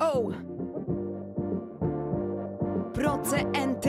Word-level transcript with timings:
O! 0.00 0.32
Proce 2.92 3.44
NT, 3.54 3.86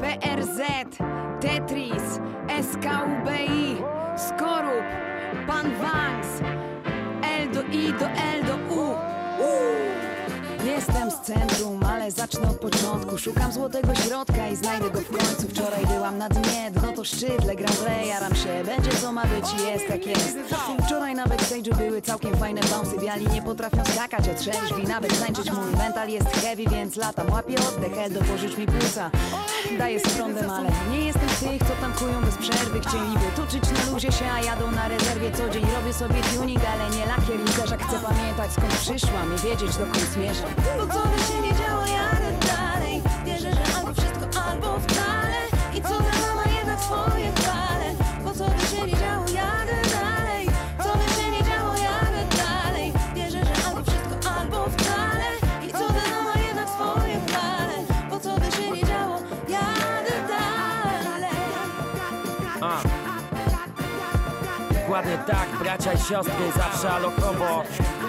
PRZ, 0.00 0.60
Tetris, 1.40 2.20
SKUBI, 2.48 3.82
Skorup, 4.16 4.88
Pan 5.46 5.72
Wangs, 5.80 6.42
L 7.22 7.46
do 7.52 7.60
I 7.70 7.92
do 7.98 8.04
L 8.04 8.42
do. 8.42 8.67
Jestem 10.64 11.10
z 11.10 11.20
centrum, 11.20 11.84
ale 11.84 12.10
zacznę 12.10 12.50
od 12.50 12.60
początku. 12.60 13.18
Szukam 13.18 13.52
złotego 13.52 13.94
środka 13.94 14.48
i 14.48 14.56
znajdę 14.56 14.90
go 14.90 15.00
w 15.00 15.08
końcu. 15.08 15.48
Wczoraj 15.48 15.86
byłam 15.86 16.18
na 16.18 16.28
dnie, 16.28 16.70
dno 16.70 16.92
to 16.92 17.04
szczyt 17.04 17.44
Legram 17.44 17.72
źle, 17.72 18.06
jaram 18.06 18.34
się, 18.34 18.64
będzie 18.64 18.90
co 18.90 19.12
ma 19.12 19.22
być 19.24 19.46
jest 19.70 19.88
jak 19.88 20.06
jest. 20.06 20.38
Wczoraj 20.86 21.14
na 21.14 21.24
backstage'u 21.26 21.76
były 21.76 22.02
całkiem 22.02 22.36
fajne 22.36 22.60
bouncy. 22.60 22.98
Biali 23.00 23.26
nie 23.26 23.42
potrafią 23.42 23.84
skakać, 23.84 24.28
a 24.28 24.34
trzeźwi. 24.34 24.82
Nawet 24.88 25.20
tańczyć 25.20 25.52
Mój 25.52 25.76
mental 25.78 26.08
jest 26.08 26.26
heavy, 26.26 26.64
więc 26.70 26.96
latam. 26.96 27.30
Łapię 27.30 27.56
oddech, 27.68 27.98
Eldo 27.98 28.20
pożycz 28.20 28.56
mi 28.56 28.66
płuca 28.66 29.10
Daję 29.76 30.00
z 30.00 30.02
prądem, 30.02 30.50
ale 30.50 30.70
nie 30.90 31.00
jestem 31.00 31.28
z 31.28 31.40
tych, 31.40 31.68
co 31.68 31.74
tankują 31.80 32.24
bez 32.24 32.36
przerwy. 32.36 32.80
Chcieliby 32.80 33.26
tuczyć 33.36 33.62
na 33.70 33.92
luzie 33.92 34.12
się, 34.12 34.30
a 34.32 34.40
jadą 34.40 34.70
na 34.70 34.88
rezerwie. 34.88 35.32
Co 35.32 35.48
dzień 35.48 35.66
robię 35.76 35.92
sobie 35.92 36.20
tuning, 36.22 36.60
ale 36.74 36.96
nie 36.96 37.06
lakier 37.06 37.40
i 37.44 37.52
zderzak 37.52 37.82
Chcę 37.82 37.98
pamiętać 38.00 38.52
skąd 38.52 38.74
przyszłam 38.74 39.34
i 39.34 39.38
wiedzieć 39.38 39.76
dokąd 39.76 40.08
zmierzam. 40.14 40.50
Bo 40.78 40.86
co 40.86 41.02
się 41.32 41.37
tak, 65.28 65.48
bracia 65.62 65.92
i 65.92 65.98
siostry, 65.98 66.52
zawsze 66.56 66.90
alokowo. 66.90 67.62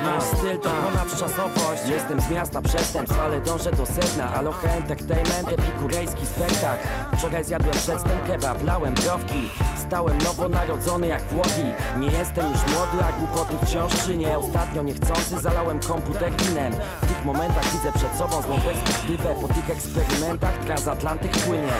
Nasz 0.03 0.23
styl 0.23 0.59
to 0.59 0.69
ponadczasowość 0.69 1.87
Jestem 1.89 2.21
z 2.21 2.29
miasta 2.29 2.61
przestępstw, 2.61 3.19
ale 3.19 3.41
dążę 3.41 3.71
do 3.71 3.85
sedna. 3.85 4.33
Aloha 4.33 4.67
Entertainment, 4.67 5.49
epikurejski 5.51 6.25
spektakl. 6.25 6.87
Wczoraj 7.17 7.43
zjadłem 7.43 7.73
przedtem 7.73 8.19
kebab, 8.27 8.63
lałem 8.63 8.93
browki 8.93 9.49
Stałem 9.87 10.17
nowonarodzony 10.17 11.07
jak 11.07 11.23
Włogi. 11.23 11.67
Nie 11.97 12.07
jestem 12.07 12.51
już 12.51 12.75
młody, 12.75 12.97
a 13.09 13.11
głupoty 13.11 13.65
wciąż 13.65 14.05
czynię 14.05 14.37
Ostatnio 14.37 14.83
niechcący 14.83 15.39
zalałem 15.39 15.79
komputer 15.79 16.31
winem. 16.33 16.73
W 17.01 17.07
tych 17.07 17.25
momentach 17.25 17.65
widzę 17.71 17.91
przed 17.91 18.15
sobą 18.15 18.41
złą 18.41 18.59
perspektywę 18.59 19.35
Po 19.41 19.47
tych 19.47 19.69
eksperymentach 19.69 20.57
transatlantyk 20.57 21.31
płynie 21.31 21.73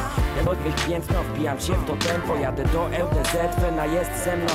Odgryź 0.59 0.85
piętno, 0.88 1.23
wbijam 1.23 1.59
się 1.59 1.73
w 1.73 1.85
to 1.85 1.95
tempo 1.95 2.35
Jadę 2.35 2.65
do 2.65 2.85
LDZ, 2.85 3.61
Fena 3.61 3.85
jest 3.85 4.23
ze 4.23 4.38
mną. 4.38 4.53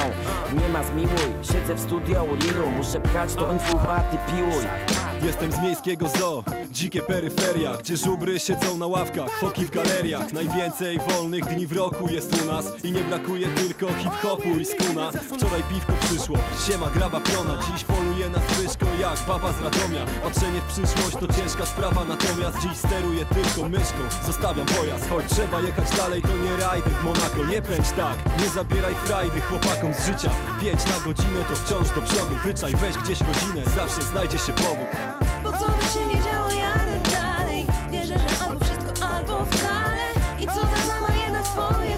Nie 0.62 0.68
ma 0.68 0.82
zmiłuj, 0.82 1.44
siedzę 1.52 1.74
w 1.74 1.80
studio 1.80 2.26
Liru 2.40 2.70
Muszę 2.70 3.00
pchać 3.00 3.34
to 3.34 3.52
infubaty, 3.52 4.16
piłuj 4.26 4.93
Jestem 5.26 5.52
z 5.52 5.58
miejskiego 5.58 6.08
zoo, 6.08 6.44
dzikie 6.70 7.02
peryferia 7.02 7.76
Gdzie 7.76 7.96
żubry 7.96 8.40
siedzą 8.40 8.78
na 8.78 8.86
ławkach, 8.86 9.30
foki 9.40 9.64
w 9.64 9.70
galeriach. 9.70 10.32
Najwięcej 10.32 10.98
wolnych 10.98 11.44
dni 11.44 11.66
w 11.66 11.72
roku 11.72 12.08
jest 12.08 12.42
u 12.42 12.44
nas 12.44 12.84
I 12.84 12.92
nie 12.92 13.00
brakuje 13.00 13.48
tylko 13.48 13.86
hip-hopu 13.86 14.48
i 14.48 14.64
skuna. 14.64 15.10
Wczoraj 15.12 15.62
piwko 15.62 15.92
przyszło, 16.00 16.36
siema 16.66 16.90
graba 16.90 17.20
piona. 17.20 17.58
Dziś 17.66 17.84
poluje 17.84 18.28
na 18.28 18.38
zwyżko 18.38 18.86
jak 19.00 19.18
baba 19.28 19.52
z 19.52 19.60
Radomia. 19.62 20.04
Patrzenie 20.22 20.60
w 20.60 20.72
przyszłość 20.72 21.16
to 21.20 21.32
ciężka 21.32 21.66
sprawa 21.66 22.04
Natomiast 22.04 22.58
dziś 22.62 22.76
steruję 22.76 23.24
tylko 23.24 23.68
myszką. 23.68 24.02
Zostawiam 24.26 24.66
pojazd, 24.66 25.08
choć 25.10 25.24
trzeba 25.26 25.60
jechać 25.60 25.96
dalej 25.96 26.22
To 26.22 26.36
nie 26.44 26.56
rajdy 26.56 26.90
w 26.90 27.50
nie 27.50 27.62
pędź 27.62 27.90
tak 27.90 28.16
Nie 28.40 28.48
zabieraj 28.48 28.94
frajdy 28.94 29.40
chłopakom 29.40 29.94
z 29.94 30.06
życia. 30.06 30.30
Pięć 30.60 30.80
na 30.86 30.98
godzinę 31.04 31.40
to 31.48 31.56
wciąż 31.56 31.88
do 31.88 32.02
przodu. 32.02 32.34
Wyczaj, 32.44 32.72
weź 32.76 32.96
gdzieś 32.98 33.20
rodzinę, 33.20 33.62
zawsze 33.76 34.02
znajdzie 34.02 34.38
się 34.38 34.52
powód 34.52 35.13
Bo 35.44 35.52
co 35.52 35.58
by 35.58 35.84
się 35.84 36.06
nie 36.06 36.22
działo, 36.22 36.50
jadę 36.50 37.10
dalej. 37.10 37.66
Wierzę, 37.90 38.18
że 38.18 38.44
albo 38.46 38.64
wszystko, 38.64 39.06
albo 39.06 39.44
wcale. 39.44 40.06
I 40.40 40.46
co 40.46 40.60
za 40.86 41.00
ma 41.00 41.24
jednak 41.24 41.46
swoje 41.46 41.96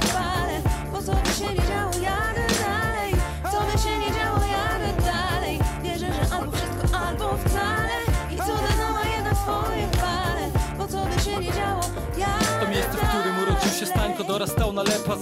Stańko 14.46 14.66
Dorastał 14.66 14.72
na 14.72 14.82
Lepa 14.82 15.16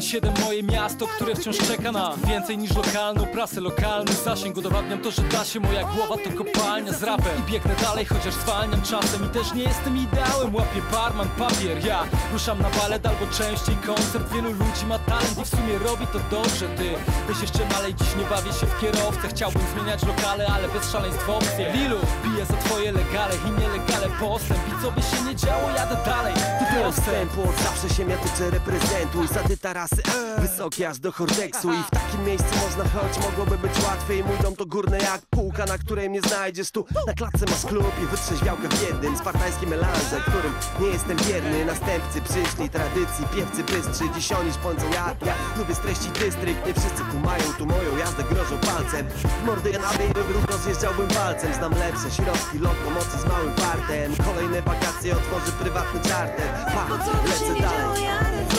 017 0.00 0.20
Moje 0.44 0.62
miasto, 0.62 1.06
które 1.06 1.34
wciąż 1.34 1.58
czeka 1.58 1.92
na 1.92 2.14
Więcej 2.28 2.58
niż 2.58 2.76
lokalną 2.76 3.26
prasę, 3.26 3.60
lokalny 3.60 4.12
zasięg 4.12 4.56
Udowadniam 4.56 5.00
to, 5.00 5.10
że 5.10 5.22
da 5.22 5.44
się 5.44 5.60
Moja 5.60 5.84
głowa 5.84 6.16
to 6.24 6.44
kopalnia 6.44 6.92
z 6.92 7.02
rapem. 7.02 7.38
I 7.38 7.52
biegnę 7.52 7.74
dalej, 7.82 8.04
chociaż 8.04 8.34
zwalniam 8.34 8.82
czasem 8.82 9.24
I 9.24 9.28
też 9.28 9.54
nie 9.54 9.62
jestem 9.62 9.96
ideałem. 9.96 10.54
Łapię 10.54 10.82
barman, 10.92 11.28
papier 11.38 11.86
Ja 11.86 12.04
ruszam 12.32 12.62
na 12.62 12.70
balet 12.70 13.06
albo 13.06 13.26
częściej 13.38 13.76
koncert. 13.76 14.32
Wielu 14.32 14.50
ludzi 14.52 14.86
ma 14.88 14.98
talent 14.98 15.38
i 15.38 15.44
w 15.44 15.48
sumie 15.48 15.78
robi 15.78 16.06
to 16.06 16.18
dobrze. 16.30 16.68
Ty 16.68 16.88
weź 17.28 17.40
jeszcze 17.40 17.64
dalej, 17.64 17.94
dziś 17.94 18.16
nie 18.18 18.24
bawię 18.24 18.52
się 18.52 18.66
w 18.66 18.80
kierowcę. 18.80 19.28
Chciałbym 19.28 19.62
zmieniać 19.74 20.02
lokale, 20.02 20.46
ale 20.54 20.68
bez 20.68 20.90
szaleństw 20.92 21.28
opcje 21.28 21.72
Lilu, 21.72 22.00
piję 22.22 22.46
za 22.46 22.56
twoje 22.56 22.92
legale 22.92 23.34
i 23.48 23.50
nielegale 23.60 24.08
postęp 24.20 24.60
I 24.68 24.82
co 24.82 24.92
by 24.92 25.02
się 25.02 25.18
nie 25.26 25.34
działo, 25.36 25.68
jadę 25.76 25.96
dalej. 26.06 26.34
Ty 26.34 26.92
wstępu, 26.92 27.42
od 27.42 27.56
zawsze 27.56 27.88
się 27.96 28.04
miatycze 28.04 28.50
reprezentuj 28.66 29.28
Za 29.28 29.48
te 29.48 29.56
tarasy, 29.56 30.02
wysokie 30.38 30.88
aż 30.88 30.98
do 30.98 31.12
Horteksu 31.12 31.72
I 31.72 31.82
w 31.82 31.90
takim 31.90 32.24
miejscu 32.24 32.48
można 32.62 32.84
choć 32.84 33.24
mogłoby 33.24 33.68
być 33.68 33.84
łatwiej 33.84 34.24
Mój 34.24 34.38
dom 34.42 34.56
to 34.56 34.66
górne 34.66 34.98
jak 34.98 35.20
półka, 35.30 35.64
na 35.64 35.78
której 35.78 36.10
mnie 36.10 36.20
znajdziesz 36.20 36.70
Tu. 36.70 36.86
Na 37.06 37.12
klatce 37.12 37.44
masz 37.50 37.66
klub 37.66 37.92
i 38.02 38.06
wytrzeźwiałkę 38.06 38.68
w 38.68 38.82
jednym 38.82 39.16
Spartańskie 39.18 39.66
melanże, 39.66 40.20
którym 40.28 40.52
nie 40.80 40.86
jestem 40.86 41.16
wierny 41.16 41.64
Następcy 41.64 42.20
przyszli, 42.20 42.70
tradycji, 42.70 43.24
piewcy 43.34 43.64
bystrzy. 43.64 44.04
Dziś 44.14 44.32
oni 44.32 44.52
szponcą 44.52 44.84
ja, 44.94 45.16
ja. 45.26 45.34
Lubię 45.58 45.74
streścić 45.74 46.10
dystrykt 46.10 46.66
Nie 46.66 46.74
wszyscy 46.74 47.02
kumają 47.12 47.44
tu 47.58 47.66
moją 47.66 47.96
jazdę, 47.96 48.22
grożą 48.22 48.58
palcem. 48.58 49.06
Mordy 49.46 49.70
ja 49.70 49.78
na 49.78 49.92
ruch 50.34 50.44
rozjeżdżałbym 50.50 51.08
palcem 51.08 51.54
Znam 51.54 51.72
lepsze 51.72 52.10
środki, 52.10 52.58
lokomocy 52.58 53.18
z 53.22 53.24
małym 53.24 53.52
partem. 53.54 54.08
Kolejne 54.24 54.62
wakacje 54.62 55.16
otworzy 55.16 55.52
prywatny 55.52 56.00
charter 56.10 56.48
Pa, 56.74 56.84
się 57.04 57.12
lecę 57.28 57.60
dalej 57.60 58.51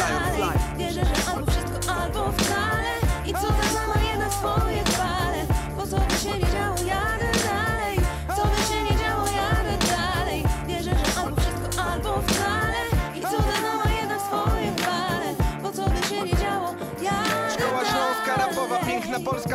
Wierzę, 0.78 1.02
że 1.06 1.32
albo 1.32 1.52
wszystko, 1.52 1.94
albo 1.94 2.32
wcale. 2.32 2.94
I 3.26 3.34
co 3.34 3.42
za 3.42 3.88
ma 3.88 4.10
jednak 4.12 4.34
swoje 4.34 4.93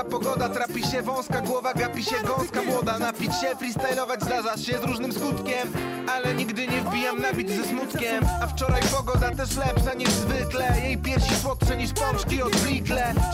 pogoda 0.09 0.49
Trapi 0.49 0.87
się 0.87 1.03
wąska 1.03 1.41
głowa, 1.41 1.75
gapi 1.75 2.05
się 2.05 2.17
gąska. 2.27 2.63
Młoda 2.63 2.99
Napić 2.99 3.33
się, 3.41 3.57
freestylować 3.57 4.23
zdarza 4.23 4.57
się 4.57 4.79
z 4.79 4.85
różnym 4.85 5.13
skutkiem. 5.13 5.73
Ale 6.15 6.35
nigdy 6.35 6.67
nie 6.67 6.81
wbijam 6.81 7.19
na 7.19 7.33
bit 7.33 7.51
ze 7.51 7.65
smutkiem. 7.65 8.25
A 8.43 8.47
wczoraj 8.47 8.83
pogoda 8.83 9.31
też 9.31 9.57
lepsza 9.57 9.95
niż 9.95 10.09
zwykle. 10.09 10.81
Jej 10.83 10.99
piersi 10.99 11.35
słodsze 11.35 11.77
niż 11.77 11.93
pączki 11.93 12.43
od 12.43 12.53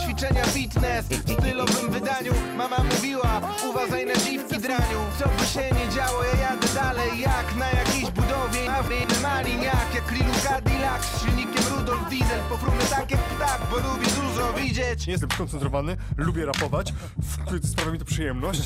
Ćwiczenia 0.03 0.45
fitness 0.45 1.05
w 1.05 1.33
stylowym 1.33 1.91
wydaniu. 1.91 2.33
Mama 2.57 2.77
mówiła, 2.91 3.41
uważaj 3.69 4.05
na 4.05 4.15
dziwki 4.15 4.57
draniu. 4.57 4.99
Co 5.19 5.29
by 5.29 5.45
się 5.45 5.61
nie 5.61 5.95
działo, 5.95 6.23
ja 6.23 6.41
jadę 6.41 6.67
dalej 6.75 7.19
Jak 7.19 7.55
na 7.55 7.69
jakiejś 7.69 8.11
budowie 8.45 8.71
A 8.71 8.83
w 8.83 9.21
maliniak 9.21 9.95
jak 9.95 10.11
Lilu 10.11 10.33
Cadillac 10.43 11.05
Z 11.05 11.21
silnikiem 11.21 11.63
Rudolf 11.77 12.09
Diesel. 12.09 12.39
Pofrumy 12.49 12.83
tak 12.89 13.11
jak 13.11 13.19
ptak, 13.19 13.61
bo 13.71 13.75
lubię 13.75 14.05
dużo 14.05 14.53
widzieć. 14.53 15.07
Nie 15.07 15.11
jestem 15.11 15.31
skoncentrowany, 15.31 15.97
lubię 16.17 16.45
rapować, 16.45 16.93
sprawia 17.71 17.91
mi 17.91 17.99
to 17.99 18.05
przyjemność. 18.05 18.61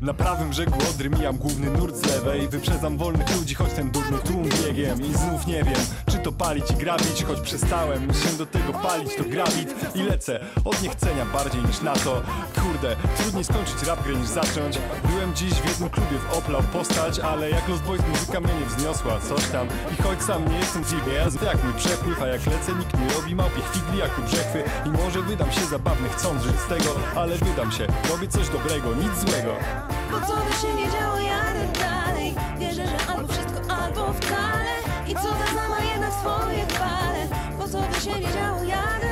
Na 0.00 0.14
prawym 0.14 0.50
brzegu 0.50 0.78
Odry 0.90 1.10
mijam 1.10 1.36
główny 1.36 1.70
nurt 1.70 1.96
z 1.96 2.06
lewej. 2.06 2.48
Wyprzedzam 2.48 2.98
wolnych 2.98 3.36
ludzi, 3.36 3.54
choć 3.54 3.72
ten 3.72 3.90
durny 3.90 4.18
tłum 4.18 4.48
biegiem. 4.48 5.02
I 5.02 5.14
znów 5.14 5.46
nie 5.46 5.64
wiem, 5.64 5.82
czy 6.10 6.18
to 6.18 6.32
palić 6.32 6.70
i 6.70 6.74
grabić 6.74 7.24
Choć 7.24 7.40
przestałem 7.40 8.14
się 8.14 8.38
do 8.38 8.46
tego 8.46 8.72
palić, 8.72 9.16
to 9.16 9.24
grabit. 9.24 9.74
I 9.94 10.02
lecę 10.02 10.40
od 10.64 10.82
niechcenia 10.82 11.24
bardziej 11.24 11.62
niż 11.62 11.80
na 11.80 11.92
to. 11.92 12.22
Kurde, 12.62 12.96
trudniej 13.16 13.44
skończyć 13.44 13.82
rap 13.86 14.04
grę 14.04 14.14
niż 14.14 14.28
zacząć. 14.28 14.78
Byłem 15.10 15.34
dziś 15.34 15.52
w 15.52 15.68
jednym 15.68 15.90
klubie 15.90 16.18
w 16.18 16.38
Oplał 16.38 16.62
postać 16.62 17.18
Ale 17.18 17.50
jak 17.50 17.68
Lost 17.68 17.82
Boys 17.82 18.02
muzyka 18.08 18.40
mnie 18.40 18.54
nie 18.60 18.66
wzniosła, 18.66 18.91
wiosła, 18.92 19.20
coś 19.20 19.46
tam. 19.48 19.66
I 19.92 20.02
choć 20.02 20.22
sam 20.22 20.48
nie 20.48 20.58
jestem 20.58 20.84
dziwnie, 20.84 21.12
ja 21.12 21.24
jak 21.52 21.64
mi 21.64 21.72
przepływ 21.76 22.22
A 22.22 22.26
jak 22.26 22.46
lecę, 22.46 22.72
nikt 22.78 23.00
nie 23.00 23.14
robi 23.14 23.34
małpich 23.34 23.68
figli 23.72 23.98
jak 23.98 24.18
u 24.18 24.22
brzechwy. 24.22 24.62
I 24.86 24.90
może 24.90 25.22
wydam 25.22 25.52
się 25.52 25.60
zabawny, 25.60 26.08
chcąc 26.08 26.42
żyć 26.42 26.56
z 26.60 26.68
tego 26.68 26.90
Ale 27.16 27.36
wydam 27.36 27.72
się, 27.72 27.86
robię 28.10 28.28
coś 28.28 28.48
dobrego, 28.48 28.94
nic 28.94 29.30
złego. 29.30 29.54
Bo 30.10 30.20
co 30.26 30.34
by 30.36 30.52
się 30.62 30.74
nie 30.74 30.90
działo, 30.90 31.18
jadę 31.18 31.64
dalej. 31.80 32.34
Wierzę, 32.58 32.86
że 32.86 33.12
albo 33.12 33.28
wszystko, 33.28 33.74
albo 33.74 34.12
wcale. 34.12 34.74
I 35.08 35.14
co 35.14 35.22
za 35.22 35.68
ma 35.68 35.80
jednak 35.92 36.12
swoje 36.12 36.66
chwale 36.66 37.26
Bo 37.58 37.68
co 37.68 37.80
by 37.80 38.00
się 38.00 38.20
nie 38.20 38.32
działo, 38.32 38.62
jadę 38.62 39.11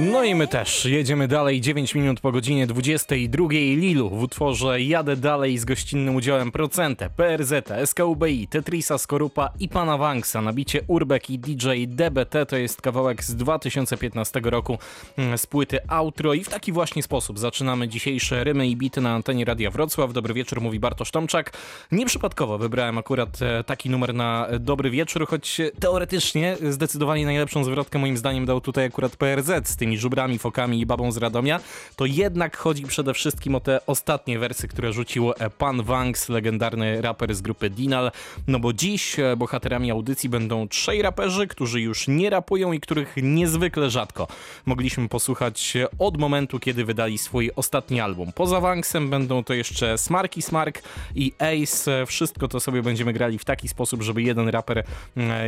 No 0.00 0.24
i 0.24 0.34
my 0.34 0.48
też. 0.48 0.84
Jedziemy 0.84 1.28
dalej. 1.28 1.60
9 1.60 1.94
minut 1.94 2.20
po 2.20 2.32
godzinie 2.32 2.66
22 2.66 3.48
Lilu 3.50 4.10
w 4.10 4.22
utworze 4.22 4.82
Jadę 4.82 5.16
dalej 5.16 5.58
z 5.58 5.64
gościnnym 5.64 6.16
udziałem 6.16 6.52
Procente, 6.52 7.10
PRZ, 7.10 7.52
SKUBI, 7.84 8.48
Tetrisa 8.48 8.98
Skorupa 8.98 9.50
i 9.60 9.68
Pana 9.68 9.98
Wanksa. 9.98 10.42
Na 10.42 10.52
bicie 10.52 10.80
Urbek 10.86 11.30
i 11.30 11.38
DJ 11.38 11.68
DBT 11.86 12.46
to 12.46 12.56
jest 12.56 12.82
kawałek 12.82 13.24
z 13.24 13.36
2015 13.36 14.40
roku 14.44 14.78
mm, 15.16 15.38
z 15.38 15.46
płyty 15.46 15.78
Outro. 15.88 16.34
I 16.34 16.44
w 16.44 16.48
taki 16.48 16.72
właśnie 16.72 17.02
sposób 17.02 17.38
zaczynamy 17.38 17.88
dzisiejsze 17.88 18.44
rymy 18.44 18.68
i 18.68 18.76
bity 18.76 19.00
na 19.00 19.14
antenie 19.14 19.44
Radia 19.44 19.70
Wrocław. 19.70 20.12
Dobry 20.12 20.34
wieczór, 20.34 20.60
mówi 20.60 20.80
Bartosz 20.80 21.10
Tomczak. 21.10 21.52
Nieprzypadkowo 21.92 22.58
wybrałem 22.58 22.98
akurat 22.98 23.42
e, 23.42 23.64
taki 23.64 23.90
numer 23.90 24.14
na 24.14 24.46
e, 24.46 24.58
Dobry 24.58 24.90
Wieczór, 24.90 25.28
choć 25.28 25.60
e, 25.60 25.70
teoretycznie 25.70 26.56
zdecydowanie 26.70 27.24
najlepszą 27.24 27.64
zwrotkę 27.64 27.98
moim 27.98 28.16
zdaniem 28.16 28.46
dał 28.46 28.60
tutaj 28.60 28.84
akurat 28.84 29.16
PRZ 29.16 29.68
z 29.68 29.76
tymi 29.88 29.98
żubrami, 29.98 30.38
fokami 30.38 30.80
i 30.80 30.86
babą 30.86 31.12
z 31.12 31.16
Radomia. 31.16 31.60
To 31.96 32.06
jednak 32.06 32.56
chodzi 32.56 32.82
przede 32.82 33.14
wszystkim 33.14 33.54
o 33.54 33.60
te 33.60 33.86
ostatnie 33.86 34.38
wersy, 34.38 34.68
które 34.68 34.92
rzucił 34.92 35.32
e, 35.32 35.50
Pan 35.50 35.82
Wanks, 35.82 36.28
legendarny 36.28 37.00
raper 37.00 37.34
z 37.34 37.40
grupy 37.40 37.70
Dinal. 37.70 38.10
No 38.46 38.58
bo 38.58 38.72
dziś 38.72 39.18
e, 39.18 39.36
bohaterami 39.36 39.90
audycji 39.90 40.28
będą 40.28 40.68
trzej 40.68 41.02
raperzy, 41.02 41.46
którzy 41.46 41.80
już 41.80 42.08
nie 42.08 42.30
rapują 42.30 42.72
i 42.72 42.80
których 42.80 43.14
niezwykle 43.22 43.90
rzadko 43.90 44.26
mogliśmy 44.66 45.08
posłuchać 45.08 45.76
e, 45.76 45.86
od 45.98 46.18
momentu, 46.18 46.58
kiedy 46.58 46.84
wydali 46.84 47.18
swój 47.18 47.50
ostatni 47.56 48.00
album. 48.00 48.32
Poza 48.34 48.60
Wanksem 48.60 49.10
będą 49.10 49.44
to 49.44 49.54
jeszcze 49.54 49.98
Smarki 49.98 50.42
Smark 50.42 50.82
i 51.14 51.32
Ace. 51.38 52.06
Wszystko 52.06 52.48
to 52.48 52.60
sobie 52.60 52.82
będziemy 52.82 53.12
grali 53.12 53.38
w 53.38 53.44
taki 53.44 53.68
sposób, 53.68 54.02
żeby 54.02 54.22
jeden 54.22 54.48
raper 54.48 54.84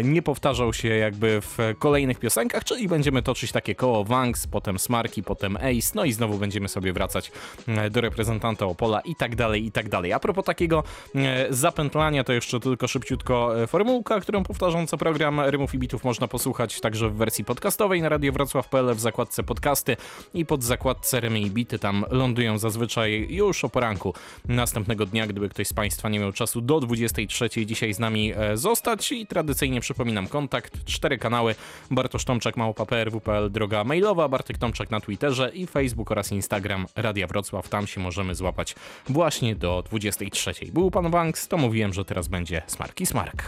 nie 0.05 0.23
powtarzał 0.23 0.73
się 0.73 0.89
jakby 0.89 1.41
w 1.41 1.59
kolejnych 1.79 2.19
piosenkach, 2.19 2.65
czyli 2.65 2.89
będziemy 2.89 3.23
toczyć 3.23 3.53
takie 3.53 3.75
koło 3.75 4.05
Wanks, 4.21 4.47
potem 4.47 4.79
Smarki, 4.79 5.23
potem 5.23 5.57
Ace, 5.57 5.93
no 5.95 6.05
i 6.05 6.13
znowu 6.13 6.39
będziemy 6.39 6.69
sobie 6.69 6.93
wracać 6.93 7.33
mm, 7.69 7.91
do 7.91 8.01
reprezentanta 8.01 8.67
Opola 8.67 9.01
i 9.01 9.15
tak 9.15 9.37
dalej, 9.37 9.67
i 9.67 9.73
tak 9.73 9.89
dalej. 9.89 10.13
A 10.13 10.19
propos 10.19 10.45
takiego 10.45 10.85
e, 11.15 11.47
zapętlania, 11.51 12.25
to 12.25 12.33
jeszcze 12.33 12.61
tylko 12.61 12.89
szybciutko 12.89 13.63
e, 13.63 13.67
formułka, 13.67 14.21
którą 14.21 14.43
powtarzam 14.43 14.87
co 14.87 14.99
program 14.99 15.41
Rymów 15.41 15.75
i 15.75 15.79
Bitów 15.79 16.05
można 16.05 16.29
posłuchać 16.29 16.81
także 16.81 17.09
w 17.09 17.15
wersji 17.15 17.45
podcastowej 17.45 18.03
na 18.03 18.09
Radio 18.09 18.33
Wrocław.pl 18.33 18.95
w 18.95 19.01
zakładce 19.01 19.43
podcasty 19.43 19.97
i 20.35 20.47
pod 20.47 20.65
zakładce 20.65 21.21
Rymy 21.21 21.41
i 21.41 21.51
Bity. 21.51 21.79
Tam 21.79 22.05
lądują 22.11 22.59
zazwyczaj 22.59 23.27
już 23.31 23.65
o 23.65 23.69
poranku 23.69 24.15
następnego 24.49 25.07
dnia, 25.07 25.27
gdyby 25.27 25.49
ktoś 25.49 25.67
z 25.67 25.73
Państwa 25.73 26.09
nie 26.09 26.21
miał 26.21 26.33
czasu 26.33 26.61
do 26.61 26.81
23 26.81 27.67
dzisiaj 27.67 27.95
z 27.95 27.99
nami 27.99 28.33
e, 28.37 28.57
zostać. 28.57 29.13
I 29.13 29.27
tradycyjnie 29.27 29.81
przypominam 29.81 30.29
kontakt, 30.29 30.85
cztery 30.85 31.19
kanały. 31.19 31.55
Bartosz 31.91 32.25
Tomczak, 32.25 32.57
małpa 32.57 32.87
PRW.pl, 32.87 33.51
droga 33.51 33.85
mailowa, 33.85 34.10
Bartek 34.15 34.59
Tomczak 34.59 34.91
na 34.91 35.01
Twitterze 35.01 35.51
i 35.55 35.67
Facebook 35.67 36.11
oraz 36.11 36.33
Instagram 36.33 36.87
Radia 36.97 37.27
Wrocław, 37.27 37.69
tam 37.69 37.87
się 37.87 38.01
możemy 38.01 38.35
złapać 38.35 38.75
właśnie 39.09 39.57
do 39.57 39.83
23. 39.87 40.53
Był 40.73 40.91
Pan 40.91 41.11
Banks, 41.11 41.49
to 41.49 41.57
mówiłem, 41.57 41.93
że 41.93 42.05
teraz 42.05 42.29
będzie 42.29 42.63
Smarki 42.67 43.07
Smark. 43.07 43.45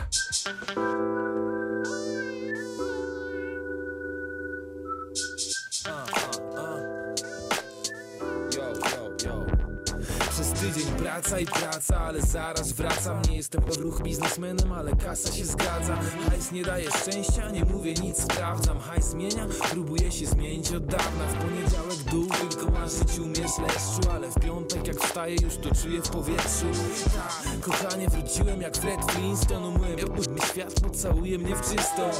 Praca 11.22 11.40
i 11.40 11.46
praca, 11.46 12.00
ale 12.00 12.20
zaraz 12.22 12.72
wracam. 12.72 13.22
Nie 13.30 13.36
jestem 13.36 13.60
w 13.60 13.76
ruch 13.76 14.02
biznesmenem, 14.02 14.72
ale 14.72 14.96
kasa 14.96 15.32
się 15.32 15.44
zgadza. 15.44 15.96
Hajs 16.30 16.52
nie 16.52 16.62
daje 16.62 16.90
szczęścia, 16.90 17.50
nie 17.50 17.64
mówię 17.64 17.94
nic, 17.94 18.22
sprawdzam. 18.22 18.80
Hajs 18.80 19.04
zmienia, 19.04 19.46
próbuję 19.70 20.12
się 20.12 20.26
zmienić 20.26 20.72
od 20.72 20.86
dawna. 20.86 21.26
W 21.26 21.34
poniedziałek 21.34 21.96
dół, 22.10 22.26
tylko 22.40 22.70
marzyć 22.70 23.18
umiesz 23.18 23.58
leszczu 23.58 24.10
Ale 24.14 24.30
w 24.30 24.34
piątek 24.34 24.86
jak 24.86 25.00
wstaję, 25.00 25.36
już 25.42 25.56
to 25.56 25.74
czuję 25.82 26.02
w 26.02 26.08
powietrzu. 26.08 26.66
Tak, 27.14 27.60
kochanie, 27.60 28.08
wróciłem 28.08 28.60
jak 28.60 28.76
Fred 28.76 29.12
Flintstone 29.12 29.68
Umyłem 29.68 30.34
mi 30.34 30.40
świat, 30.40 30.80
pocałuje 30.80 31.38
mnie 31.38 31.56
w 31.56 31.60
czysto. 31.60 32.10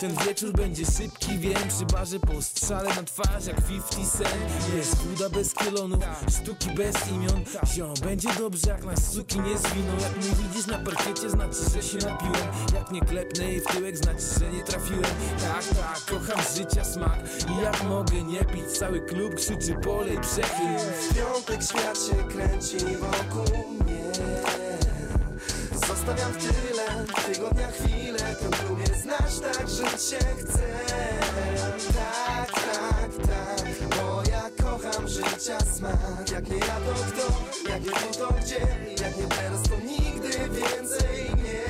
Ten 0.00 0.14
wieczór 0.26 0.52
będzie 0.52 0.84
szybki, 0.84 1.38
wiem 1.38 1.68
Przy 1.68 1.86
barze 1.86 2.20
po 2.20 2.42
strzale 2.42 2.88
na 2.94 3.02
twarz 3.02 3.46
jak 3.46 3.66
50 3.66 4.10
cent. 4.12 4.76
Jest 4.76 4.96
buda 4.96 5.30
bez 5.30 5.54
kielonów, 5.54 6.04
sztuki 6.30 6.70
bez 6.70 7.08
imion. 7.08 7.44
Ziom, 7.74 7.94
będzie 8.04 8.19
dobrze 8.28 8.70
jak 8.70 8.84
nas 8.84 9.12
suki 9.12 9.40
nie 9.40 9.58
zwiną. 9.58 9.92
Jak 10.00 10.16
mnie 10.16 10.30
widzisz 10.42 10.66
na 10.66 10.78
parkiecie, 10.78 11.30
znaczy, 11.30 11.70
że 11.74 11.82
się 11.82 11.98
napiłem. 11.98 12.48
Jak 12.74 12.90
nie 12.90 13.00
klepnę 13.00 13.44
jej 13.44 13.60
w 13.60 13.66
tyłek, 13.66 13.96
znaczy, 13.96 14.22
że 14.40 14.50
nie 14.50 14.62
trafiłem. 14.62 15.02
Tak, 15.40 15.64
tak, 15.64 16.00
kocham 16.10 16.44
życia 16.56 16.84
smak. 16.84 17.18
I 17.48 17.62
jak 17.62 17.82
mogę 17.82 18.22
nie 18.22 18.44
pić, 18.44 18.66
cały 18.78 19.00
klub 19.00 19.34
krzyczy 19.34 19.74
polej 19.74 20.18
przechyl. 20.20 20.78
W 20.78 21.14
piątek 21.14 21.62
świat 21.62 21.98
się 21.98 22.28
kręci 22.28 22.76
wokół 22.96 23.74
mnie. 23.80 24.00
Zostawiam 25.72 26.32
w 26.32 26.36
tyle, 26.36 27.04
tygodnia 27.26 27.70
chwilę 27.70 28.18
Ten 28.18 28.68
lubię 28.68 28.86
znasz, 29.02 29.40
tak 29.40 29.68
żyć 29.68 30.02
się 30.10 30.18
chcę 30.18 31.09
życia 35.40 35.60
smak. 35.60 36.30
Jak 36.32 36.48
nie 36.50 36.58
ja 36.58 36.66
to 36.66 36.94
kto, 36.94 37.70
jak 37.70 37.84
nie 37.84 37.90
tu 37.90 38.18
to 38.18 38.34
gdzie 38.40 38.60
Jak 39.04 39.16
nie 39.16 39.26
teraz 39.26 39.62
to 39.62 39.76
nigdy 39.86 40.28
więcej 40.30 41.30
nie. 41.44 41.64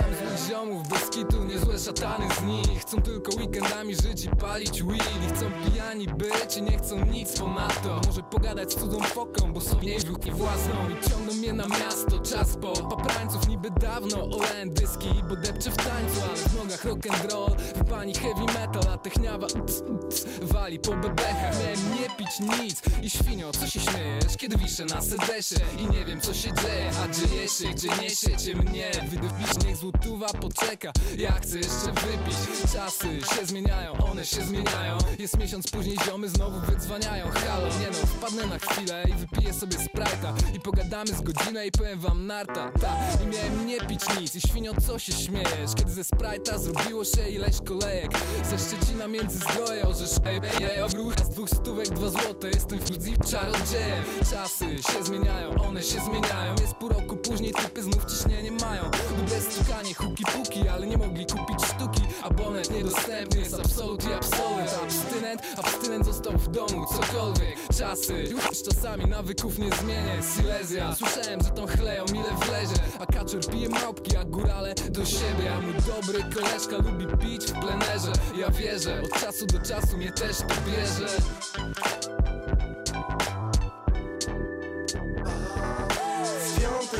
Mam 0.00 0.48
ziomów 0.48 0.88
bez 0.88 1.10
kitu, 1.10 1.39
niezłe 1.60 1.78
szatany 1.78 2.34
z 2.34 2.42
nich. 2.42 2.80
Chcą 2.80 3.02
tylko 3.02 3.36
weekendami 3.36 3.94
żyć 3.94 4.24
i 4.24 4.28
palić 4.28 4.82
weed. 4.82 5.24
I 5.24 5.34
chcą 5.34 5.46
pijani 5.64 6.06
być 6.06 6.56
i 6.56 6.62
nie 6.62 6.78
chcą 6.78 7.04
nic 7.04 7.38
ponadto. 7.40 8.00
Może 8.06 8.22
pogadać 8.22 8.72
z 8.72 8.76
cudzą 8.76 9.00
foką, 9.00 9.52
bo 9.52 9.60
są 9.60 9.80
jej 9.80 9.98
i 10.26 10.30
własną. 10.30 10.74
I 10.90 11.10
ciągną 11.10 11.34
mnie 11.34 11.52
na 11.52 11.66
miasto, 11.66 12.18
czas 12.18 12.56
po 12.56 12.72
paprańców 12.72 13.48
Niby 13.48 13.70
dawno 13.70 14.24
olałem 14.24 14.70
dyski, 14.70 15.08
bo 15.28 15.36
depczę 15.36 15.70
w 15.70 15.76
tańcu 15.76 16.20
Ale 16.28 16.36
w 16.36 16.56
nogach 16.56 16.84
rock 16.84 17.06
and 17.06 17.32
roll, 17.32 17.56
w 17.74 17.90
pani 17.90 18.14
heavy 18.14 18.44
metal 18.44 18.92
A 18.92 18.98
techniawa 18.98 19.46
ups, 19.46 19.82
ups, 19.88 20.26
wali 20.42 20.78
po 20.78 20.96
bebechach. 20.96 21.54
Miałem 21.60 22.00
nie 22.00 22.16
pić 22.16 22.60
nic 22.60 22.82
i 23.02 23.10
świnio, 23.10 23.52
co 23.52 23.66
się 23.66 23.80
śmiejesz? 23.80 24.36
Kiedy 24.36 24.56
wiszę 24.56 24.84
na 24.84 25.02
sedesie 25.02 25.56
i 25.78 25.92
nie 25.92 26.04
wiem 26.04 26.20
co 26.20 26.34
się 26.34 26.52
dzieje. 26.52 26.90
A 27.04 27.08
dzieje 27.08 27.48
się, 27.48 27.68
gdzie 27.68 27.88
niesiecie 28.02 28.54
mnie 28.54 28.90
Wydowić 29.10 29.66
niech 29.66 29.76
złotówa 29.76 30.26
poczeka. 30.26 30.92
Ja 31.18 31.40
chcę 31.50 31.58
jeszcze 31.58 31.92
wypić 32.06 32.36
Czasy. 32.72 33.36
Się 33.36 33.46
zmieniają, 33.46 33.92
one 33.92 34.26
się 34.26 34.42
zmieniają. 34.42 34.98
Jest 35.18 35.38
miesiąc 35.38 35.70
później 35.70 35.96
ziomy 36.06 36.28
znowu 36.28 36.60
wydzwaniają. 36.60 37.30
Halo, 37.30 37.66
nie 37.66 37.86
no, 37.90 38.06
wpadnę 38.06 38.46
na 38.46 38.58
chwilę 38.58 39.04
i 39.08 39.12
wypiję 39.12 39.52
sobie 39.52 39.76
sprite'a. 39.76 40.56
I 40.56 40.60
pogadamy 40.60 41.06
z 41.06 41.20
godzinę 41.20 41.66
i 41.66 41.70
powiem 41.70 42.00
wam 42.00 42.26
narta. 42.26 42.72
Ta, 42.80 42.96
i 43.24 43.26
miałem 43.26 43.66
nie 43.66 43.80
pić 43.80 44.00
nic. 44.20 44.34
I 44.34 44.40
świnio, 44.40 44.72
co 44.86 44.98
się 44.98 45.12
śmiejesz? 45.12 45.74
Kiedy 45.76 45.92
ze 45.92 46.02
sprite'a 46.02 46.58
zrobiło 46.58 47.04
się 47.04 47.28
ileś 47.28 47.56
kolejek. 47.64 48.10
Ze 48.44 48.58
Szczecina 48.58 49.08
między 49.08 49.38
zdroje, 49.38 49.82
orzesz 49.88 50.16
ej, 50.24 50.40
ej, 50.60 50.64
ej 50.64 50.82
Ogrucha 50.82 51.24
z 51.24 51.30
dwóch 51.30 51.50
stówek, 51.50 51.88
dwa 51.88 52.08
złote 52.08 52.48
Jestem 52.48 52.78
w 52.78 52.94
fuzji 52.94 53.16
czarodziejem. 53.30 54.04
Czasy 54.30 54.82
się 54.92 55.04
zmieniają, 55.04 55.62
one 55.62 55.82
się 55.82 56.00
zmieniają. 56.00 56.54
Jest 56.60 56.74
pół 56.74 56.88
roku 56.88 57.16
później, 57.16 57.52
typy 57.52 57.82
znów 57.82 58.04
ciśnienie 58.04 58.52
mają. 58.52 58.82
Dobre 59.16 59.40
stukanie, 59.40 59.94
huki 59.94 60.24
puki, 60.24 60.68
ale 60.68 60.86
nie 60.86 60.96
mogli 60.96 61.26
kupić 61.32 61.64
sztuki 61.64 62.02
Abonent 62.22 62.70
niedostępny 62.70 63.40
jest 63.40 63.54
absolut 63.54 64.04
i 64.04 64.12
absolut 64.12 64.50
Abstynent, 64.82 65.42
abstynent 65.56 66.06
został 66.06 66.32
w 66.32 66.48
domu, 66.48 66.86
cokolwiek. 66.86 67.56
Czasy, 67.78 68.24
już 68.30 68.62
czasami 68.62 69.04
nawyków 69.04 69.58
nie 69.58 69.70
zmienię. 69.70 70.20
Silesia, 70.36 70.94
słyszałem, 70.94 71.40
że 71.40 71.50
tą 71.50 71.66
chleją 71.66 72.04
ile 72.04 72.46
wlezie 72.46 72.82
A 72.98 73.06
kaczor 73.06 73.46
pije 73.46 73.68
małpki, 73.68 74.16
a 74.16 74.24
górale 74.24 74.74
do 74.74 75.04
siebie. 75.04 75.54
A 75.54 75.60
mój 75.60 75.74
dobry 75.74 76.24
koleżka 76.34 76.76
lubi 76.76 77.06
pić 77.06 77.44
w 77.44 77.52
plenerze. 77.52 78.12
Ja 78.38 78.50
wierzę, 78.50 79.02
od 79.02 79.20
czasu 79.20 79.46
do 79.46 79.58
czasu 79.58 79.96
mnie 79.96 80.12
też 80.12 80.36
to 80.36 80.54
bierze. 80.66 81.08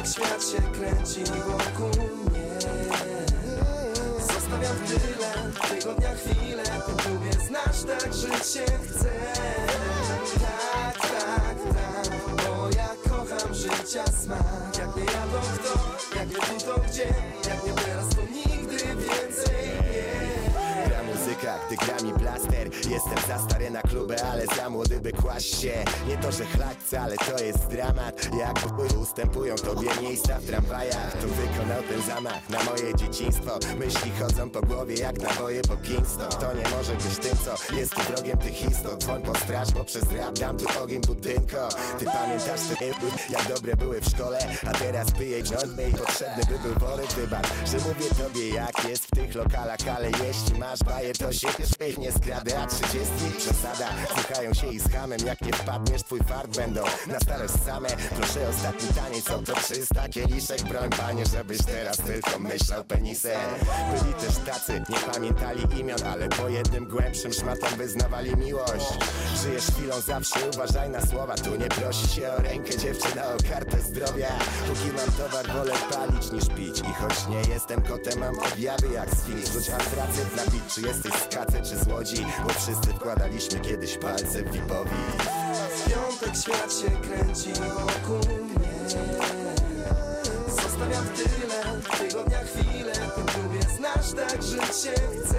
W 0.04 0.12
świat 0.12 0.44
się 0.44 0.62
kręci 0.72 1.24
wokół 1.24 1.88
mnie 1.88 2.59
w 4.74 4.88
tyle, 4.88 5.78
tygodnia 5.80 6.14
chwilę 6.14 6.62
lubię 7.08 7.32
znasz, 7.32 7.82
tak 8.00 8.14
żyć 8.14 8.46
się 8.52 8.64
chcę 8.64 9.10
Tak, 10.40 11.00
tak, 11.00 11.58
tak 11.74 12.10
Bo 12.36 12.68
ja 12.76 12.88
kocham 13.08 13.54
życia 13.54 14.04
smak 14.06 14.78
Jak 14.78 14.96
nie 14.96 15.04
ja 15.04 15.22
to 15.32 15.40
kto, 15.40 16.18
jak 16.18 16.28
nie 16.28 16.34
tu 16.34 16.66
to 16.66 16.80
gdzie 16.80 17.06
Jak 17.48 17.66
nie 17.66 17.72
teraz 17.72 18.08
to 18.08 18.22
nigdy 18.22 18.76
więcej 18.76 19.66
nie 19.92 20.86
Gra 20.86 21.02
muzyka, 21.02 21.58
gdy 21.66 21.76
gra 21.76 21.96
mi 22.02 22.12
plaster 22.20 22.69
Jestem 22.90 23.18
za 23.28 23.38
stary 23.38 23.70
na 23.70 23.82
klubę, 23.82 24.16
ale 24.32 24.46
za 24.46 24.70
młody 24.70 25.00
by 25.00 25.12
kłaść 25.12 25.60
się. 25.60 25.84
Nie 26.08 26.16
to, 26.16 26.32
że 26.32 26.44
chlać 26.44 26.76
ale 26.98 27.16
to 27.16 27.44
jest 27.44 27.66
dramat. 27.66 28.30
Jak 28.38 28.60
ustępują 29.00 29.54
tobie 29.54 29.88
miejsca 30.02 30.38
w 30.38 30.46
tramwajach. 30.46 31.12
Tu 31.12 31.28
wykonał 31.28 31.82
ten 31.82 32.02
zamach 32.02 32.48
na 32.48 32.64
moje 32.64 32.94
dzieciństwo. 32.94 33.58
Myśli 33.78 34.10
chodzą 34.20 34.50
po 34.50 34.60
głowie 34.60 34.94
jak 34.94 35.22
naboje 35.22 35.62
po 35.62 35.76
Kingston 35.76 36.28
To 36.28 36.54
nie 36.54 36.76
może 36.76 36.92
być 36.92 37.18
tym, 37.18 37.38
co 37.44 37.74
jest 37.74 37.94
tu 37.94 38.00
wrogiem 38.00 38.38
tych 38.38 38.70
istot 38.70 39.02
Dzwoń 39.02 39.22
po 39.22 39.34
straż, 39.38 39.72
bo 39.72 39.84
przez 39.84 40.12
rap 40.12 40.38
dam 40.38 40.56
tu 40.56 40.82
ogień 40.82 41.00
budynko. 41.00 41.68
Ty 41.98 42.04
pamiętasz 42.04 42.60
te 42.78 42.86
jak 43.30 43.48
dobre 43.48 43.76
były 43.76 44.00
w 44.00 44.04
szkole 44.04 44.38
A 44.66 44.72
teraz 44.72 45.10
pyję 45.10 45.46
rządmy 45.46 45.88
i 45.88 45.92
potrzebny 45.92 46.42
by 46.48 46.68
był 46.68 46.88
worek 46.88 47.12
wybacz 47.12 47.46
Że 47.66 47.78
mówię 47.78 48.24
tobie 48.24 48.48
jak 48.48 48.84
jest 48.88 49.04
w 49.04 49.10
tych 49.10 49.34
lokalach. 49.34 49.78
Ale 49.96 50.06
jeśli 50.06 50.58
masz 50.58 50.80
baję 50.80 51.12
to 51.12 51.32
się 51.32 51.48
śmiech 51.76 51.98
nie 51.98 52.12
skradę 52.12 52.52
A 52.80 52.82
trzydziestki 52.82 53.38
przesada. 53.38 53.88
Słuchają 54.14 54.54
się 54.54 54.66
i 54.66 54.80
z 54.80 54.92
hamem 54.92 55.18
Jak 55.26 55.40
nie 55.40 55.52
wpadniesz 55.52 56.02
twój 56.02 56.20
fart 56.20 56.56
będą 56.56 56.82
na 57.06 57.20
starość 57.20 57.54
same. 57.66 57.88
Proszę 57.88 58.48
ostatni 58.48 58.88
taniec 58.88 59.24
co 59.24 59.38
to 59.38 59.54
300 59.54 60.08
kieliszek 60.08 60.62
Broń 60.62 60.90
panie 60.90 61.24
żebyś 61.26 61.58
teraz 61.58 61.96
tylko 61.96 62.38
myślał 62.38 62.84
penisem. 62.84 63.40
Byli 63.90 64.14
też 64.14 64.36
tacy 64.36 64.82
nie 64.88 65.12
pamiętali 65.12 65.80
imion 65.80 65.98
Ale 66.12 66.28
po 66.28 66.48
jednym 66.48 66.88
głębszym 66.88 67.32
szmatom 67.32 67.78
wyznawali 67.78 68.36
miłość. 68.36 68.86
Żyjesz 69.42 69.66
chwilą 69.66 70.00
zawsze 70.00 70.40
uważaj 70.54 70.90
na 70.90 71.06
słowa 71.06 71.34
Tu 71.34 71.56
nie 71.56 71.68
prosi 71.68 72.08
się 72.08 72.32
o 72.32 72.36
rękę 72.36 72.78
dziewczyna 72.78 73.22
o 73.22 73.50
kartę 73.50 73.80
zdrowia. 73.80 74.28
Póki 74.68 74.92
mam 74.96 75.12
towar 75.16 75.46
wolę 75.46 75.74
palić 75.90 76.32
niż 76.32 76.44
pić 76.56 76.78
I 76.78 76.92
choć 76.92 77.26
nie 77.28 77.52
jestem 77.54 77.82
kotem 77.82 78.18
mam 78.20 78.38
objawy 78.38 78.88
jak 78.94 79.10
sfinks 79.10 79.52
Rzuć 79.52 79.70
antracyt 79.70 80.36
na 80.36 80.44
bit 80.52 80.74
czy 80.74 80.80
jesteś 80.80 81.12
z 81.12 81.28
czy 81.60 81.76
z 81.76 82.69
wszyscy 82.70 82.92
wkładaliśmy 82.92 83.60
kiedyś 83.60 83.98
palce 83.98 84.42
w 84.42 84.52
VIP-owi 84.52 84.90
W 85.76 85.90
piątek 85.90 86.36
świat 86.42 86.72
się 86.72 86.90
kręci 86.90 87.52
wokół 87.52 88.36
mnie. 88.44 88.70
Zostawiam 90.48 91.04
tyle, 91.16 91.80
w 91.82 91.98
tygodniach 91.98 92.46
chwilę 92.46 92.92
tym 92.92 93.76
znasz, 93.76 94.12
tak 94.12 94.42
żyć 94.42 94.62
się 94.62 94.92
chcę. 94.92 95.38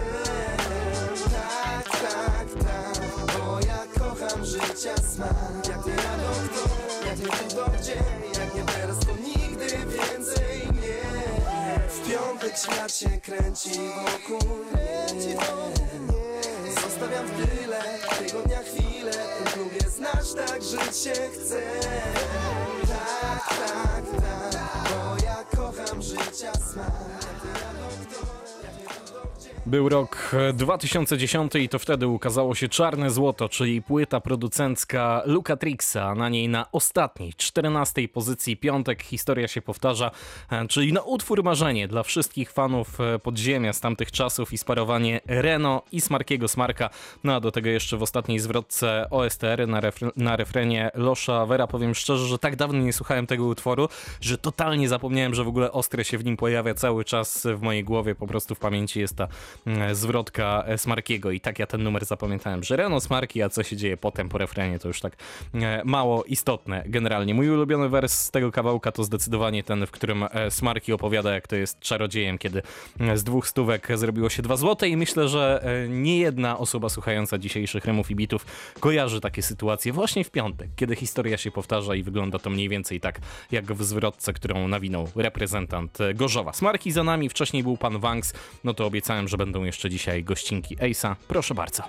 Tak, 1.31 1.89
tak, 1.89 2.47
tak 2.63 3.37
Bo 3.39 3.59
ja 3.67 3.79
kocham 3.99 4.45
życia 4.45 4.95
smak. 4.97 5.67
Jak 5.69 5.85
nie 5.85 5.93
jadą 5.93 6.31
kto, 6.49 6.69
jak 7.07 7.19
nie 7.19 7.25
tu 7.25 7.55
to 7.55 7.71
gdzie 7.79 7.95
Jak 8.39 8.55
nie 8.55 8.63
teraz 8.63 8.99
to 8.99 9.11
nigdy 9.11 9.67
więcej 9.67 10.67
nie. 10.73 11.01
W 11.89 12.09
piątek 12.09 12.57
świat 12.57 12.93
się 12.93 13.09
kręci 13.21 13.69
wokół 13.79 14.49
mnie 14.57 14.91
Zostawiam 17.11 17.27
w 17.27 17.49
tyle, 17.49 17.79
w 18.11 18.17
tygodniach 18.17 18.65
chwilę 18.65 19.11
W 19.11 19.43
tym 19.43 19.53
klubie 19.53 19.89
znasz, 19.89 20.33
tak 20.47 20.63
żyć 20.63 20.97
się 20.97 21.13
Tak, 22.87 23.57
tak, 23.57 24.05
tak 24.11 24.20
Był 29.71 29.89
rok 29.89 30.31
e, 30.49 30.53
2010 30.53 31.55
i 31.55 31.69
to 31.69 31.79
wtedy 31.79 32.07
ukazało 32.07 32.55
się 32.55 32.69
Czarne 32.69 33.11
Złoto, 33.11 33.49
czyli 33.49 33.81
płyta 33.81 34.21
producencka 34.21 35.21
Luka 35.25 35.57
Trixa. 35.57 36.15
Na 36.15 36.29
niej 36.29 36.49
na 36.49 36.71
ostatniej, 36.71 37.33
14 37.33 38.07
pozycji 38.07 38.57
piątek 38.57 39.03
historia 39.03 39.47
się 39.47 39.61
powtarza, 39.61 40.11
e, 40.51 40.67
czyli 40.67 40.93
no 40.93 41.01
utwór 41.01 41.43
marzenie 41.43 41.87
dla 41.87 42.03
wszystkich 42.03 42.51
fanów 42.51 43.01
e, 43.01 43.19
podziemia 43.19 43.73
z 43.73 43.79
tamtych 43.79 44.11
czasów 44.11 44.53
i 44.53 44.57
sparowanie 44.57 45.21
Reno 45.25 45.81
i 45.91 46.01
Smarkiego 46.01 46.47
Smarka. 46.47 46.89
No 47.23 47.35
a 47.35 47.39
do 47.39 47.51
tego 47.51 47.69
jeszcze 47.69 47.97
w 47.97 48.03
ostatniej 48.03 48.39
zwrotce 48.39 49.07
OSTR 49.09 49.67
na, 49.67 49.81
refre- 49.81 50.11
na 50.15 50.35
refrenie 50.35 50.91
Losza 50.93 51.45
Vera. 51.45 51.67
Powiem 51.67 51.95
szczerze, 51.95 52.27
że 52.27 52.39
tak 52.39 52.55
dawno 52.55 52.79
nie 52.79 52.93
słuchałem 52.93 53.27
tego 53.27 53.45
utworu, 53.45 53.89
że 54.21 54.37
totalnie 54.37 54.89
zapomniałem, 54.89 55.35
że 55.35 55.43
w 55.43 55.47
ogóle 55.47 55.71
Ostre 55.71 56.03
się 56.03 56.17
w 56.17 56.25
nim 56.25 56.37
pojawia 56.37 56.73
cały 56.73 57.05
czas 57.05 57.47
w 57.55 57.61
mojej 57.61 57.83
głowie. 57.83 58.15
Po 58.15 58.27
prostu 58.27 58.55
w 58.55 58.59
pamięci 58.59 58.99
jest 58.99 59.15
ta 59.15 59.27
zwrotka 59.91 60.63
e, 60.67 60.77
Smarkiego 60.77 61.31
i 61.31 61.39
tak 61.39 61.59
ja 61.59 61.67
ten 61.67 61.83
numer 61.83 62.05
zapamiętałem, 62.05 62.63
że 62.63 62.75
Reno 62.75 62.99
Smarki, 62.99 63.41
a 63.41 63.49
co 63.49 63.63
się 63.63 63.75
dzieje 63.77 63.97
potem 63.97 64.29
po 64.29 64.37
refrenie 64.37 64.79
to 64.79 64.87
już 64.87 65.01
tak 65.01 65.13
e, 65.53 65.81
mało 65.85 66.23
istotne 66.23 66.83
generalnie. 66.85 67.33
Mój 67.33 67.49
ulubiony 67.49 67.89
wers 67.89 68.13
z 68.13 68.31
tego 68.31 68.51
kawałka 68.51 68.91
to 68.91 69.03
zdecydowanie 69.03 69.63
ten, 69.63 69.85
w 69.85 69.91
którym 69.91 70.23
e, 70.31 70.51
Smarki 70.51 70.93
opowiada 70.93 71.33
jak 71.33 71.47
to 71.47 71.55
jest 71.55 71.79
czarodziejem, 71.79 72.37
kiedy 72.37 72.61
e, 72.99 73.17
z 73.17 73.23
dwóch 73.23 73.47
stówek 73.47 73.87
zrobiło 73.97 74.29
się 74.29 74.41
dwa 74.41 74.57
złote 74.57 74.89
i 74.89 74.97
myślę, 74.97 75.27
że 75.27 75.63
nie 75.89 76.19
jedna 76.19 76.57
osoba 76.57 76.89
słuchająca 76.89 77.37
dzisiejszych 77.37 77.85
rymów 77.85 78.11
i 78.11 78.15
bitów 78.15 78.45
kojarzy 78.79 79.21
takie 79.21 79.41
sytuacje 79.41 79.93
właśnie 79.93 80.23
w 80.23 80.31
piątek, 80.31 80.69
kiedy 80.75 80.95
historia 80.95 81.37
się 81.37 81.51
powtarza 81.51 81.95
i 81.95 82.03
wygląda 82.03 82.39
to 82.39 82.49
mniej 82.49 82.69
więcej 82.69 82.99
tak 82.99 83.19
jak 83.51 83.73
w 83.73 83.83
zwrotce, 83.83 84.33
którą 84.33 84.67
nawinął 84.67 85.07
reprezentant 85.15 85.97
Gorzowa. 86.15 86.53
Smarki 86.53 86.91
za 86.91 87.03
nami, 87.03 87.29
wcześniej 87.29 87.63
był 87.63 87.77
pan 87.77 87.99
Wanks, 87.99 88.33
no 88.63 88.73
to 88.73 88.85
obiecałem, 88.85 89.27
że 89.27 89.37
będą 89.45 89.63
jeszcze 89.63 89.89
dzisiaj 89.89 90.23
gościnki 90.23 90.77
Ace'a. 90.77 91.15
Proszę 91.27 91.55
bardzo. 91.55 91.83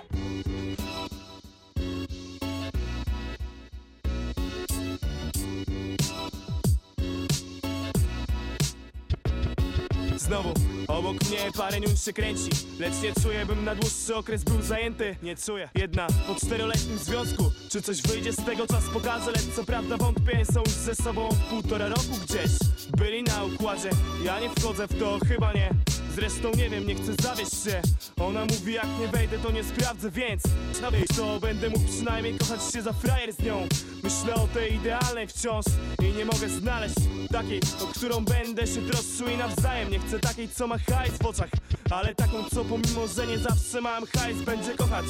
Znowu 10.17 10.53
obok 10.87 11.13
mnie 11.29 11.51
parę 11.57 11.79
niuń 11.79 11.97
się 11.97 12.13
kręci 12.13 12.49
Lecz 12.79 12.93
nie 13.03 13.13
czuję, 13.23 13.45
bym 13.45 13.65
na 13.65 13.75
dłuższy 13.75 14.15
okres 14.15 14.43
był 14.43 14.61
zajęty 14.61 15.15
Nie 15.23 15.35
czuję 15.35 15.69
Jedna 15.75 16.07
po 16.27 16.35
czteroletnim 16.35 16.97
związku 16.97 17.51
Czy 17.69 17.81
coś 17.81 18.01
wyjdzie 18.01 18.33
z 18.33 18.45
tego, 18.45 18.67
czas 18.67 18.83
pokaże 18.93 19.31
Lecz 19.31 19.55
co 19.55 19.63
prawda 19.63 19.97
wątpię, 19.97 20.45
są 20.45 20.59
już 20.59 20.73
ze 20.73 20.95
sobą 20.95 21.29
półtora 21.49 21.87
roku 21.87 22.19
gdzieś 22.23 22.51
Byli 22.97 23.23
na 23.23 23.43
układzie, 23.43 23.89
ja 24.23 24.39
nie 24.39 24.49
wchodzę 24.49 24.87
w 24.87 24.99
to, 24.99 25.19
chyba 25.27 25.53
nie 25.53 25.92
Zresztą 26.15 26.51
nie 26.57 26.69
wiem, 26.69 26.87
nie 26.87 26.95
chcę 26.95 27.13
zawieść 27.23 27.63
się. 27.63 27.81
Ona 28.21 28.45
mówi 28.45 28.73
jak 28.73 28.87
nie 28.99 29.07
wejdę 29.07 29.39
to 29.39 29.51
nie 29.51 29.63
sprawdzę, 29.63 30.11
więc 30.11 30.43
Na 30.81 30.91
to 31.15 31.39
będę 31.39 31.69
mógł 31.69 31.87
przynajmniej 31.87 32.37
kochać 32.37 32.73
się 32.73 32.81
za 32.81 32.93
frajer 32.93 33.33
z 33.33 33.39
nią. 33.39 33.67
Myślę 34.03 34.35
o 34.35 34.47
tej 34.47 34.73
idealnej 34.75 35.27
wciąż 35.27 35.65
I 35.99 36.17
nie 36.17 36.25
mogę 36.25 36.49
znaleźć 36.49 36.95
takiej, 37.31 37.59
o 37.83 37.87
którą 37.87 38.25
będę 38.25 38.67
się 38.67 38.81
troszczył 38.81 39.27
i 39.27 39.37
nawzajem. 39.37 39.91
Nie 39.91 39.99
chcę 39.99 40.19
takiej, 40.19 40.49
co 40.49 40.67
ma 40.67 40.77
hajs 40.77 41.17
w 41.21 41.25
oczach 41.25 41.49
Ale 41.91 42.15
taką, 42.15 42.43
co 42.43 42.65
pomimo, 42.65 43.07
że 43.15 43.27
nie 43.27 43.37
zawsze 43.37 43.81
mam 43.81 44.05
hajs 44.05 44.41
Będzie 44.41 44.71
kochać. 44.71 45.05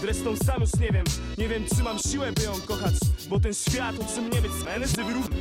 Zresztą 0.00 0.36
sam 0.36 0.60
już 0.60 0.74
nie 0.74 0.90
wiem 0.90 1.04
Nie 1.38 1.48
wiem, 1.48 1.64
czy 1.76 1.82
mam 1.82 1.98
siłę, 1.98 2.32
by 2.32 2.42
ją 2.42 2.52
kochać 2.60 2.94
Bo 3.28 3.40
ten 3.40 3.54
świat 3.54 3.94
uczy 3.98 4.20
mnie 4.22 4.42
być 4.42 4.52
równy 5.14 5.36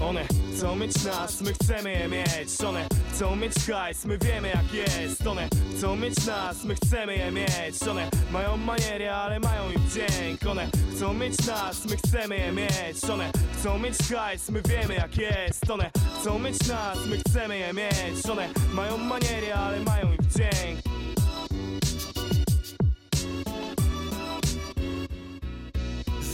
one 0.00 0.24
chcą 0.56 0.76
mieć 0.76 1.04
nas, 1.04 1.40
my 1.40 1.52
chcemy 1.52 1.92
je 1.92 2.08
mieć 2.08 2.60
One 2.60 2.88
chcą 3.14 3.36
mieć 3.36 3.54
hajs, 3.54 4.04
my 4.04 4.18
wiemy 4.18 4.48
jak 4.48 4.74
jest. 4.74 5.26
One 5.26 5.48
chcą 5.76 5.96
mieć 5.96 6.26
nas, 6.26 6.64
my 6.64 6.74
chcemy 6.74 7.16
je 7.16 7.30
mieć. 7.30 7.82
One 7.90 8.10
mają 8.32 8.56
maniery, 8.56 9.10
ale 9.10 9.40
mają 9.40 9.70
i 9.70 9.78
wdzięk 9.78 10.46
One 10.46 10.68
chcą 10.96 11.14
mieć 11.14 11.46
nas, 11.46 11.84
my 11.90 11.96
chcemy 11.96 12.36
je 12.36 12.52
mieć. 12.52 13.04
One 13.12 13.30
chcą 13.58 13.78
mieć 13.78 13.98
hajs, 13.98 14.50
my 14.50 14.62
wiemy 14.62 14.94
jak 14.94 15.16
jest. 15.16 15.70
One 15.70 15.90
chcą 16.20 16.38
mieć 16.38 16.68
nas, 16.68 16.98
my 17.06 17.16
chcemy 17.16 17.58
je 17.58 17.72
mieć. 17.72 18.26
One 18.30 18.48
mają 18.74 18.96
maniery, 18.98 19.54
ale 19.54 19.80
mają 19.80 20.12
i 20.12 20.16
wdzięk 20.22 20.99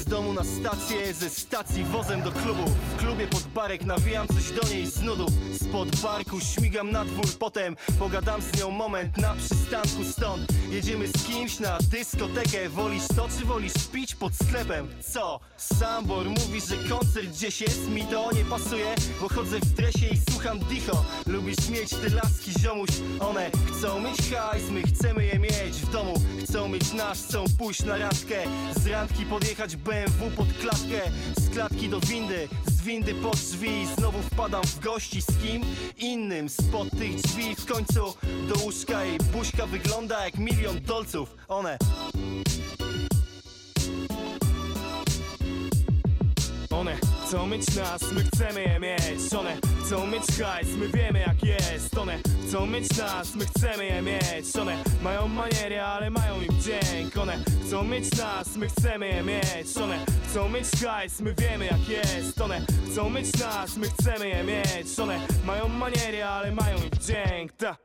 domu 0.08 0.32
na 0.32 0.44
stację, 0.44 1.14
ze 1.14 1.30
stacji 1.30 1.84
wozem 1.84 2.22
do 2.22 2.32
klubu. 2.32 2.62
W 2.64 2.96
klubie 2.96 3.26
pod 3.26 3.42
barek 3.42 3.84
nawijam 3.84 4.28
coś 4.28 4.50
do 4.50 4.68
niej 4.68 4.86
z 4.86 5.02
nudów 5.02 5.30
Spod 5.62 5.96
barku 5.96 6.40
śmigam 6.40 6.90
na 6.90 7.04
dwór, 7.04 7.26
potem 7.38 7.76
pogadam 7.98 8.42
z 8.42 8.60
nią 8.60 8.70
moment 8.70 9.18
na 9.18 9.34
przystanku. 9.34 10.04
Stąd 10.12 10.56
Jedziemy 10.70 11.08
z 11.08 11.26
kimś 11.26 11.60
na 11.60 11.78
dyskotekę. 11.90 12.68
Wolisz 12.68 13.08
to, 13.16 13.28
czy 13.38 13.44
wolisz 13.44 13.88
pić 13.92 14.14
pod 14.14 14.34
sklepem? 14.34 14.88
Co? 15.12 15.40
Sambor 15.56 16.26
mówi, 16.26 16.60
że 16.60 16.76
koncert 16.88 17.26
gdzieś 17.26 17.60
jest 17.60 17.88
Mi 17.88 18.04
to 18.04 18.32
nie 18.32 18.44
pasuje, 18.44 18.94
bo 19.20 19.28
chodzę 19.28 19.58
w 19.60 19.66
dresie 19.66 20.06
i 20.06 20.30
słucham 20.30 20.58
dicho 20.58 21.04
Lubisz 21.26 21.68
mieć 21.68 21.90
te 21.90 22.08
laski 22.08 22.52
ziomuś? 22.60 22.90
One 23.20 23.50
chcą 23.72 24.00
mieć 24.00 24.16
hajs, 24.34 24.70
my 24.70 24.82
chcemy 24.82 25.26
je 25.26 25.38
mieć 25.38 25.76
w 25.82 25.90
domu. 25.92 26.14
Chcą 26.44 26.68
mieć 26.68 26.92
nasz, 26.92 27.18
chcą 27.18 27.44
pójść 27.58 27.84
na 27.84 27.98
randkę. 27.98 28.42
Z 28.76 28.86
randki 28.86 29.24
podjechać 29.24 29.76
BMW 29.96 30.30
pod 30.36 30.48
klatkę 30.60 31.10
Z 31.36 31.50
klatki 31.50 31.88
do 31.88 32.00
windy, 32.00 32.48
z 32.66 32.82
windy 32.82 33.14
pod 33.14 33.36
drzwi 33.36 33.86
Znowu 33.96 34.22
wpadam 34.22 34.64
w 34.64 34.80
gości. 34.80 35.22
Z 35.22 35.26
kim? 35.26 35.62
Innym. 35.98 36.48
Spod 36.48 36.90
tych 36.90 37.16
drzwi 37.16 37.56
w 37.56 37.66
końcu 37.66 38.14
do 38.48 38.54
łóżka 38.64 39.04
Jej 39.04 39.18
buźka 39.18 39.66
wygląda 39.66 40.24
jak 40.24 40.38
milion 40.38 40.80
dolców. 40.80 41.36
One. 41.48 41.78
One 46.70 47.15
chcą 47.26 47.46
mieć 47.46 47.74
nas, 47.74 48.12
my 48.12 48.24
chcemy 48.24 48.62
je 48.62 48.80
mieć. 48.80 49.34
One 49.38 49.56
chcą 49.84 50.06
mieć 50.06 50.26
hajs, 50.42 50.68
my 50.68 50.88
wiemy 50.88 51.18
jak 51.18 51.44
jest. 51.44 51.98
One 51.98 52.18
chcą 52.48 52.66
mieć 52.66 52.96
nas, 52.96 53.34
my 53.34 53.46
chcemy 53.46 53.84
je 53.86 54.02
mieć. 54.02 54.56
One 54.56 54.76
mają 55.02 55.28
maniery, 55.28 55.80
ale 55.80 56.10
mają 56.10 56.40
im 56.40 56.60
dzięk. 56.60 57.16
One 57.16 57.38
chcą 57.66 57.82
mieć 57.82 58.16
nas, 58.16 58.56
my 58.56 58.68
chcemy 58.68 59.08
je 59.08 59.22
mieć. 59.22 59.76
One 59.76 59.98
chcą 60.28 60.48
mieć 60.48 60.66
hajs, 60.84 61.20
my 61.20 61.34
wiemy 61.34 61.64
jak 61.64 61.88
jest. 61.88 62.40
One 62.40 62.60
chcą 62.90 63.10
mieć 63.10 63.38
nas, 63.40 63.76
my 63.76 63.86
chcemy 63.88 64.28
je 64.28 64.44
mieć. 64.44 64.98
One 64.98 65.20
mają 65.46 65.68
maniery, 65.68 66.24
ale 66.24 66.52
mają 66.52 66.76
im 66.76 66.90
dzięk. 67.06 67.52
Ta. 67.52 67.76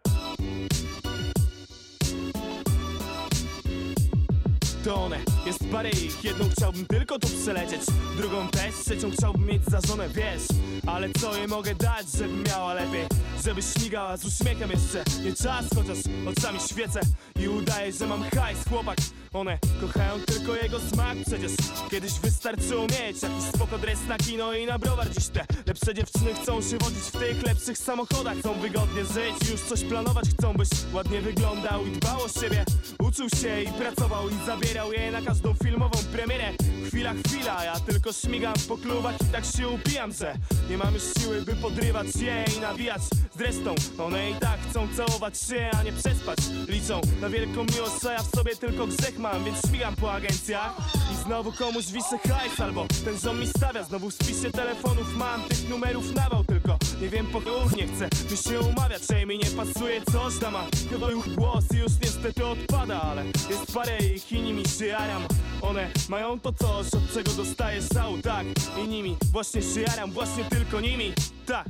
To 4.84 4.96
one. 4.96 5.18
Jest 5.46 5.60
parę 5.72 5.90
ich, 5.90 6.24
jedną 6.24 6.50
chciałbym 6.50 6.86
tylko 6.86 7.20
tu 7.20 7.28
przelecieć. 7.28 7.82
Drugą 8.18 8.48
też, 8.48 8.76
trzecią 8.76 9.12
chciałbym 9.12 9.46
mieć 9.46 9.66
za 9.66 9.80
żonę, 9.88 10.10
wiesz. 10.10 10.44
Ale 10.88 11.10
co 11.10 11.38
jej 11.38 11.48
mogę 11.48 11.76
dać, 11.76 12.12
żeby 12.18 12.50
miała 12.50 12.74
lepiej? 12.74 13.08
Żeby 13.46 13.62
śmigała 13.62 14.18
z 14.18 14.26
uśmiechem 14.26 14.72
jeszcze. 14.72 15.04
Nie 15.24 15.34
czas, 15.34 15.66
chociaż 15.76 15.98
oczami 16.26 16.60
świecę. 16.60 17.00
I 17.40 17.48
udaje, 17.48 17.92
że 17.92 18.08
mam 18.08 18.24
hajs, 18.24 18.60
chłopak 18.70 18.98
One 19.34 19.58
kochają 19.82 20.20
tylko 20.20 20.56
jego 20.56 20.80
smak. 20.80 21.18
Przecież 21.28 21.52
Kiedyś 21.92 22.20
wystarczyło 22.20 22.84
mieć 22.84 23.24
jakiś 23.24 23.44
spoko 23.56 23.78
dres 23.78 24.00
na 24.08 24.18
kino 24.18 24.54
i 24.54 24.66
na 24.66 24.80
browar. 24.80 25.10
Dziś 25.10 25.28
te 25.28 25.46
lepsze 25.68 25.94
dziewczyny 25.94 26.34
chcą 26.34 26.62
się 26.62 26.78
wodzić 26.78 27.04
w 27.04 27.12
tych 27.12 27.44
lepszych 27.44 27.78
samochodach. 27.78 28.38
Chcą 28.38 28.54
wygodnie 28.54 29.06
żyć, 29.06 29.50
już 29.52 29.62
coś 29.62 29.84
planować 29.84 30.26
Chcą 30.40 30.54
byś 30.54 30.70
ładnie 30.94 31.22
wyglądał 31.22 31.86
i 31.86 31.92
dbał 31.92 32.22
o 32.24 32.30
siebie. 32.30 32.66
Uczył 33.00 33.30
się 33.30 33.62
i 33.62 33.68
pracował 33.68 34.30
i 34.30 34.46
zabierał 34.46 34.94
je 34.94 35.12
na 35.12 35.22
każdą 35.22 35.54
filmową 35.64 36.00
premierę. 36.12 36.52
Chwila, 36.88 37.14
chwila, 37.14 37.64
ja 37.64 37.80
tylko 37.80 38.14
śmigam 38.14 38.54
po 38.68 38.78
klubach 38.78 39.16
i 39.22 39.26
tak 39.26 39.46
się 39.46 39.70
upijam, 39.70 40.14
że 40.14 40.36
Nie 40.70 40.78
mam 40.78 40.94
już 40.94 41.04
siły, 41.20 41.42
by 41.42 41.56
podrywać 41.56 42.16
je 42.16 42.46
i 42.58 42.60
nawijać 42.60 43.02
Zresztą 43.38 43.76
one 43.98 44.30
i 44.30 44.36
tak 44.36 44.60
chcą 44.70 44.88
całować 44.96 45.42
się, 45.42 45.70
a 45.80 45.84
nie 45.84 45.92
przespać. 45.92 46.38
Liczą 46.68 47.02
na 47.22 47.30
wielką 47.30 47.66
miłość, 47.76 48.06
a 48.10 48.14
ja 48.14 48.24
w 48.24 48.36
sobie 48.36 48.56
tylko 48.56 48.88
grzech 48.88 49.20
mam 49.22 49.44
Więc 49.44 49.58
śmigam 49.70 49.96
po 49.96 50.14
agencjach. 50.14 50.76
I 51.14 51.16
znowu 51.16 51.52
komuś 51.52 51.86
wiszę 51.86 52.18
hajs 52.30 52.60
Albo 52.60 52.86
ten 53.06 53.20
ziom 53.20 53.40
mi 53.40 53.48
stawia, 53.48 53.84
znowu 53.84 54.10
w 54.10 54.14
spisie 54.14 54.52
telefonów 54.52 55.16
mam 55.18 55.44
tych 55.44 55.70
numerów 55.70 56.16
nawał 56.16 56.44
Tylko. 56.44 56.78
Nie 57.02 57.10
wiem 57.10 57.26
po 57.26 57.42
chuj 57.42 57.78
nie 57.78 57.88
chcę 57.88 58.10
mi 58.32 58.38
się 58.38 58.60
umawiać, 58.60 59.02
że 59.10 59.26
mi 59.26 59.38
nie 59.38 59.46
pasuje 59.46 60.02
coś 60.12 60.40
tam 60.40 60.56
A 60.56 61.12
już 61.12 61.30
głos 61.36 61.64
i 61.74 61.78
już 61.78 61.92
niestety 62.04 62.46
odpada, 62.46 63.02
ale 63.02 63.26
jest 63.26 63.74
parę 63.74 63.98
ich 64.16 64.32
i 64.32 64.42
nimi 64.42 64.64
się 64.66 64.86
jaram 64.86 65.24
One 65.62 65.88
mają 66.10 66.40
to 66.40 66.54
coś, 66.54 66.94
od 66.94 67.14
czego 67.14 67.32
dostaję 67.32 67.82
szału, 67.94 68.18
tak. 68.18 68.46
I 68.84 68.88
nimi 68.88 69.18
właśnie 69.32 69.62
się 69.62 69.82
jaram, 69.82 70.12
właśnie 70.12 70.44
tylko 70.46 70.82
nimi, 70.82 71.14
tak 71.46 71.66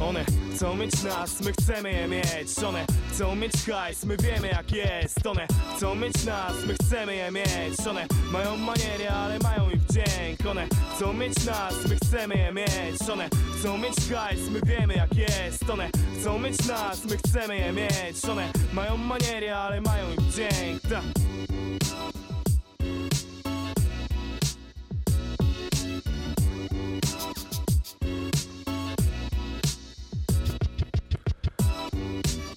one. 0.00 0.24
Chcą 0.54 0.76
mieć 0.76 1.02
nas, 1.02 1.40
my 1.40 1.52
chcemy 1.52 1.92
je 1.92 2.08
mieć. 2.08 2.58
One. 2.64 2.86
Chcą 3.12 3.34
mieć 3.34 3.52
hajs, 3.52 4.04
my 4.04 4.16
wiemy 4.16 4.48
jak 4.48 4.72
jest. 4.72 5.26
One. 5.26 5.46
Chcą 5.76 5.94
mieć 5.94 6.24
nas, 6.24 6.52
my 6.66 6.74
chcemy 6.74 7.14
je 7.14 7.30
mieć. 7.30 7.86
One. 7.90 8.06
Mają 8.32 8.56
maniery, 8.56 9.10
ale 9.10 9.38
mają 9.38 9.70
ich 9.70 9.80
wdzięk. 9.82 10.46
One. 10.50 10.66
Chcą 10.96 11.12
mieć 11.12 11.44
nas, 11.44 11.74
my 11.88 11.96
chcemy 11.96 12.36
je 12.36 12.52
mieć. 12.52 13.10
One. 13.12 13.28
Chcą 13.58 13.78
mieć 13.78 13.96
hajs, 14.14 14.40
my 14.50 14.60
wiemy 14.66 14.94
jak 14.94 15.14
jest. 15.16 15.70
One. 15.70 15.90
Chcą 16.20 16.38
mieć 16.38 16.66
nas, 16.66 17.04
my 17.04 17.16
chcemy 17.16 17.56
je 17.56 17.72
mieć. 17.72 18.24
One. 18.24 18.52
Mają 18.72 18.96
maniery, 18.96 19.54
ale 19.54 19.80
mają 19.80 20.10
ich 20.12 20.20
wdzięk. 20.20 20.82
Ta. 20.90 21.02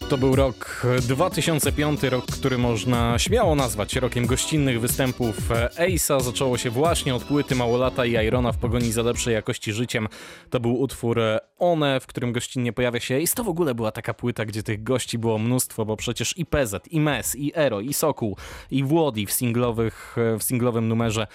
To 0.09 0.17
był 0.17 0.35
rok 0.35 0.85
2005, 1.01 2.03
rok, 2.03 2.25
który 2.25 2.57
można 2.57 3.19
śmiało 3.19 3.55
nazwać 3.55 3.95
rokiem 3.95 4.25
gościnnych 4.25 4.81
występów 4.81 5.35
Ace'a. 5.77 6.21
Zaczęło 6.21 6.57
się 6.57 6.69
właśnie 6.69 7.15
od 7.15 7.23
płyty 7.23 7.55
Małolata 7.55 8.05
i 8.05 8.25
Irona 8.25 8.51
w 8.51 8.57
pogoni 8.57 8.91
za 8.91 9.01
lepszej 9.01 9.33
jakości 9.33 9.73
życiem. 9.73 10.07
To 10.49 10.59
był 10.59 10.81
utwór 10.81 11.19
One, 11.59 11.99
w 11.99 12.07
którym 12.07 12.31
gościnnie 12.31 12.73
pojawia 12.73 12.99
się 12.99 13.15
Ace. 13.23 13.35
To 13.35 13.43
w 13.43 13.49
ogóle 13.49 13.75
była 13.75 13.91
taka 13.91 14.13
płyta, 14.13 14.45
gdzie 14.45 14.63
tych 14.63 14.83
gości 14.83 15.17
było 15.17 15.37
mnóstwo, 15.37 15.85
bo 15.85 15.97
przecież 15.97 16.37
i 16.37 16.45
PZ, 16.45 16.87
i 16.91 16.99
MES, 16.99 17.35
i 17.35 17.51
Ero, 17.55 17.79
i 17.79 17.93
Sokół, 17.93 18.37
i 18.71 18.83
Włodi 18.83 19.25
w, 19.25 19.31
singlowych, 19.31 20.15
w 20.39 20.43
singlowym 20.43 20.87
numerze, 20.87 21.27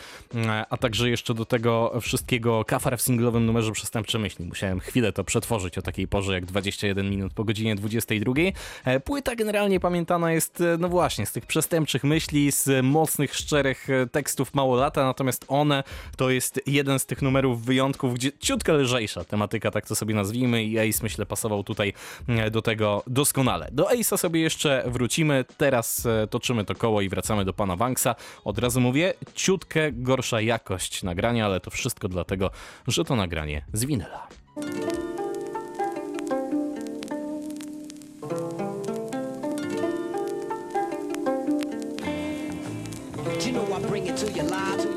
a 0.70 0.76
także 0.76 1.10
jeszcze 1.10 1.34
do 1.34 1.44
tego 1.44 2.00
wszystkiego 2.00 2.64
kafar 2.64 2.98
w 2.98 3.02
singlowym 3.02 3.46
numerze 3.46 3.72
Przestępcze 3.72 4.18
Myśli. 4.18 4.44
Musiałem 4.44 4.80
chwilę 4.80 5.12
to 5.12 5.24
przetworzyć 5.24 5.78
o 5.78 5.82
takiej 5.82 6.08
porze 6.08 6.32
jak 6.32 6.46
21 6.46 7.10
minut 7.10 7.32
po 7.32 7.44
godzinie 7.44 7.74
22. 7.74 8.32
E, 8.84 9.00
Płyta 9.00 9.36
generalnie 9.36 9.80
pamiętana 9.80 10.32
jest, 10.32 10.60
e, 10.60 10.76
no 10.78 10.88
właśnie, 10.88 11.26
z 11.26 11.32
tych 11.32 11.46
przestępczych 11.46 12.04
myśli, 12.04 12.52
z 12.52 12.84
mocnych, 12.84 13.34
szczerych 13.34 13.90
e, 13.90 14.06
tekstów 14.06 14.54
mało 14.54 14.76
lata, 14.76 15.04
natomiast 15.04 15.44
one 15.48 15.82
to 16.16 16.30
jest 16.30 16.60
jeden 16.66 16.98
z 16.98 17.06
tych 17.06 17.22
numerów 17.22 17.64
wyjątków, 17.64 18.14
gdzie 18.14 18.32
ciutkę 18.38 18.72
lżejsza 18.72 19.24
tematyka, 19.24 19.70
tak 19.70 19.86
to 19.86 19.94
sobie 19.94 20.13
nazwijmy 20.14 20.64
i 20.64 20.78
Ace 20.78 21.02
myślę 21.02 21.26
pasował 21.26 21.64
tutaj 21.64 21.92
e, 22.28 22.50
do 22.50 22.62
tego 22.62 23.02
doskonale. 23.06 23.68
Do 23.72 23.84
Ace'a 23.84 24.16
sobie 24.16 24.40
jeszcze 24.40 24.84
wrócimy, 24.86 25.44
teraz 25.56 26.06
e, 26.06 26.26
toczymy 26.26 26.64
to 26.64 26.74
koło 26.74 27.00
i 27.00 27.08
wracamy 27.08 27.44
do 27.44 27.52
pana 27.52 27.76
Wanksa. 27.76 28.14
Od 28.44 28.58
razu 28.58 28.80
mówię, 28.80 29.14
ciutkę 29.34 29.92
gorsza 29.92 30.40
jakość 30.40 31.02
nagrania, 31.02 31.46
ale 31.46 31.60
to 31.60 31.70
wszystko 31.70 32.08
dlatego, 32.08 32.50
że 32.86 33.04
to 33.04 33.16
nagranie 33.16 33.64
z 33.72 33.84
winyla. 33.84 34.28
You 43.46 43.52
know 43.52 43.72
I 43.72 43.80
bring 43.88 44.06
it 44.06 44.16
to 44.16 44.30
you 44.30 44.42
live, 44.42 44.93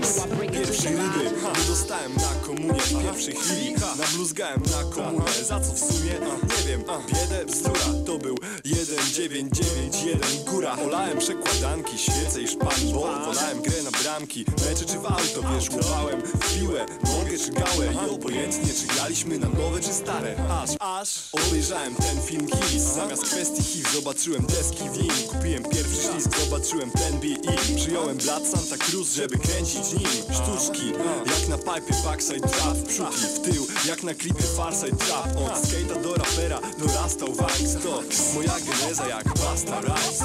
Pan 0.00 0.28
Pax, 0.30 0.49
pierwszej 0.60 0.96
ryby. 0.96 1.24
Nie 1.58 1.64
dostałem 1.68 2.14
na 2.14 2.46
komunie 2.46 2.80
w 2.80 3.02
pierwszej 3.02 3.34
chwili 3.34 3.74
Nabluzgałem 3.98 4.62
na 4.62 4.94
komunę, 4.94 5.44
za 5.44 5.60
co 5.60 5.72
w 5.72 5.78
sumie? 5.78 6.12
Nie 6.58 6.68
wiem, 6.68 6.80
biedę, 6.80 7.44
bzdura. 7.46 8.04
To 8.06 8.18
był 8.18 8.36
1991 8.62 10.44
góra. 10.44 10.76
Olałem 10.86 11.18
przekładanki, 11.18 11.98
świece 11.98 12.42
i 12.42 12.48
szpani 12.48 12.92
Bo 12.92 13.00
wolałem 13.00 13.62
grę 13.62 13.82
na 13.82 13.90
bramki. 13.90 14.44
Mecze 14.68 14.84
czy 14.84 14.98
w 14.98 15.06
auto, 15.06 15.54
wiesz, 15.54 15.70
łupałem 15.70 16.22
w 16.22 16.54
piłę 16.54 16.86
Nogę 17.04 17.38
czy 17.38 17.50
gałę. 17.50 18.06
I 18.06 18.10
obojętnie 18.10 18.74
Czy 18.74 18.94
graliśmy 18.94 19.38
na 19.38 19.48
nowe 19.48 19.80
czy 19.80 19.92
stare. 19.92 20.36
Aż, 20.50 20.70
aż 20.78 21.08
obejrzałem 21.32 21.94
ten 21.94 22.22
film 22.22 22.46
Kiss. 22.46 22.82
Zamiast 22.82 23.24
kwestii 23.24 23.62
HIV 23.62 23.88
zobaczyłem 23.94 24.46
deski 24.46 24.88
w 24.88 25.02
nim. 25.02 25.12
Kupiłem 25.28 25.62
pierwszy 25.62 26.02
ślizg, 26.12 26.30
zobaczyłem 26.44 26.90
ten 26.90 27.20
BI 27.20 27.36
Przyjąłem 27.76 28.16
blat 28.16 28.42
Santa 28.46 28.84
Cruz, 28.84 29.14
żeby 29.14 29.38
kręcić 29.38 29.92
nim 29.92 30.10
Jak 31.26 31.48
na 31.48 31.58
pipe 31.58 31.94
backside 32.04 32.48
trap 32.48 32.76
przód 32.88 33.14
w 33.14 33.40
tył, 33.40 33.66
jak 33.88 34.02
na 34.02 34.14
klipie 34.14 34.42
farside 34.42 34.96
trap. 34.96 35.26
Od 35.36 35.56
skate'a 35.64 36.02
do 36.02 36.14
rapera 36.14 36.60
dorastał 36.78 37.32
Vanks 37.34 37.76
To 37.82 38.02
moja 38.34 38.54
geneza 38.60 39.08
jak 39.08 39.24
pasta 39.24 39.80
rice 39.80 40.24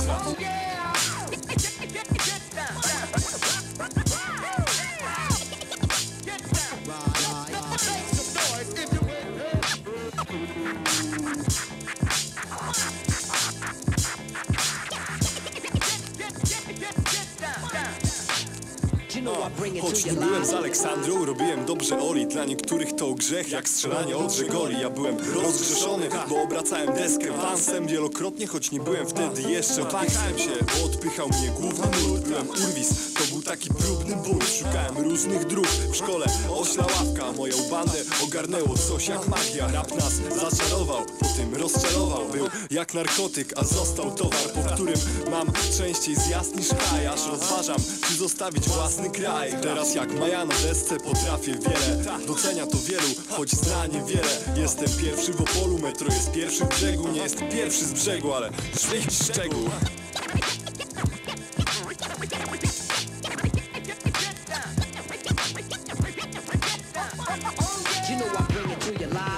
Choć 19.81 20.05
nie 20.05 20.13
byłem 20.13 20.45
z 20.45 20.53
Aleksandrą, 20.53 21.25
robiłem 21.25 21.65
dobrze 21.65 21.99
Oli. 21.99 22.27
Dla 22.27 22.45
niektórych 22.45 22.95
to 22.95 23.13
grzech, 23.13 23.49
jak 23.49 23.69
strzelanie 23.69 24.17
od 24.17 24.31
żegoli 24.33 24.79
Ja 24.81 24.89
byłem 24.89 25.17
rozgrzeszony, 25.33 26.09
bo 26.29 26.41
obracałem 26.41 26.93
deskę 26.93 27.31
Wansem 27.31 27.87
wielokrotnie, 27.87 28.47
choć 28.47 28.71
nie 28.71 28.79
byłem 28.79 29.07
wtedy 29.07 29.41
jeszcze 29.41 29.81
Odpychałem 29.81 30.39
się, 30.39 30.49
bo 30.49 30.85
odpychał 30.85 31.27
mnie 31.27 31.49
główny 31.49 31.87
nurt. 32.07 32.27
Byłem 32.27 32.49
urwis, 32.49 32.89
to 33.13 33.33
był 33.33 33.41
taki 33.41 33.69
próbny 33.69 34.15
bunt. 34.15 34.43
Szukałem 34.59 34.97
różnych 34.97 35.45
dróg. 35.45 35.67
W 35.67 35.95
szkole 35.95 36.25
Ośla 36.49 36.83
ławka, 36.83 37.31
moją 37.31 37.57
bandę 37.71 37.97
ogarnęło 38.23 38.77
coś 38.77 39.07
jak 39.07 39.27
magia. 39.27 39.71
Rap 39.71 39.95
nas 39.95 40.13
zaczarował, 40.13 41.05
potem 41.19 41.55
rozczarował. 41.55 42.29
Był 42.29 42.47
jak 42.71 42.93
narkotyk, 42.93 43.53
a 43.55 43.63
został 43.63 44.11
towar 44.15 44.49
Po 44.53 44.73
którym 44.73 44.99
mam 45.31 45.47
częściej 45.77 46.15
zjazd 46.15 46.55
niż 46.55 46.69
haj. 46.69 47.07
Aż 47.07 47.27
rozważam, 47.27 47.77
czy 48.07 48.13
zostawić 48.13 48.69
własny 48.69 49.09
kraj. 49.15 49.51
Teraz 49.61 49.95
jak 49.95 50.19
Maja 50.19 50.45
na 50.45 50.55
desce 50.55 50.97
potrafię 50.97 51.53
wiele. 51.53 52.25
Docenia 52.27 52.67
to 52.67 52.77
wielu, 52.77 53.07
choć 53.29 53.49
zna 53.51 53.87
niewiele. 53.87 54.27
Jestem 54.55 54.87
pierwszy 55.01 55.33
w 55.33 55.41
Opolu, 55.41 55.79
metro 55.79 56.13
jest 56.13 56.31
pierwszy 56.31 56.65
w 56.65 56.69
brzegu. 56.69 57.07
Nie 57.07 57.21
jest 57.21 57.37
pierwszy 57.51 57.85
z 57.85 57.93
brzegu, 57.93 58.33
ale 58.33 58.49
szwych 58.79 59.05
szczegół. 59.11 59.69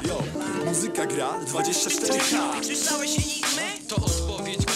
Yo, 0.07 0.23
muzyka 0.65 1.05
gra 1.05 1.39
24H 1.45 2.63
Słyszałeś 2.63 3.15
enigmy? 3.15 3.87
To 3.87 3.95
odpowiedź 3.95 4.66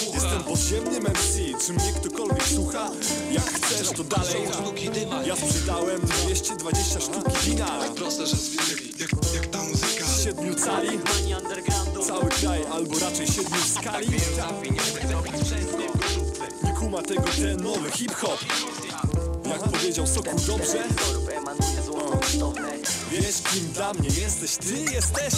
podziemnym 0.62 1.04
MC, 1.04 1.66
czy 1.66 1.74
mnie 1.74 1.94
ktokolwiek 1.94 2.44
słucha? 2.44 2.90
Jak 3.32 3.44
chcesz 3.44 3.90
to 3.90 4.04
dalej 4.04 4.42
Ja 5.26 5.36
sprzedałem 5.36 6.02
220 6.02 7.00
sztuk 7.00 7.40
wina. 7.40 7.80
Proste, 7.96 8.28
że 8.28 8.36
zwinęli 8.36 8.94
jak, 9.00 9.10
jak 9.36 9.46
ta 9.46 9.64
muzyka. 9.64 10.06
Siedmiu 10.24 10.56
cali. 10.56 11.00
Cały 12.08 12.30
kraj, 12.30 12.64
albo 12.72 13.00
raczej 13.00 13.28
siedmiu 13.28 13.62
skali. 13.80 14.08
Nie 16.64 16.74
kuma 16.80 17.02
tego 17.02 17.24
ten 17.24 17.64
nowy 17.64 17.92
hip-hop. 17.92 18.40
Jak 19.46 19.62
powiedział 19.62 20.08
Sokół 20.08 20.40
dobrze? 20.48 20.84
Wiesz 23.12 23.42
kim 23.54 23.68
dla 23.74 23.94
mnie 23.94 24.10
jesteś, 24.22 24.58
ty 24.58 24.94
jesteś 24.94 25.34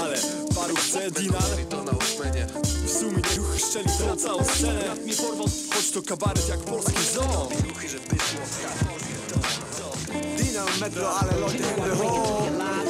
Ale 0.00 0.18
paru 0.54 0.76
chce 0.76 1.10
dinar 1.10 1.50
W 2.84 2.90
sumie 2.98 3.22
nie 3.30 3.36
ruch 3.36 3.56
szczeli 3.68 3.88
tą 3.98 4.16
całą 4.16 4.44
scenę. 4.44 4.96
Choć 5.74 5.90
to 5.90 6.02
kabaret 6.02 6.48
jak 6.48 6.58
polski 6.58 7.02
zoo. 7.14 7.48
Dinam 10.36 10.68
metro, 10.80 11.18
ale 11.18 11.40
loty 11.40 11.56
in 11.56 12.85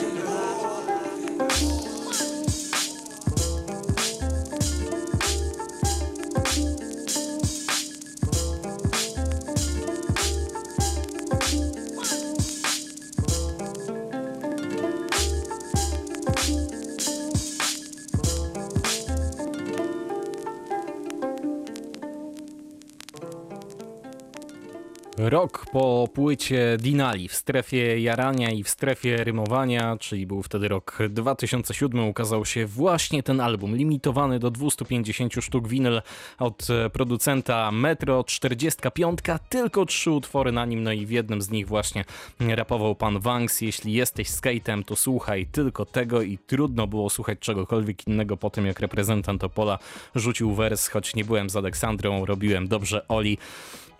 Rok 25.28 25.66
po 25.72 26.08
płycie 26.14 26.76
Dinali 26.80 27.28
w 27.28 27.34
strefie 27.34 28.00
jarania 28.00 28.50
i 28.50 28.62
w 28.62 28.68
strefie 28.68 29.24
rymowania, 29.24 29.96
czyli 30.00 30.26
był 30.26 30.42
wtedy 30.42 30.68
rok 30.68 30.98
2007, 31.10 32.08
ukazał 32.08 32.44
się 32.44 32.66
właśnie 32.66 33.22
ten 33.22 33.40
album, 33.40 33.76
limitowany 33.76 34.38
do 34.38 34.50
250 34.50 35.34
sztuk 35.40 35.68
winyl 35.68 36.02
od 36.38 36.70
e, 36.70 36.90
producenta 36.90 37.70
Metro 37.72 38.24
45, 38.24 39.18
tylko 39.48 39.86
trzy 39.86 40.10
utwory 40.10 40.52
na 40.52 40.64
nim, 40.64 40.82
no 40.82 40.92
i 40.92 41.06
w 41.06 41.10
jednym 41.10 41.42
z 41.42 41.50
nich 41.50 41.68
właśnie 41.68 42.04
rapował 42.40 42.94
pan 42.94 43.20
Wanks. 43.20 43.60
Jeśli 43.60 43.92
jesteś 43.92 44.28
skatem, 44.28 44.84
to 44.84 44.96
słuchaj 44.96 45.46
tylko 45.46 45.84
tego 45.84 46.22
i 46.22 46.38
trudno 46.38 46.86
było 46.86 47.10
słuchać 47.10 47.38
czegokolwiek 47.38 48.06
innego 48.06 48.36
po 48.36 48.50
tym, 48.50 48.66
jak 48.66 48.80
reprezentant 48.80 49.44
Opola 49.44 49.78
rzucił 50.14 50.54
wers, 50.54 50.88
choć 50.88 51.14
nie 51.14 51.24
byłem 51.24 51.50
z 51.50 51.56
Aleksandrą, 51.56 52.26
robiłem 52.26 52.68
dobrze 52.68 53.08
Oli. 53.08 53.38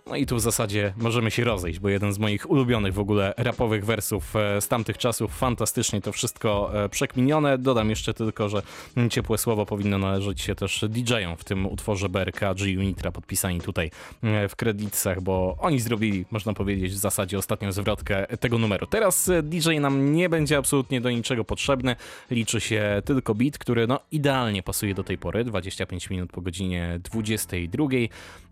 No 0.09 0.15
i 0.15 0.25
tu 0.25 0.35
w 0.35 0.41
zasadzie 0.41 0.93
możemy 0.97 1.31
się 1.31 1.43
rozejść, 1.43 1.79
bo 1.79 1.89
jeden 1.89 2.13
z 2.13 2.19
moich 2.19 2.49
ulubionych 2.49 2.93
w 2.93 2.99
ogóle 2.99 3.33
rapowych 3.37 3.85
wersów 3.85 4.35
e, 4.35 4.61
z 4.61 4.67
tamtych 4.67 4.97
czasów, 4.97 5.37
fantastycznie 5.37 6.01
to 6.01 6.11
wszystko 6.11 6.71
e, 6.83 6.89
przekminione. 6.89 7.57
Dodam 7.57 7.89
jeszcze 7.89 8.13
tylko, 8.13 8.49
że 8.49 8.61
ciepłe 9.09 9.37
słowo 9.37 9.65
powinno 9.65 9.97
należeć 9.97 10.41
się 10.41 10.55
też 10.55 10.85
DJ-om 10.89 11.37
w 11.37 11.43
tym 11.43 11.65
utworze 11.65 12.09
BRK 12.09 12.39
G 12.39 12.79
Unitra 12.79 13.11
podpisani 13.11 13.61
tutaj 13.61 13.91
e, 14.23 14.47
w 14.47 14.55
kredytach, 14.55 15.21
bo 15.21 15.57
oni 15.59 15.79
zrobili, 15.79 16.25
można 16.31 16.53
powiedzieć, 16.53 16.91
w 16.93 16.97
zasadzie 16.97 17.37
ostatnią 17.37 17.71
zwrotkę 17.71 18.27
tego 18.39 18.57
numeru. 18.57 18.87
Teraz 18.87 19.31
DJ 19.43 19.79
nam 19.79 20.13
nie 20.13 20.29
będzie 20.29 20.57
absolutnie 20.57 21.01
do 21.01 21.11
niczego 21.11 21.43
potrzebny, 21.43 21.95
liczy 22.31 22.61
się 22.61 23.01
tylko 23.05 23.35
beat, 23.35 23.57
który 23.57 23.87
no 23.87 23.99
idealnie 24.11 24.63
pasuje 24.63 24.93
do 24.93 25.03
tej 25.03 25.17
pory, 25.17 25.43
25 25.43 26.09
minut 26.09 26.31
po 26.31 26.41
godzinie 26.41 26.99
22, 27.03 27.85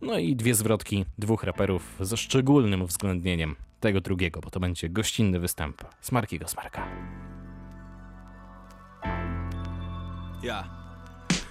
no 0.01 0.19
i 0.19 0.35
dwie 0.35 0.55
zwrotki 0.55 1.05
dwóch 1.17 1.44
raperów 1.45 1.95
ze 1.99 2.17
szczególnym 2.17 2.81
uwzględnieniem 2.81 3.55
tego 3.79 4.01
drugiego, 4.01 4.41
bo 4.41 4.49
to 4.49 4.59
będzie 4.59 4.89
gościnny 4.89 5.39
występ 5.39 5.83
Smarkiego 6.01 6.47
Smarka. 6.47 6.87
Ja. 10.43 10.74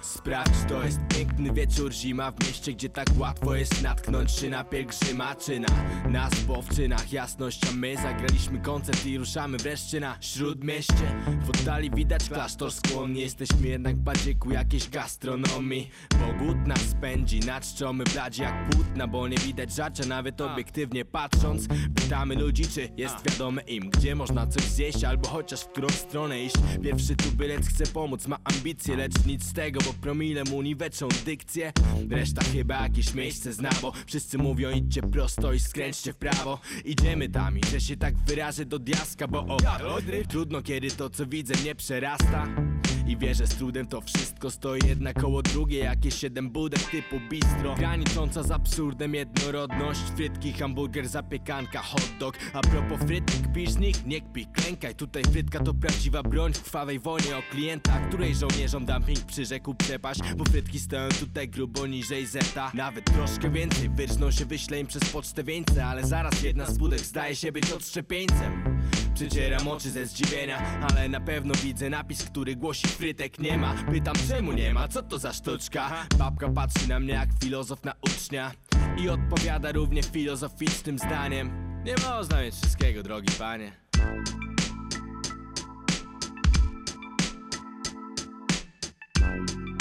Sprawdź, 0.05 0.69
to 0.69 0.83
jest 0.83 0.99
piękny 1.17 1.53
wieczór, 1.53 1.93
zima 1.93 2.31
w 2.31 2.47
mieście, 2.47 2.73
gdzie 2.73 2.89
tak 2.89 3.07
łatwo 3.17 3.55
jest 3.55 3.81
natknąć 3.81 4.31
się 4.31 4.49
na 4.49 4.63
pielgrzyma 4.63 5.35
czy 5.35 5.59
na 5.59 5.67
nas, 6.09 6.39
bo 6.39 6.61
w 6.61 6.69
czynach 6.75 7.13
jasność, 7.13 7.61
a 7.69 7.71
my 7.71 7.95
zagraliśmy 7.95 8.59
koncert 8.59 9.05
i 9.05 9.17
ruszamy 9.17 9.57
wreszcie 9.57 9.99
na 9.99 10.17
śródmieście. 10.21 11.23
W 11.45 11.49
oddali 11.49 11.91
widać 11.91 12.29
klasztor 12.29 12.71
skłonnie, 12.71 13.21
jesteśmy 13.21 13.67
jednak 13.67 13.95
bardziej 13.95 14.35
ku 14.35 14.51
jakiejś 14.51 14.89
gastronomii, 14.89 15.89
bo 16.19 16.45
głód 16.45 16.67
nas 16.67 16.79
spędzi, 16.79 17.39
na 17.39 17.61
czczomy 17.61 18.03
bladzi 18.03 18.41
jak 18.41 18.69
płótna, 18.69 19.07
bo 19.07 19.27
nie 19.27 19.37
widać 19.37 19.75
żarcia 19.75 20.05
nawet 20.05 20.41
obiektywnie 20.41 21.05
patrząc. 21.05 21.67
Pytamy 21.95 22.35
ludzi, 22.35 22.63
czy 22.67 22.89
jest 22.97 23.31
wiadome 23.31 23.61
im, 23.61 23.89
gdzie 23.89 24.15
można 24.15 24.47
coś 24.47 24.63
zjeść, 24.63 25.03
albo 25.03 25.27
chociaż 25.27 25.61
w 25.61 25.67
którą 25.67 25.89
stronę 25.89 26.43
iść. 26.43 26.55
Pierwszy 26.83 27.15
tu 27.15 27.31
bylec 27.31 27.67
chce 27.67 27.87
pomóc, 27.87 28.27
ma 28.27 28.37
ambicje, 28.43 28.95
lecz 28.95 29.25
nic 29.25 29.45
z 29.45 29.53
tego, 29.53 29.79
bo 29.81 29.94
promile 29.95 30.43
mu 30.43 30.61
niweczą 30.61 31.07
dykcję. 31.25 31.73
Reszta 32.09 32.43
chyba 32.43 32.83
jakieś 32.83 33.13
miejsce 33.13 33.53
zna, 33.53 33.69
bo 33.81 33.93
wszyscy 34.05 34.37
mówią 34.37 34.71
idźcie 34.71 35.01
prosto 35.01 35.53
i 35.53 35.59
skręćcie 35.59 36.13
w 36.13 36.15
prawo. 36.15 36.59
Idziemy 36.85 37.29
tam 37.29 37.57
i 37.57 37.61
że 37.71 37.81
się 37.81 37.97
tak 37.97 38.17
wyrażę 38.17 38.65
do 38.65 38.79
diaska, 38.79 39.27
bo 39.27 39.39
o 39.39 39.57
Trudno 40.29 40.61
kiedy 40.61 40.91
to 40.91 41.09
co 41.09 41.25
widzę 41.25 41.53
mnie 41.61 41.75
przerasta 41.75 42.47
i 43.07 43.17
wierzę 43.17 43.47
z 43.47 43.55
trudem 43.55 43.87
to 43.87 44.01
wszystko 44.01 44.51
stoi 44.51 44.79
jedna 44.87 45.13
koło 45.13 45.41
drugie 45.41 45.79
Jakieś 45.79 46.15
siedem 46.15 46.49
budek 46.49 46.81
typu 46.81 47.19
bistro. 47.29 47.75
Granicząca 47.75 48.43
z 48.43 48.51
absurdem 48.51 49.15
jednorodność. 49.15 49.99
Frytki, 50.15 50.53
hamburger, 50.53 51.07
zapiekanka, 51.07 51.79
hot 51.79 52.09
dog. 52.19 52.37
A 52.53 52.61
propos 52.61 52.99
frytek, 52.99 53.35
kpisz 53.51 53.69
z 53.69 53.77
nich? 53.77 54.05
Nie 54.05 54.21
kpij, 54.21 54.45
klękaj. 54.45 54.95
Tutaj 54.95 55.23
frytka 55.23 55.59
to 55.59 55.73
prawdziwa 55.73 56.23
broń 56.23 56.53
w 56.53 56.63
krwawej 56.63 56.99
wojnie 56.99 57.37
o 57.37 57.41
klienta 57.51 57.99
Której 57.99 58.35
żołnierzom 58.35 58.85
dumping 58.85 59.19
przyrzekł 59.25 59.73
przepaść. 59.73 60.21
Bo 60.37 60.45
frytki 60.45 60.79
stoją 60.79 61.09
tutaj 61.09 61.49
grubo 61.49 61.87
niżej 61.87 62.25
zeta. 62.25 62.71
Nawet 62.73 63.05
troszkę 63.05 63.49
więcej 63.49 63.89
wyrżną 63.89 64.31
się 64.31 64.45
wyślę 64.45 64.79
im 64.79 64.87
przez 64.87 65.05
pocztę 65.05 65.43
wieńce 65.43 65.85
Ale 65.85 66.07
zaraz 66.07 66.43
jedna 66.43 66.65
z 66.65 66.77
budek 66.77 66.99
zdaje 66.99 67.35
się 67.35 67.51
być 67.51 67.71
odszczepieńcem 67.71 68.63
Przecieram 69.15 69.67
oczy 69.67 69.91
ze 69.91 70.05
zdziwienia 70.05 70.79
Ale 70.89 71.09
na 71.09 71.19
pewno 71.19 71.53
widzę 71.63 71.89
napis, 71.89 72.23
który 72.23 72.55
głosi 72.55 72.87
frytek. 72.87 73.39
Nie 73.39 73.57
ma. 73.57 73.75
Pytam 73.91 74.15
czemu 74.29 74.51
nie 74.51 74.73
ma, 74.73 74.87
co 74.87 75.03
to 75.03 75.17
za 75.19 75.33
sztuczka? 75.33 76.07
Babka 76.17 76.49
patrzy 76.49 76.89
na 76.89 76.99
mnie 76.99 77.13
jak 77.13 77.29
filozof 77.43 77.83
na 77.83 77.93
ucznia 78.01 78.51
I 78.97 79.09
odpowiada 79.09 79.71
równie 79.71 80.03
filozoficznym 80.03 80.99
zdaniem. 80.99 81.51
Nie 81.85 81.95
można 82.09 82.41
mieć 82.41 82.55
wszystkiego, 82.55 83.03
drogi 83.03 83.31
panie. 83.39 83.71
Thank 89.17 89.74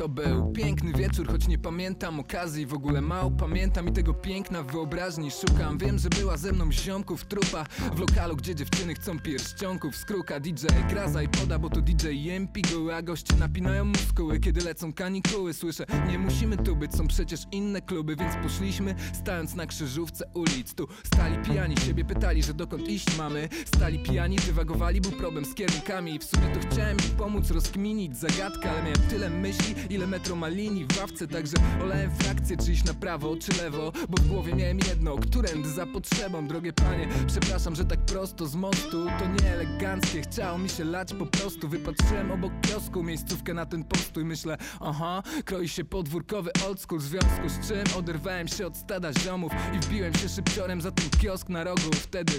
To 0.00 0.08
był 0.08 0.52
piękny 0.52 0.92
wieczór, 0.92 1.28
choć 1.28 1.48
nie 1.48 1.58
pamiętam 1.58 2.20
okazji 2.20 2.66
W 2.66 2.74
ogóle. 2.74 3.00
Mało 3.00 3.30
pamiętam 3.30 3.88
i 3.88 3.92
tego 3.92 4.14
piękna 4.14 4.62
wyobraźni 4.62 5.30
szukam. 5.30 5.78
Wiem, 5.78 5.98
że 5.98 6.08
była 6.08 6.36
ze 6.36 6.52
mną 6.52 6.72
ziomków 6.72 7.24
trupa 7.24 7.64
W 7.94 7.98
lokalu, 8.00 8.36
gdzie 8.36 8.54
dziewczyny 8.54 8.94
chcą 8.94 9.18
pierścionków 9.18 9.96
z 9.96 10.04
kruka. 10.04 10.40
DJ 10.40 10.66
gra 10.88 11.08
za 11.08 11.22
i 11.22 11.28
poda, 11.28 11.58
bo 11.58 11.70
to 11.70 11.80
DJ 11.80 12.30
MP 12.30 12.60
goły 12.72 12.94
A 12.94 13.02
goście 13.02 13.36
napinają 13.36 13.84
muskuły, 13.84 14.40
kiedy 14.40 14.60
lecą 14.60 14.92
kanikuły 14.92 15.54
Słyszę, 15.54 15.86
nie 16.08 16.18
musimy 16.18 16.56
tu 16.56 16.76
być, 16.76 16.94
są 16.94 17.06
przecież 17.06 17.40
inne 17.52 17.82
kluby 17.82 18.16
Więc 18.16 18.34
poszliśmy, 18.42 18.94
stając 19.12 19.54
na 19.54 19.66
krzyżówce 19.66 20.24
ulic. 20.34 20.74
Tu 20.74 20.88
stali 21.04 21.38
pijani, 21.38 21.76
siebie 21.76 22.04
pytali, 22.04 22.42
że 22.42 22.54
dokąd 22.54 22.88
iść 22.88 23.18
mamy. 23.18 23.48
Stali 23.64 23.98
pijani, 23.98 24.36
dywagowali, 24.36 25.00
był 25.00 25.12
problem 25.12 25.44
z 25.44 25.54
kierunkami 25.54 26.14
I 26.14 26.18
w 26.18 26.24
sumie 26.24 26.46
to 26.54 26.60
chciałem 26.68 26.96
im 27.10 27.16
pomóc 27.16 27.50
rozkminić 27.50 28.16
zagadkę 28.16 28.70
Ale 28.70 28.82
miałem 28.82 29.08
tyle 29.10 29.30
myśli, 29.30 29.74
ile 29.90 30.06
metro 30.06 30.36
ma 30.36 30.48
linii 30.48 30.86
w 30.86 30.98
ławce 30.98 31.26
Także 31.28 31.56
olałem 31.82 32.10
frakcję, 32.16 32.56
czy 32.56 32.72
iść 32.72 32.84
na 32.84 32.94
prawo, 32.94 33.36
czy 33.36 33.62
lewo? 33.62 33.92
Bo 34.08 34.22
w 34.22 34.26
głowie 34.26 34.54
miałem 34.54 34.78
jedno, 34.78 35.16
którędy 35.16 35.68
za 35.68 35.86
potrzebą. 35.86 36.48
Drogie 36.48 36.72
panie, 36.72 37.08
przepraszam, 37.26 37.74
że 37.74 37.84
tak 37.84 38.00
prosto 38.00 38.46
z 38.46 38.54
mostu. 38.54 39.06
To 39.18 39.42
nie 39.42 39.52
eleganckie, 39.52 40.22
chciało 40.22 40.58
mi 40.58 40.68
się 40.68 40.84
lać 40.84 41.14
po 41.14 41.26
prostu. 41.26 41.68
Wypatrzyłem 41.68 42.32
obok 42.32 42.52
kiosku 42.60 43.02
miejscówkę 43.02 43.54
na 43.54 43.66
ten 43.66 43.84
postój 43.84 44.24
Myślę, 44.24 44.56
aha, 44.80 45.22
kroi 45.44 45.68
się 45.68 45.84
podwórkowy 45.84 46.50
old 46.66 46.80
school 46.80 47.00
W 47.00 47.02
związku 47.02 47.48
z 47.48 47.68
czym 47.68 47.96
oderwałem 47.98 48.48
się 48.48 48.66
od 48.66 48.76
stada 48.76 49.12
ziomów 49.12 49.52
I 49.76 49.78
wbiłem 49.78 50.14
się 50.14 50.28
szybciorem 50.28 50.80
za 50.80 50.90
ten 50.90 51.10
kiosk 51.10 51.48
na 51.48 51.64
rogu. 51.64 51.90
Wtedy 51.92 52.32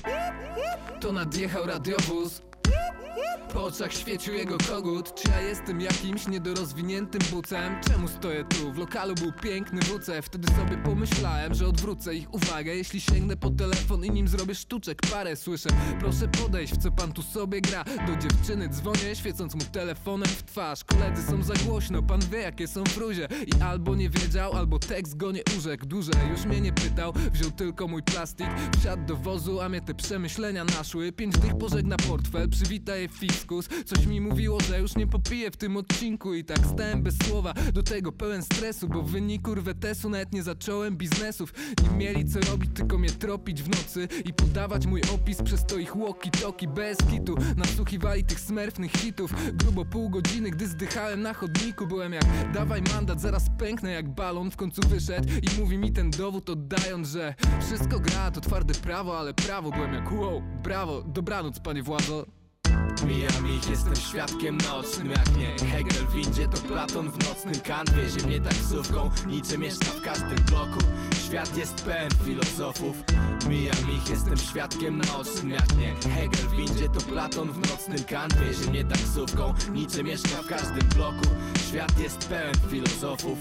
to 1.00 1.12
nadjechał 1.12 1.66
radiowóz 1.66 2.51
po 3.54 3.64
oczach 3.64 3.94
świecił 3.94 4.34
jego 4.34 4.58
kogut 4.58 5.16
Czy 5.16 5.30
ja 5.30 5.42
jestem 5.42 5.82
jakimś 5.82 6.28
niedorozwiniętym 6.28 7.22
bucem? 7.32 7.76
Czemu 7.88 8.08
stoję 8.08 8.44
tu? 8.44 8.74
W 8.74 8.78
lokalu 8.78 9.16
był 9.16 9.32
piękny 9.32 9.82
WC. 9.82 10.22
Wtedy 10.22 10.48
sobie 10.48 10.78
pomyślałem, 10.78 11.54
że 11.54 11.68
odwrócę 11.68 12.16
ich 12.16 12.34
uwagę. 12.34 12.76
Jeśli 12.76 13.02
sięgnę 13.02 13.38
po 13.38 13.50
telefon 13.50 14.06
i 14.06 14.12
nim 14.12 14.28
zrobię 14.28 14.56
sztuczek 14.56 15.02
parę 15.12 15.36
Słyszę, 15.36 15.70
proszę 16.00 16.28
podejść, 16.28 16.74
w 16.74 16.78
co 16.78 16.92
pan 16.92 17.14
tu 17.14 17.22
sobie 17.22 17.62
gra. 17.62 17.84
Do 17.84 18.16
dziewczyny 18.16 18.70
dzwonię, 18.70 19.16
świecąc 19.16 19.56
mu 19.56 19.62
telefonem 19.62 20.30
w 20.30 20.44
twarz. 20.44 20.84
Koledzy 20.84 21.24
są 21.24 21.44
za 21.44 21.54
głośno, 21.66 22.04
pan 22.04 22.20
wie 22.32 22.40
jakie 22.40 22.68
są 22.68 22.84
fruzie 22.84 23.28
I 23.48 23.62
albo 23.62 23.96
nie 23.96 24.10
wiedział, 24.10 24.54
albo 24.54 24.80
tekst 24.80 25.18
go 25.18 25.32
nie 25.32 25.42
urzekł. 25.58 25.86
Dłużej 25.86 26.30
już 26.32 26.46
mnie 26.46 26.62
nie 26.62 26.74
pytał, 26.74 27.14
wziął 27.34 27.52
tylko 27.52 27.88
mój 27.88 28.04
plastik. 28.04 28.48
Wsiadł 28.80 29.06
do 29.06 29.16
wozu, 29.16 29.62
a 29.62 29.70
mnie 29.70 29.82
te 29.82 29.94
przemyślenia 29.94 30.64
naszły. 30.64 31.12
Pięć 31.12 31.38
dych 31.38 31.58
pożegna 31.58 31.98
portfel, 31.98 32.50
przywita 32.52 32.96
je 32.96 33.08
fiskus. 33.08 33.70
Coś 33.86 34.06
mi 34.06 34.22
mówiło, 34.22 34.60
że 34.60 34.80
już 34.80 34.96
nie 34.96 35.08
popiję 35.08 35.52
w 35.52 35.58
tym 35.58 35.78
odcinku 35.78 36.34
I 36.34 36.44
tak 36.44 36.60
stałem 36.74 37.04
bez 37.04 37.16
słowa, 37.28 37.54
do 37.74 37.84
tego 37.84 38.12
pełen 38.12 38.44
stresu 38.44 38.88
Bo 38.88 39.02
w 39.02 39.12
wyniku 39.12 39.56
rwetesu 39.56 40.10
nawet 40.10 40.34
nie 40.34 40.44
zacząłem 40.44 40.98
biznesów. 40.98 41.54
Nie 41.84 41.98
mieli 41.98 42.26
co 42.26 42.40
robić, 42.52 42.72
tylko 42.74 42.98
mnie 42.98 43.10
tropić 43.10 43.64
w 43.64 43.70
nocy 43.70 44.08
I 44.26 44.34
podawać 44.34 44.86
mój 44.86 45.02
opis 45.14 45.42
przez 45.42 45.66
to 45.66 45.78
ich 45.78 45.96
walkie-talkie 45.96 46.68
bez 46.68 46.98
kitu. 46.98 47.36
Nasłuchiwali 47.58 48.24
tych 48.24 48.40
smerfnych 48.40 48.92
hitów. 48.92 49.34
Grubo 49.54 49.86
pół 49.86 50.10
godziny, 50.10 50.52
gdy 50.52 50.68
zdychałem 50.68 51.22
na 51.22 51.34
chodniku 51.34 51.88
Byłem 51.88 52.14
jak, 52.14 52.52
dawaj 52.54 52.82
mandat, 52.94 53.22
zaraz 53.22 53.46
pęknę 53.58 53.92
jak 53.92 54.10
balon 54.10 54.52
W 54.52 54.56
końcu 54.56 54.82
wyszedł. 54.88 55.28
I 55.42 55.60
mówi 55.60 55.78
mi 55.78 55.92
ten 55.92 56.12
dowód 56.12 56.50
oddając, 56.50 57.08
że 57.08 57.36
Wszystko 57.62 58.00
gra, 58.00 58.32
to 58.32 58.42
twarde 58.42 58.74
prawo, 58.74 59.20
ale 59.20 59.34
prawo 59.34 59.72
Byłem 59.72 59.94
jak, 59.94 60.12
wow, 60.12 60.42
brawo, 60.64 61.02
dobranoc 61.02 61.60
panie 61.60 61.84
władzo 61.84 62.41
Mijam 63.08 63.48
ich, 63.48 63.70
jestem 63.70 63.96
świadkiem 63.96 64.58
nocnym 64.58 65.10
jak 65.12 65.38
nie. 65.38 65.68
Hegel 65.68 66.08
w 66.08 66.14
windzie 66.14 66.48
to 66.48 66.58
Platon 66.58 67.12
w 67.12 67.30
nocnym 67.30 67.56
Kant 67.60 67.90
wiezie 67.90 68.28
mnie 68.28 68.42
taksówką 68.42 69.12
Niczym 69.28 69.62
mieszka 69.62 69.86
w 69.86 70.02
każdym 70.02 70.46
bloku. 70.50 70.80
Świat 71.26 71.58
jest 71.58 71.86
pełen 71.86 72.12
filozofów. 72.26 72.98
Mijam 73.50 73.92
ich, 73.98 74.10
jestem 74.10 74.38
świadkiem 74.38 74.98
nocnym 74.98 75.50
jak 75.50 75.78
nie. 75.78 76.12
Hegel 76.12 76.48
w 76.48 76.56
windzie 76.56 76.90
to 76.90 77.02
Platon 77.02 77.52
w 77.52 77.70
nocnym 77.72 78.04
Kant 78.04 78.34
wiezie 78.34 78.72
mnie 78.72 78.86
taksówką 78.86 79.54
Niczym 79.74 80.06
mieszka 80.06 80.42
w 80.44 80.48
każdym 80.48 80.90
bloku. 80.96 81.28
Świat 81.70 82.00
jest 82.00 82.30
pełen 82.30 82.56
filozofów. 82.70 83.38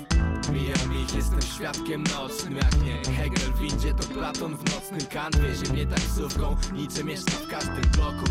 Mijam 0.53 1.03
ich, 1.03 1.15
jestem 1.15 1.43
świadkiem 1.43 2.03
nocnym 2.03 2.57
jak 2.57 2.83
nie. 2.83 3.15
Hegel 3.15 3.53
w 3.53 3.59
windzie 3.59 3.95
to 3.95 4.09
Platon 4.15 4.57
w 4.57 4.75
nocnym 4.75 5.07
Kant 5.13 5.37
wiezie 5.37 5.73
mnie 5.73 5.87
taksówką 5.87 6.57
Niczym 6.73 7.07
mieszka 7.07 7.33
w 7.33 7.49
każdym 7.49 7.91
bloku 7.97 8.25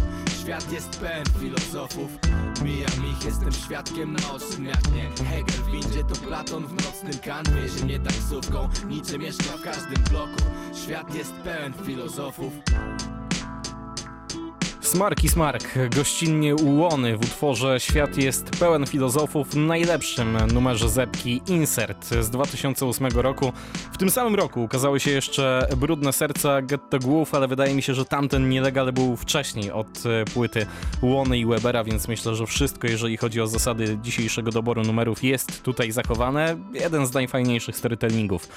Świat 0.49 0.71
jest 0.71 0.99
pełen 0.99 1.25
filozofów. 1.39 2.11
Mijam 2.63 3.05
ich, 3.11 3.25
jestem 3.25 3.51
świadkiem 3.51 4.13
nocnym 4.13 4.65
jak 4.65 4.91
nie 4.91 5.25
Hegel 5.25 5.63
w 5.63 5.71
windzie 5.71 6.03
to 6.03 6.15
Platon 6.15 6.67
w 6.67 6.73
nocnym 6.73 7.19
Kant 7.25 7.49
wiezie 7.49 7.85
mnie 7.85 7.99
taksówką 7.99 8.69
Niczym 8.87 9.21
mieszka 9.21 9.57
w 9.57 9.61
każdym 9.61 10.03
bloku. 10.09 10.41
Świat 10.83 11.15
jest 11.15 11.33
pełen 11.33 11.73
filozofów 11.73 12.53
Smark 14.89 15.23
i 15.23 15.29
Smark, 15.29 15.63
gościnnie 15.95 16.55
ułony 16.55 17.17
w 17.17 17.21
utworze 17.21 17.79
Świat 17.79 18.17
jest 18.17 18.49
pełen 18.49 18.85
filozofów 18.85 19.55
najlepszym 19.55 20.37
numerze 20.53 20.89
Zepki 20.89 21.41
Insert 21.47 22.09
z 22.21 22.29
2008 22.29 23.07
roku. 23.07 23.53
W 23.91 23.97
tym 23.97 24.09
samym 24.09 24.35
roku 24.35 24.63
ukazały 24.63 24.99
się 24.99 25.11
jeszcze 25.11 25.67
Brudne 25.77 26.13
Serca 26.13 26.61
Getto 26.61 26.99
Głów, 26.99 27.35
ale 27.35 27.47
wydaje 27.47 27.75
mi 27.75 27.81
się, 27.81 27.93
że 27.93 28.05
tamten 28.05 28.49
nielegal 28.49 28.93
był 28.93 29.17
wcześniej 29.17 29.71
od 29.71 29.87
e, 30.05 30.25
płyty 30.25 30.65
Łony 31.01 31.37
i 31.37 31.45
Webera, 31.45 31.83
więc 31.83 32.07
myślę, 32.07 32.35
że 32.35 32.45
wszystko, 32.45 32.87
jeżeli 32.87 33.17
chodzi 33.17 33.41
o 33.41 33.47
zasady 33.47 33.97
dzisiejszego 34.01 34.51
doboru 34.51 34.81
numerów 34.83 35.23
jest 35.23 35.63
tutaj 35.63 35.91
zachowane. 35.91 36.57
Jeden 36.73 37.07
z 37.07 37.13
najfajniejszych 37.13 37.77
storytellingów 37.77 38.47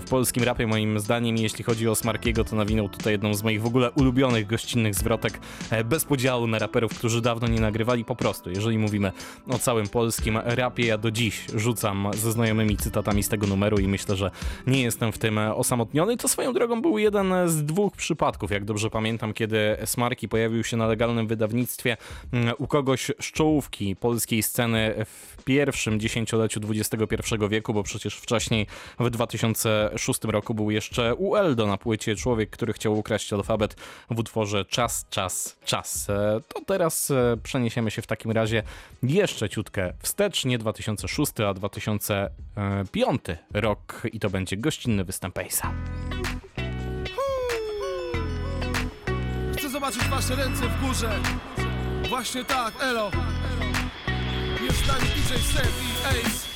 w 0.00 0.10
polskim 0.10 0.42
rapie 0.42 0.66
moim 0.66 1.00
zdaniem, 1.00 1.36
jeśli 1.36 1.64
chodzi 1.64 1.88
o 1.88 1.94
Smarkiego, 1.94 2.44
to 2.44 2.56
nawinął 2.56 2.88
tutaj 2.88 3.12
jedną 3.12 3.34
z 3.34 3.42
moich 3.42 3.62
w 3.62 3.66
ogóle 3.66 3.90
ulubionych 3.90 4.46
gościnnych 4.46 4.94
zwrotek 4.94 5.40
e, 5.70 5.77
bez 5.84 6.04
podziału 6.04 6.46
na 6.46 6.58
raperów, 6.58 6.98
którzy 6.98 7.22
dawno 7.22 7.48
nie 7.48 7.60
nagrywali. 7.60 8.04
Po 8.04 8.16
prostu, 8.16 8.50
jeżeli 8.50 8.78
mówimy 8.78 9.12
o 9.50 9.58
całym 9.58 9.88
polskim 9.88 10.38
rapie, 10.44 10.86
ja 10.86 10.98
do 10.98 11.10
dziś 11.10 11.44
rzucam 11.54 12.08
ze 12.14 12.32
znajomymi 12.32 12.76
cytatami 12.76 13.22
z 13.22 13.28
tego 13.28 13.46
numeru 13.46 13.78
i 13.78 13.88
myślę, 13.88 14.16
że 14.16 14.30
nie 14.66 14.82
jestem 14.82 15.12
w 15.12 15.18
tym 15.18 15.38
osamotniony. 15.38 16.16
To 16.16 16.28
swoją 16.28 16.52
drogą 16.52 16.82
był 16.82 16.98
jeden 16.98 17.32
z 17.46 17.64
dwóch 17.64 17.96
przypadków, 17.96 18.50
jak 18.50 18.64
dobrze 18.64 18.90
pamiętam, 18.90 19.32
kiedy 19.32 19.76
Smarki 19.84 20.28
pojawił 20.28 20.64
się 20.64 20.76
na 20.76 20.86
legalnym 20.86 21.26
wydawnictwie 21.26 21.96
mm, 22.32 22.54
u 22.58 22.66
kogoś 22.66 23.10
z 23.20 23.32
czołówki 23.32 23.96
polskiej 23.96 24.42
sceny 24.42 24.94
w 25.04 25.44
pierwszym 25.44 26.00
dziesięcioleciu 26.00 26.60
XXI 26.70 27.34
wieku, 27.48 27.74
bo 27.74 27.82
przecież 27.82 28.16
wcześniej 28.16 28.66
w 29.00 29.10
2006 29.10 30.24
roku 30.24 30.54
był 30.54 30.70
jeszcze 30.70 31.14
u 31.14 31.36
Eldo 31.36 31.66
na 31.66 31.78
płycie 31.78 32.16
Człowiek, 32.16 32.50
który 32.50 32.72
chciał 32.72 32.98
ukraść 32.98 33.32
alfabet 33.32 33.76
w 34.10 34.18
utworze 34.18 34.64
Czas, 34.64 35.06
Czas, 35.10 35.58
Czas. 35.68 36.10
E, 36.10 36.40
To 36.48 36.60
teraz 36.66 37.10
e, 37.10 37.36
przeniesiemy 37.42 37.90
się 37.90 38.02
w 38.02 38.06
takim 38.06 38.30
razie 38.30 38.62
jeszcze 39.02 39.48
ciutkę 39.48 39.92
wstecz, 40.02 40.44
nie 40.44 40.58
2006, 40.58 41.40
a 41.48 41.54
2005 41.54 43.22
rok 43.54 44.02
i 44.12 44.20
to 44.20 44.30
będzie 44.30 44.56
gościnny 44.56 45.04
występ 45.04 45.34
Ace'a. 45.38 45.70
Chcę 49.58 49.68
zobaczyć 49.70 50.04
wasze 50.04 50.36
ręce 50.36 50.68
w 50.68 50.86
górze 50.86 51.10
Właśnie 52.08 52.44
tak, 52.44 52.74
elo 52.82 53.10
Jest 54.62 54.84
z 54.84 54.88
nami 54.88 55.00
DJ 55.00 55.34
Seth 55.34 55.82
i 55.82 56.06
Ace 56.06 56.48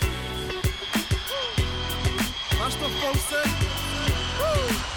Masz 2.59 2.75
to 2.75 2.89
w 2.89 3.03
Polsce? 3.03 3.37
Ej. 3.45 4.92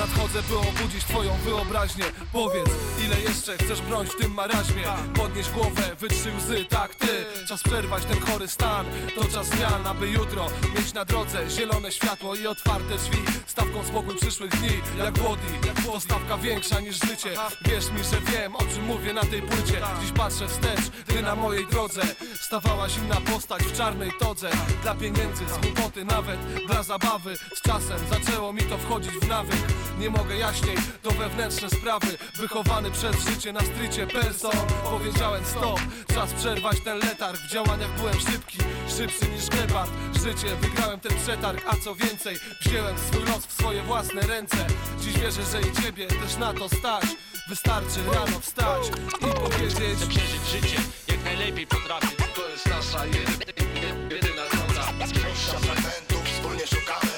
Nadchodzę, 0.00 0.42
by 0.42 0.58
obudzić 0.58 1.04
twoją 1.04 1.36
wyobraźnię. 1.44 2.04
Powiedz, 2.32 2.68
ile 3.04 3.20
jeszcze 3.20 3.58
chcesz 3.58 3.82
bronić 3.82 4.12
w 4.12 4.16
tym 4.16 4.34
maraźmie 4.34 4.84
Podnieś 5.14 5.50
głowę, 5.50 5.82
wytrzyj 6.00 6.36
łzy, 6.36 6.64
tak 6.64 6.94
ty. 6.94 7.26
Czas 7.48 7.62
przerwać 7.62 8.04
ten 8.04 8.20
chory 8.20 8.48
stan. 8.48 8.86
To 9.14 9.24
czas 9.24 9.46
zmian, 9.46 9.86
aby 9.86 10.08
jutro 10.08 10.46
mieć 10.76 10.92
na 10.94 11.04
drodze 11.04 11.50
Zielone 11.50 11.92
światło 11.92 12.34
i 12.34 12.46
otwarte 12.46 12.96
drzwi. 12.96 13.18
Stawką 13.46 13.84
spokój 13.84 14.16
przyszłych 14.16 14.50
dni, 14.50 14.70
jak 14.98 15.18
Włodi 15.18 15.42
To 15.86 16.00
stawka 16.00 16.36
większa 16.36 16.80
niż 16.80 16.96
życie. 16.96 17.30
Wierz 17.64 17.90
mi, 17.90 18.04
że 18.04 18.32
wiem, 18.32 18.56
o 18.56 18.62
czym 18.74 18.84
mówię 18.84 19.12
na 19.12 19.22
tej 19.22 19.42
płycie. 19.42 19.80
Dziś 20.00 20.12
patrzę 20.12 20.48
wstecz, 20.48 20.90
ty 21.06 21.22
na 21.22 21.36
mojej 21.36 21.66
drodze 21.66 22.02
Stawała 22.40 22.88
zimna 22.88 23.16
postać 23.20 23.62
w 23.62 23.76
czarnej 23.76 24.10
todze. 24.20 24.50
Dla 24.82 24.94
pieniędzy, 24.94 25.44
z 25.48 25.58
głupoty 25.66 26.04
nawet 26.04 26.40
Dla 26.66 26.82
zabawy, 26.82 27.36
z 27.54 27.60
czasem 27.60 27.98
zaczęło 28.10 28.52
mi 28.52 28.62
to 28.62 28.78
wchodzić 28.78 29.12
w 29.12 29.28
nawyk 29.28 29.89
Nie 30.00 30.10
mogę 30.10 30.36
jaśniej, 30.36 30.76
to 31.02 31.10
wewnętrzne 31.10 31.70
sprawy. 31.70 32.18
Wychowany 32.36 32.90
przez 32.90 33.16
życie 33.28 33.52
na 33.52 33.60
strycie 33.60 34.06
person 34.06 34.56
Powiedziałem 34.84 35.44
stop, 35.44 35.80
czas 36.14 36.32
przerwać 36.32 36.76
ten 36.84 36.98
letarg. 36.98 37.40
W 37.40 37.52
działaniach 37.52 37.96
byłem 37.98 38.14
szybki, 38.14 38.58
szybszy 38.96 39.28
niż 39.28 39.48
gepard 39.48 39.90
Życie, 40.24 40.56
wygrałem 40.56 41.00
ten 41.00 41.12
przetarg, 41.24 41.64
a 41.66 41.76
co 41.84 41.94
więcej 41.94 42.36
Wziąłem 42.60 42.98
swój 42.98 43.24
los 43.24 43.46
w 43.46 43.52
swoje 43.52 43.82
własne 43.82 44.20
ręce. 44.20 44.56
Dziś 45.00 45.18
wierzę, 45.18 45.42
że 45.52 45.60
i 45.60 45.82
ciebie 45.82 46.06
też 46.06 46.36
na 46.36 46.54
to 46.54 46.68
stać. 46.68 47.04
Wystarczy 47.48 48.00
rano 48.14 48.40
wstać 48.40 48.82
i 49.20 49.50
powiedzieć 49.50 49.96
Chcę 49.96 50.06
przeżyć 50.06 50.48
życie 50.52 50.82
jak 51.08 51.24
najlepiej 51.24 51.66
potrafię. 51.66 52.16
To 52.34 52.48
jest 52.48 52.66
nasza 52.66 53.06
jedyna, 53.06 53.44
jedyna 54.10 54.42
droga. 54.52 55.06
Zwłaszcza 55.06 55.58
fragmentów 55.58 56.24
wspólnie 56.24 56.66
szukamy 56.66 57.09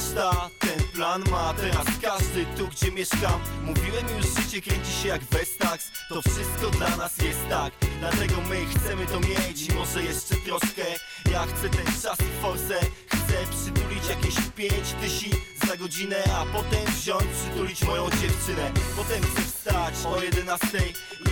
reszta 0.00 0.50
Ten 0.58 0.82
plan 0.94 1.22
ma. 1.30 1.54
Teraz 1.54 1.86
każdy 2.02 2.46
tu 2.56 2.68
gdzie 2.68 2.92
mieszkam. 2.92 3.40
Mówiłem 3.62 4.04
już 4.16 4.26
życie 4.26 4.60
kręci 4.60 4.92
się 5.02 5.08
jak 5.08 5.22
Vestax. 5.24 5.90
To 6.08 6.22
wszystko 6.22 6.70
dla 6.78 6.96
nas 6.96 7.18
jest 7.18 7.48
tak. 7.48 7.72
Dlatego 8.00 8.34
my 8.48 8.56
chcemy 8.66 9.06
to 9.06 9.20
mieć. 9.20 9.68
I 9.68 9.72
może 9.72 10.02
jeszcze 10.02 10.34
troszkę. 10.34 10.84
Ja 11.32 11.46
chcę 11.46 11.68
ten 11.68 11.86
czas 11.86 12.18
i 12.20 12.42
forsę 12.42 12.80
Chcę 13.08 13.36
przytulić 13.50 14.08
jakieś 14.08 14.34
pięć 14.56 14.92
tysi 15.00 15.30
za 15.68 15.76
godzinę 15.76 16.16
A 16.34 16.46
potem 16.46 16.94
wziąć, 16.94 17.24
przytulić 17.42 17.82
moją 17.82 18.10
dziewczynę. 18.10 18.72
Potem 18.96 19.22
chcę 19.22 19.59
wstać 19.60 19.94
o 20.06 20.22
11 20.22 20.78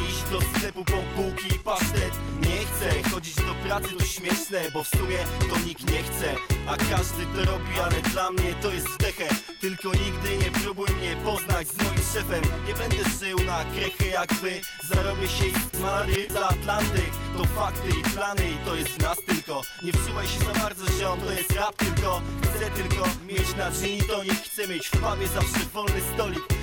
Iść 0.08 0.22
do 0.30 0.40
sklepu 0.40 0.84
po 0.84 1.22
bułki 1.22 1.56
i 1.56 1.58
pasztet 1.58 2.12
Nie 2.40 2.58
chcę 2.66 3.10
chodzić 3.10 3.34
do 3.34 3.54
pracy 3.66 3.88
to 3.98 4.04
śmieszne 4.04 4.70
Bo 4.74 4.84
w 4.84 4.88
sumie 4.88 5.18
to 5.50 5.58
nikt 5.66 5.90
nie 5.90 6.02
chce. 6.02 6.34
A 6.66 6.76
każdy 6.76 7.26
to 7.26 7.52
robi, 7.52 7.80
ale 7.84 8.02
dla 8.12 8.30
mnie 8.30 8.54
to 8.62 8.70
jest 8.70 8.88
wdechę 8.88 9.28
Tylko 9.60 9.88
nigdy 9.88 10.44
nie 10.44 10.50
próbuj 10.50 10.88
mnie 10.90 11.16
poznać 11.24 11.68
z 11.68 11.76
moim 11.82 11.98
szefem. 12.12 12.42
Nie 12.66 12.74
będę 12.74 13.10
żył 13.20 13.38
na 13.46 13.64
krechę 13.64 14.06
jak 14.06 14.34
wy. 14.34 14.60
Zarobię 14.88 15.28
się 15.28 15.44
z 15.72 15.80
Madryt 15.80 16.32
za 16.32 16.48
Atlantyk. 16.48 17.10
To 17.36 17.44
fakty 17.44 17.88
i 17.88 18.02
plany 18.14 18.50
i 18.50 18.66
to 18.66 18.74
jest 18.74 19.02
nas 19.02 19.18
tylko. 19.26 19.62
Nie 19.82 19.92
wsuwaj 19.92 20.26
się 20.26 20.38
za 20.38 20.60
bardzo 20.60 20.84
ziom, 20.98 21.20
to 21.20 21.32
jest 21.32 21.52
rap 21.52 21.76
tylko. 21.76 22.22
Chcę 22.42 22.70
tylko 22.70 23.08
mieć 23.28 23.54
na 23.56 23.86
i 23.86 24.02
tonik 24.02 24.42
Chcę 24.44 24.68
mieć. 24.68 24.88
W 24.88 24.90
pubie 24.90 25.28
zawsze 25.28 25.60
wolny 25.74 26.00
stolik 26.14 26.58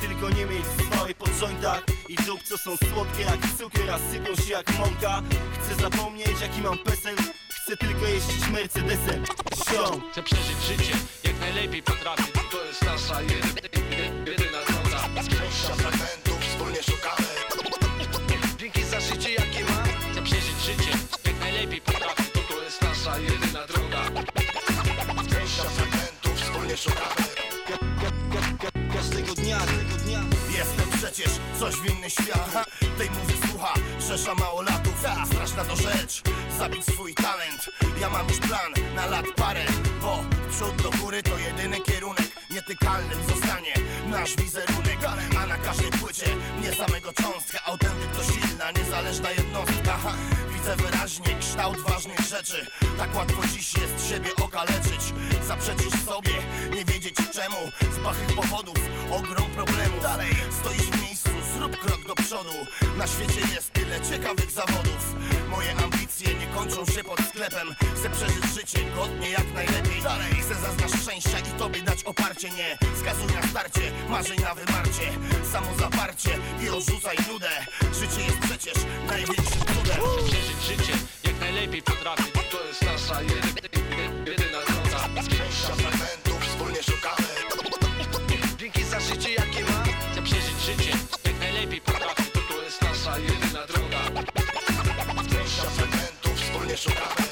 Tylko 0.00 0.30
nie 0.30 0.46
mieć 0.46 0.66
zwałej 0.66 1.14
po 1.14 1.26
jointach 1.40 1.82
I 2.08 2.16
dup 2.16 2.42
co 2.42 2.58
są 2.58 2.76
słodkie 2.76 3.22
jak 3.22 3.40
cukier, 3.58 3.90
a 3.90 3.98
sypią 3.98 4.44
się 4.44 4.52
jak 4.52 4.78
mąka. 4.78 5.22
Chcę 5.60 5.82
zapomnieć 5.82 6.40
jaki 6.40 6.62
mam 6.62 6.78
PESEL 6.78 7.16
Chcę 7.66 7.76
tylko 7.76 8.06
jeździć 8.06 8.48
Mercedesem. 8.48 9.24
Ziom. 9.70 10.02
Chcę 10.12 10.22
przeżyć 10.22 10.62
życie 10.68 10.92
jak 11.24 11.40
najlepiej 11.40 11.82
potrafię 11.82 12.32
To 12.50 12.64
jest 12.64 12.82
nasza 12.82 13.22
jedyna, 13.22 14.65
zabić 36.66 36.84
swój 36.84 37.14
talent. 37.14 37.70
Ja 38.00 38.10
mam 38.10 38.28
już 38.28 38.38
plan 38.38 38.72
na 38.94 39.06
lat 39.06 39.26
parę 39.36 39.64
Bo 40.00 40.24
przód 40.50 40.82
do 40.82 40.90
góry 40.90 41.22
to 41.22 41.38
jedyny 41.38 41.80
kierunek 41.80 42.30
Nietykalnym 42.50 43.18
zostanie. 43.28 43.74
Nasz 44.10 44.36
wizerunek 44.36 44.98
A 45.42 45.46
na 45.46 45.56
każdej 45.58 45.90
płycie 45.90 46.26
nie 46.62 46.72
samego 46.72 47.12
cząstka. 47.12 47.58
Autentyk 47.64 48.10
silna, 48.26 48.70
niezależna 48.70 49.30
jednostka. 49.30 49.98
Widzę 50.54 50.76
wyraźnie 50.76 51.38
kształt 51.40 51.78
ważnych 51.80 52.20
rzeczy. 52.20 52.66
Tak 52.98 53.16
łatwo 53.16 53.42
dziś 53.52 53.74
jest 53.74 54.08
siebie 54.08 54.30
okaleczyć. 54.42 55.02
Zaprzeczyć 55.46 55.92
sobie, 56.06 56.34
nie 56.74 56.84
wiedzieć 56.84 57.16
czemu. 57.32 57.60
Z 57.94 57.98
bachych 57.98 58.36
powodów, 58.36 58.78
ogrom 59.10 59.50
problemu. 59.50 60.00
Dalej, 60.02 60.30
stoisz 60.60 60.90
w 60.90 61.02
miejscu, 61.02 61.30
zrób 61.54 61.76
krok 61.76 62.06
do 62.06 62.14
przodu. 62.14 62.56
Na 62.98 63.06
świecie 63.06 63.40
jest 63.54 63.72
tyle 63.72 64.00
ciekawych 64.10 64.50
zawodów. 64.50 65.14
Moje 65.50 65.70
ambicje 65.70 65.95
nie 66.24 66.46
kończą 66.54 66.86
się 66.86 67.04
pod 67.04 67.20
sklepem. 67.20 67.74
Chcę 67.96 68.10
przeżyć 68.10 68.44
życie 68.54 68.78
godnie 68.96 69.30
jak 69.30 69.54
najlepiej. 69.54 70.02
Dalej, 70.02 70.32
chcę 70.32 70.54
zaznać 70.54 71.02
szczęścia 71.02 71.38
i 71.38 71.58
tobie 71.58 71.82
dać 71.82 72.04
oparcie. 72.04 72.50
Nie 72.50 72.78
skazuj 73.00 73.26
na 73.34 73.48
starcie, 73.48 73.80
marzeń 74.08 74.40
na 74.40 74.54
wymarcie. 74.54 75.06
Samo 75.52 75.66
zaparcie 75.78 76.30
i 76.62 76.68
odrzucaj 76.68 77.16
nudę. 77.32 77.50
Życie 78.00 78.22
jest 78.22 78.38
przecież 78.38 78.74
największym 79.06 79.60
cudem. 79.60 80.00
Przeżyć 80.26 80.62
życie 80.66 80.92
jak 81.24 81.40
najlepiej 81.40 81.82
potrafię. 81.82 82.32
To 82.50 82.64
jest 82.64 82.82
nasza 82.82 83.22
jedyna 83.22 83.75
fragmentów 96.76 96.96
wspólnie 96.96 97.16
szukamy 97.16 97.25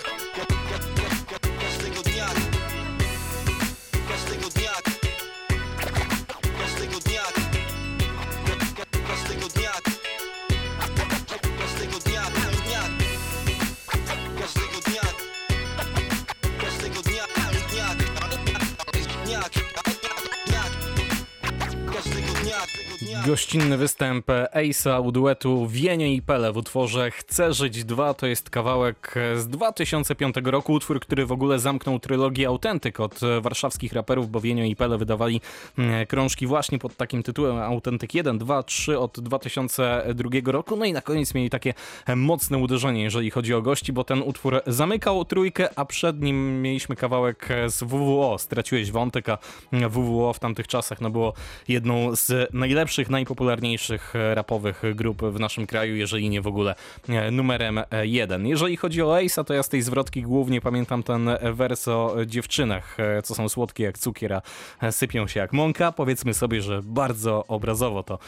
Gościnny 23.26 23.76
występ 23.76 24.26
Ace'a 24.54 25.06
u 25.06 25.12
duetu 25.12 25.66
Wienio 25.68 26.06
i 26.06 26.22
Pele 26.22 26.52
w 26.52 26.56
utworze 26.56 27.10
Chcę 27.10 27.52
żyć 27.52 27.84
2 27.84 28.14
to 28.14 28.26
jest 28.26 28.50
kawałek 28.50 29.14
z 29.36 29.48
2005 29.48 30.36
roku, 30.44 30.72
utwór, 30.72 31.00
który 31.00 31.26
w 31.26 31.32
ogóle 31.32 31.58
zamknął 31.58 31.98
trylogię 31.98 32.48
Autentyk 32.48 33.00
od 33.00 33.20
warszawskich 33.40 33.92
raperów, 33.92 34.30
bo 34.30 34.40
Wienio 34.40 34.64
i 34.64 34.76
Pele 34.76 34.98
wydawali 34.98 35.40
mm, 35.78 36.06
krążki 36.06 36.46
właśnie 36.46 36.78
pod 36.78 36.96
takim 36.96 37.22
tytułem 37.22 37.58
Autentyk 37.58 38.14
1, 38.14 38.38
2, 38.38 38.62
3 38.62 38.98
od 38.98 39.20
2002 39.20 40.52
roku, 40.52 40.76
no 40.76 40.84
i 40.84 40.92
na 40.92 41.00
koniec 41.00 41.34
mieli 41.34 41.50
takie 41.50 41.74
mocne 42.16 42.58
uderzenie, 42.58 43.02
jeżeli 43.02 43.30
chodzi 43.30 43.54
o 43.54 43.62
gości, 43.62 43.92
bo 43.92 44.04
ten 44.04 44.22
utwór 44.22 44.62
zamykał 44.66 45.24
trójkę, 45.24 45.68
a 45.76 45.84
przed 45.84 46.22
nim 46.22 46.62
mieliśmy 46.62 46.96
kawałek 46.96 47.48
z 47.66 47.82
WWO, 47.82 48.38
Straciłeś 48.38 48.90
wątek, 48.90 49.28
a 49.28 49.38
WWO 49.72 50.32
w 50.32 50.38
tamtych 50.38 50.68
czasach 50.68 51.00
no 51.00 51.10
było 51.10 51.32
jedną 51.68 52.16
z 52.16 52.54
najlepszych, 52.54 53.13
najpopularniejszych 53.14 54.16
e, 54.16 54.34
rapowych 54.34 54.82
grup 54.94 55.22
w 55.22 55.40
naszym 55.40 55.66
kraju, 55.66 55.96
jeżeli 55.96 56.28
nie 56.30 56.40
w 56.40 56.46
ogóle 56.46 56.74
e, 57.08 57.30
numerem 57.30 57.78
e, 57.78 58.06
jeden. 58.06 58.46
Jeżeli 58.46 58.76
chodzi 58.76 59.02
o 59.02 59.06
Ace'a, 59.06 59.44
to 59.44 59.54
ja 59.54 59.62
z 59.62 59.68
tej 59.68 59.82
zwrotki 59.82 60.22
głównie 60.22 60.60
pamiętam 60.60 61.02
ten 61.02 61.30
wers 61.52 61.88
o 61.88 62.16
dziewczynach, 62.26 62.96
co 63.24 63.34
są 63.34 63.48
słodkie 63.48 63.84
jak 63.84 63.98
cukier, 63.98 64.32
a 64.32 64.42
e, 64.82 64.92
sypią 64.92 65.26
się 65.26 65.40
jak 65.40 65.52
mąka. 65.52 65.92
Powiedzmy 65.92 66.34
sobie, 66.34 66.62
że 66.62 66.80
bardzo 66.82 67.44
obrazowo 67.48 68.02
to 68.02 68.18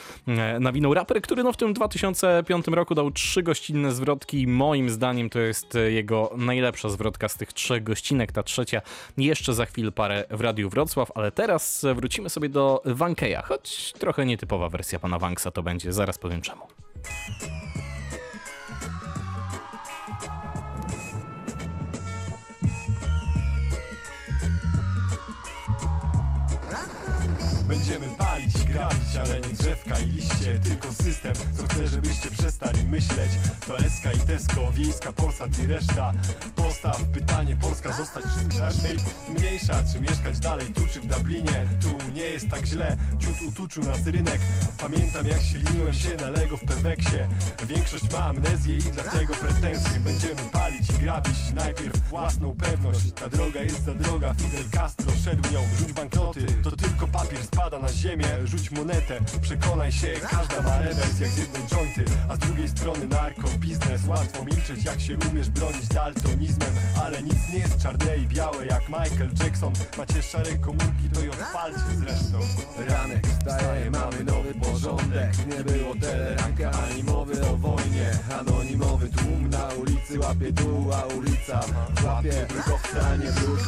nawinął 0.61 0.95
raper, 0.95 1.23
który 1.23 1.43
no 1.43 1.53
w 1.53 1.57
tym 1.57 1.73
2005 1.73 2.67
roku 2.67 2.95
dał 2.95 3.11
trzy 3.11 3.43
gościnne 3.43 3.93
zwrotki. 3.93 4.47
Moim 4.47 4.91
zdaniem 4.91 5.31
to 5.31 5.39
jest 5.39 5.79
jego 5.89 6.31
najlepsza 6.37 6.89
zwrotka 6.89 7.29
z 7.29 7.37
tych 7.37 7.53
trzech 7.53 7.83
gościnek. 7.83 8.33
Ta 8.33 8.43
trzecia 8.43 8.83
jeszcze 9.17 9.55
za 9.55 9.67
chwilę 9.67 9.93
parę 9.93 10.25
w 10.31 10.41
Radiu 10.41 10.71
Wrocław, 10.71 11.13
ale 11.15 11.33
teraz 11.33 11.87
wrócimy 11.95 12.31
sobie 12.31 12.49
do 12.49 12.83
Wankeja, 12.85 13.43
choć 13.43 13.93
trochę 13.93 14.27
nietypowa 14.27 14.69
pana 15.01 15.19
Wanksa 15.19 15.51
to 15.51 15.63
będzie, 15.63 15.93
zaraz 15.93 16.19
powiem 16.19 16.41
czemu. 16.41 16.67
Będziemy 27.69 28.07
palić, 28.19 28.65
grabić, 28.65 29.17
ale 29.21 29.41
nie 29.41 29.55
drzewka 29.55 29.99
i 29.99 30.07
liście 30.07 30.59
Tylko 30.65 30.93
system, 30.93 31.33
co 31.57 31.67
chce, 31.67 31.89
żebyście 31.89 32.31
przestali 32.31 32.85
myśleć. 32.85 33.31
To 33.67 33.79
SK 33.79 34.05
i 34.15 34.27
Tesco, 34.27 34.73
wiejska 34.73 35.13
Polsat 35.13 35.59
i 35.59 35.67
reszta. 35.67 36.13
Postaw 36.57 37.05
pytanie, 37.05 37.57
Polska 37.57 37.93
zostać 37.93 38.25
czy 38.53 38.61
raczej 38.61 38.97
mniejsza 39.29 39.75
Czy 39.93 40.01
mieszkać 40.01 40.39
dalej 40.39 40.67
tu 40.67 40.81
czy 40.93 41.01
w 41.01 41.07
Dublinie? 41.07 41.67
Tu 41.83 42.13
nie 42.15 42.23
jest 42.23 42.49
tak 42.51 42.67
źle, 42.67 42.97
ciut 43.19 43.49
utuczył 43.49 43.85
nas 43.85 44.07
rynek. 44.07 44.41
Pamiętam 44.79 45.27
jak 45.27 45.41
silniłem 45.41 45.95
się 45.95 46.17
na 46.17 46.31
Lego 46.31 46.57
w 46.57 46.65
Peweksie 46.65 47.17
Większość 47.67 48.13
ma 48.13 48.19
amnezję 48.19 48.77
i 48.77 48.83
dlatego 48.83 49.35
pretensje. 49.35 50.01
Będziemy 50.01 50.43
palić 50.53 50.91
i 50.91 50.93
grabić 50.93 51.53
najpierw 51.55 52.09
własną 52.09 52.57
pewność. 52.57 53.13
Ta 53.13 53.29
droga 53.29 53.61
jest 53.61 53.85
za 53.85 53.95
droga, 53.95 54.35
Fidel 54.35 54.71
Castro 54.71 55.13
szedł 55.25 55.53
nią 55.53 55.61
Rzuć 55.79 55.93
banknoty, 55.93 56.47
to 56.63 56.71
tylko 56.71 57.07
papier 57.07 57.43
z 57.43 57.56
spada 57.57 57.79
na 57.79 57.89
ziemię. 57.89 58.27
Rzuć 58.45 58.71
monetę, 58.71 59.21
przekonaj 59.43 59.93
się 59.93 60.13
Każda 60.31 60.63
ma 60.63 60.79
rewers 60.79 61.21
jak 61.21 61.31
z 61.31 61.39
jednej 61.39 61.63
jointy. 61.63 62.05
A 62.29 62.37
z 62.37 62.39
drugiej 62.39 62.69
strony 62.69 63.07
narko, 63.07 63.49
biznes 63.59 64.07
Łatwo 64.07 64.45
milczeć 64.45 64.85
jak 64.85 65.01
się 65.01 65.17
umiesz 65.31 65.51
bronić 65.51 65.89
daltonizmem. 65.89 66.73
Ale 67.05 67.23
nic 67.23 67.41
nie 67.53 67.59
jest 67.59 67.83
czarne 67.83 68.17
i 68.17 68.27
białe 68.27 68.67
jak 68.67 68.89
Michael 68.89 69.31
Jackson. 69.41 69.73
Macie 69.99 70.23
szare 70.23 70.59
komórki, 70.59 71.07
to 71.15 71.21
i 71.21 71.29
odpalcie 71.29 71.93
zresztą. 71.99 72.39
Ranek 72.89 73.27
wstaje, 73.27 73.91
mamy 73.91 74.25
nowy 74.25 74.55
porządek. 74.55 75.31
Nie 75.47 75.65
było 75.65 75.95
teleranka 76.01 76.71
ani 76.71 77.03
mowy 77.03 77.47
o 77.47 77.57
wojnie. 77.57 78.11
Anonimowy 78.41 79.09
tłum 79.09 79.51
na 79.51 79.69
ulicy 79.69 80.19
łapie 80.19 80.53
dół, 80.53 80.93
a 80.95 81.03
ulica 81.15 81.61
Łapie 82.05 82.47
drogowca, 82.49 83.07
a 83.13 83.17
nie 83.17 83.31
wróg 83.31 83.61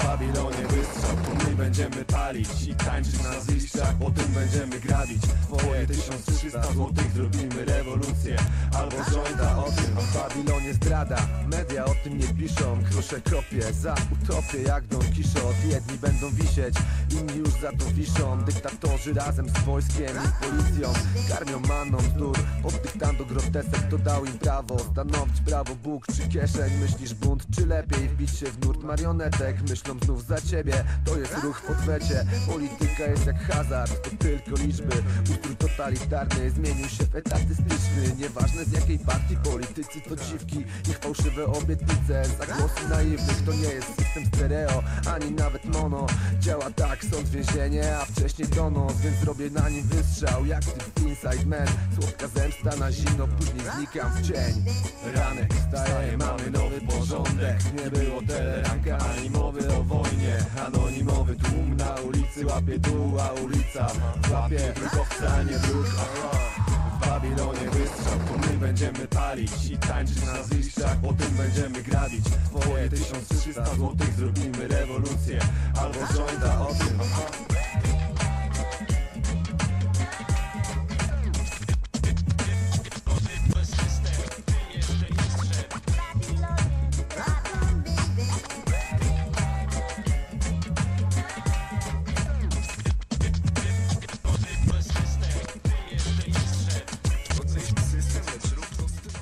W 0.00 0.04
Babilonie 0.04 0.66
wystrzał, 0.68 1.16
my 1.46 1.54
będziemy 1.56 2.04
palić 2.04 2.48
I 2.68 2.74
tańczyć 2.74 3.22
na 3.22 3.40
zliszczach, 3.40 3.94
potem 3.98 4.24
będziemy 4.34 4.80
grabić. 4.80 5.22
Twoje 5.58 5.86
1300 5.86 6.72
złotych 6.72 7.12
zrobimy 7.12 7.64
rewolucję. 7.64 8.36
Albo 8.78 8.96
żąda 8.96 9.56
o 9.56 9.62
tym, 9.62 9.96
w 9.96 10.14
Babilonie 10.14 10.74
zdrada. 10.74 11.16
Media 11.46 11.84
o 11.84 11.94
tym 12.04 12.18
nie 12.18 12.28
piszą, 12.28 12.78
krusze 12.90 13.20
kopie 13.20 13.72
Za 13.72 13.94
utopię 14.12 14.62
jak 14.62 14.86
Don 14.86 15.02
Quixote. 15.02 15.66
Jedni 15.68 15.98
będą 15.98 16.30
wisieć, 16.30 16.74
inni 17.10 17.38
już 17.38 17.50
za 17.50 17.72
to 17.72 17.84
wiszą. 17.94 18.44
Dyktatorzy 18.44 19.14
razem 19.14 19.48
z 19.48 19.58
wojskiem 19.58 20.16
i 20.16 20.44
policją 20.44 20.92
Karmią 21.28 21.60
maną 21.60 21.98
bzdur, 21.98 22.36
od 22.64 22.74
dyktando 22.74 23.24
grotesek 23.24 23.88
To 23.90 23.98
dał 23.98 24.24
im 24.24 24.38
prawo, 24.38 24.78
stanowić 24.78 25.40
prawo 25.46 25.74
Bóg. 25.74 26.06
Czy 26.06 26.28
kieszeń 26.28 26.72
Myślisz 26.80 27.14
bunt, 27.14 27.46
czy 27.54 27.66
lepiej 27.66 28.08
wbić 28.08 28.30
się 28.38 28.46
w 28.46 28.64
nurt 28.64 28.82
marionetek? 28.82 29.62
Myślą 29.68 29.89
znów 29.98 30.26
za 30.26 30.40
ciebie, 30.40 30.84
to 31.04 31.18
jest 31.18 31.34
ruch 31.42 31.60
w 31.60 31.70
odwecie 31.70 32.24
Polityka 32.46 33.04
jest 33.04 33.26
jak 33.26 33.42
hazard, 33.42 34.02
to 34.02 34.10
tylko 34.16 34.62
liczby. 34.62 35.02
Ustrój 35.22 35.56
totalitarny 35.56 36.50
zmienił 36.50 36.88
się 36.88 37.04
w 37.04 37.16
etatystyczny. 37.16 38.16
Nieważne 38.18 38.64
z 38.64 38.72
jakiej 38.72 38.98
partii 38.98 39.36
politycy 39.36 40.00
to 40.08 40.16
dziwki. 40.16 40.64
Ich 40.90 40.98
fałszywe 40.98 41.46
obietnice, 41.46 42.24
za 42.38 42.46
głosy 42.46 42.88
naiwnych 42.90 43.42
To 43.46 43.52
nie 43.52 43.74
jest 43.74 43.88
system 43.88 44.26
stereo, 44.26 44.82
ani 45.14 45.30
nawet 45.30 45.64
mono. 45.64 46.06
Działa 46.40 46.70
tak, 46.70 47.04
sąd 47.04 47.28
więzienie, 47.28 47.96
a 47.96 48.04
wcześniej 48.04 48.48
donos 48.48 48.96
Więc 49.00 49.16
zrobię 49.16 49.50
na 49.50 49.68
nim 49.68 49.82
wystrzał, 49.82 50.46
jak 50.46 50.64
ty 50.64 51.08
Inside 51.08 51.46
Man 51.46 51.68
Słodka 51.94 52.28
zemsta 52.28 52.76
na 52.76 52.92
zimno, 52.92 53.28
później 53.28 53.64
znikam 53.76 54.10
w 54.12 54.26
cień. 54.26 54.64
Ranek 55.14 55.54
wstaje, 55.54 56.16
mamy 56.16 56.50
nowy 56.50 56.80
porządek. 56.80 57.58
Nie 57.84 57.90
było 57.90 58.22
teleranka, 58.22 58.98
ani 58.98 59.30
mowy 59.30 59.74
o 59.74 59.79
wojnie. 59.84 60.36
Anonimowy 60.66 61.36
tłum 61.36 61.76
na 61.76 61.94
ulicy 61.94 62.46
łapie 62.46 62.78
dół, 62.78 63.20
a 63.20 63.40
ulica 63.40 63.86
Łapie 64.32 64.72
drogowca, 64.76 65.42
nie 65.42 65.58
wróg. 65.58 65.86
W 65.86 67.06
Babilonie 67.06 67.70
wystrzał, 67.70 68.18
to 68.18 68.48
my 68.48 68.58
będziemy 68.58 69.08
palić 69.08 69.70
I 69.70 69.78
tańczyć 69.78 70.26
na 70.26 70.42
zliszczach, 70.42 70.96
potem 71.02 71.34
będziemy 71.36 71.82
grabić. 71.82 72.24
Twoje 72.44 72.88
1300 72.88 73.74
złotych 73.74 74.14
zrobimy 74.14 74.68
rewolucję 74.68 75.38
Albo 75.80 75.98
żąda 76.14 76.60
o 76.60 76.66
tym 76.66 76.98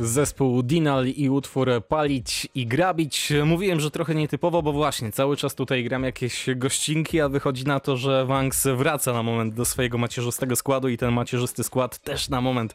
Zespół 0.00 0.62
Dinal 0.62 1.06
i 1.06 1.30
utwór 1.30 1.70
Palić 1.88 2.48
i 2.54 2.66
Grabić. 2.66 3.32
Mówiłem, 3.44 3.80
że 3.80 3.90
trochę 3.90 4.14
nietypowo, 4.14 4.62
bo 4.62 4.72
właśnie 4.72 5.12
cały 5.12 5.36
czas 5.36 5.54
tutaj 5.54 5.84
gram 5.84 6.04
jakieś 6.04 6.46
gościnki, 6.56 7.20
a 7.20 7.28
wychodzi 7.28 7.64
na 7.64 7.80
to, 7.80 7.96
że 7.96 8.26
Wanks 8.26 8.66
wraca 8.66 9.12
na 9.12 9.22
moment 9.22 9.54
do 9.54 9.64
swojego 9.64 9.98
macierzystego 9.98 10.56
składu 10.56 10.88
i 10.88 10.96
ten 10.96 11.12
macierzysty 11.12 11.64
skład 11.64 11.98
też 11.98 12.28
na 12.28 12.40
moment 12.40 12.74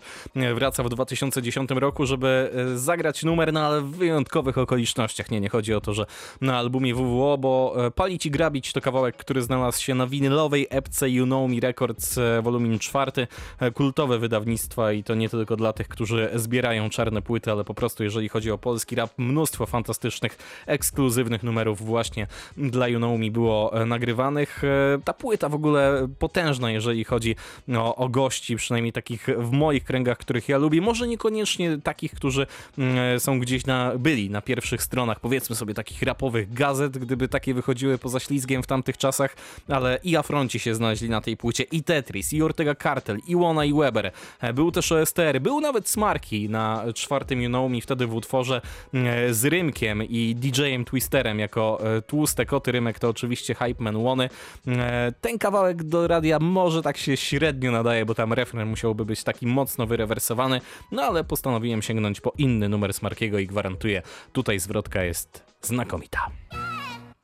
wraca 0.56 0.84
w 0.84 0.90
2010 0.90 1.70
roku, 1.70 2.06
żeby 2.06 2.52
e, 2.74 2.78
zagrać 2.78 3.24
numer, 3.24 3.54
no 3.54 3.60
ale 3.60 3.82
w 3.82 3.92
wyjątkowych 3.92 4.58
okolicznościach. 4.58 5.32
Nie, 5.32 5.42
nie 5.42 5.50
chodzi 5.50 5.74
o 5.74 5.82
to, 5.82 5.94
że 5.94 6.06
na 6.42 6.58
albumie 6.58 6.96
WWO, 6.96 7.38
bo 7.38 7.76
e, 7.86 7.92
Palić 7.92 8.26
i 8.26 8.32
Grabić 8.32 8.74
to 8.74 8.82
kawałek, 8.82 9.16
który 9.16 9.42
znalazł 9.42 9.82
się 9.82 9.96
na 9.96 10.08
winylowej 10.08 10.68
epce 10.70 11.10
You 11.10 11.26
Know 11.26 11.50
Me 11.50 11.60
Records 11.60 12.18
e, 12.18 12.42
wolumin 12.42 12.80
4, 12.80 13.28
kultowe 13.74 14.20
wydawnictwa 14.20 14.92
i 14.92 15.04
to 15.04 15.16
nie 15.16 15.30
tylko 15.30 15.56
dla 15.56 15.74
tych, 15.74 15.88
którzy 15.88 16.30
zbierają 16.36 16.90
czarne 16.90 17.13
płyty, 17.22 17.52
ale 17.52 17.64
po 17.64 17.74
prostu 17.74 18.04
jeżeli 18.04 18.30
chodzi 18.30 18.52
o 18.52 18.58
polski 18.58 18.96
rap, 18.96 19.12
mnóstwo 19.18 19.66
fantastycznych, 19.66 20.38
ekskluzywnych 20.66 21.44
numerów 21.44 21.86
właśnie 21.86 22.28
dla 22.58 22.88
You 22.88 22.98
Know 22.98 23.14
było 23.32 23.82
e, 23.82 23.86
nagrywanych. 23.86 24.64
E, 24.64 25.00
ta 25.04 25.14
płyta 25.14 25.50
w 25.50 25.56
ogóle 25.56 26.08
potężna, 26.20 26.72
jeżeli 26.72 27.04
chodzi 27.04 27.36
o, 27.78 27.96
o 27.96 28.10
gości, 28.10 28.56
przynajmniej 28.56 28.94
takich 28.94 29.28
w 29.38 29.52
moich 29.52 29.84
kręgach, 29.84 30.18
których 30.18 30.50
ja 30.50 30.58
lubię. 30.58 30.82
Może 30.82 31.08
niekoniecznie 31.08 31.78
takich, 31.84 32.12
którzy 32.12 32.48
mm, 32.78 33.20
są 33.20 33.40
gdzieś 33.40 33.66
na, 33.66 33.92
byli 33.98 34.30
na 34.30 34.42
pierwszych 34.42 34.84
stronach, 34.84 35.20
powiedzmy 35.20 35.56
sobie 35.56 35.74
takich 35.74 36.02
rapowych 36.02 36.54
gazet, 36.54 36.98
gdyby 36.98 37.28
takie 37.28 37.54
wychodziły 37.54 37.98
poza 37.98 38.20
ślizgiem 38.20 38.64
w 38.64 38.68
tamtych 38.68 38.98
czasach, 38.98 39.36
ale 39.68 40.00
i 40.04 40.16
Afronci 40.16 40.60
się 40.60 40.76
znaleźli 40.76 41.10
na 41.10 41.22
tej 41.22 41.38
płycie, 41.38 41.64
i 41.64 41.84
Tetris, 41.84 42.34
i 42.34 42.42
Ortega 42.42 42.76
Cartel, 42.76 43.18
i 43.28 43.36
Łona, 43.36 43.66
i 43.66 43.74
Weber. 43.74 44.12
E, 44.42 44.54
był 44.54 44.72
też 44.72 44.92
OSTR, 44.92 45.42
był 45.42 45.62
nawet 45.62 45.90
Smarki 45.90 46.50
na 46.50 46.84
czwartym 47.04 47.42
You 47.42 47.50
Know 47.50 47.72
Me, 47.72 47.82
wtedy 47.82 48.08
w 48.08 48.14
utworze 48.14 48.62
e, 48.94 49.34
z 49.34 49.46
Rymkiem 49.46 50.04
i 50.04 50.36
DJ-em 50.36 50.86
Twisterem 50.86 51.40
jako 51.40 51.80
e, 51.98 52.02
tłuste 52.02 52.46
koty. 52.46 52.72
Rymek 52.72 53.00
to 53.00 53.10
oczywiście 53.10 53.56
Hypeman 53.56 53.96
Łony. 53.96 54.30
E, 54.68 55.14
ten 55.22 55.38
kawałek 55.38 55.84
do 55.84 56.08
radia 56.08 56.40
może 56.40 56.82
tak 56.82 56.98
się 56.98 57.18
średnio 57.18 57.72
nadaje, 57.72 58.06
bo 58.06 58.16
tam 58.16 58.34
refren 58.34 58.68
musiałby 58.68 59.06
być 59.06 59.24
taki 59.24 59.48
mocno 59.48 59.88
wyrewersowany, 59.88 60.62
no 60.92 61.04
ale 61.04 61.24
postanowiłem 61.24 61.82
sięgnąć 61.82 62.22
po 62.22 62.34
inny 62.38 62.70
numer 62.70 62.94
Smarkiego 62.94 63.40
i 63.40 63.48
gwarantuję, 63.48 64.02
tutaj 64.32 64.60
zwrotka 64.60 65.04
jest 65.04 65.44
znakomita. 65.62 66.30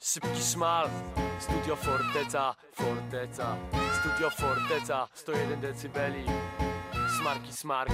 Szybki 0.02 0.42
szmal, 0.54 0.90
studio 1.40 1.76
Forteca, 1.76 2.56
Forteca, 2.74 3.56
studio 4.00 4.30
Forteca, 4.30 5.08
101 5.14 5.62
decybeli, 5.62 6.24
smarki 7.20 7.54
smark. 7.54 7.92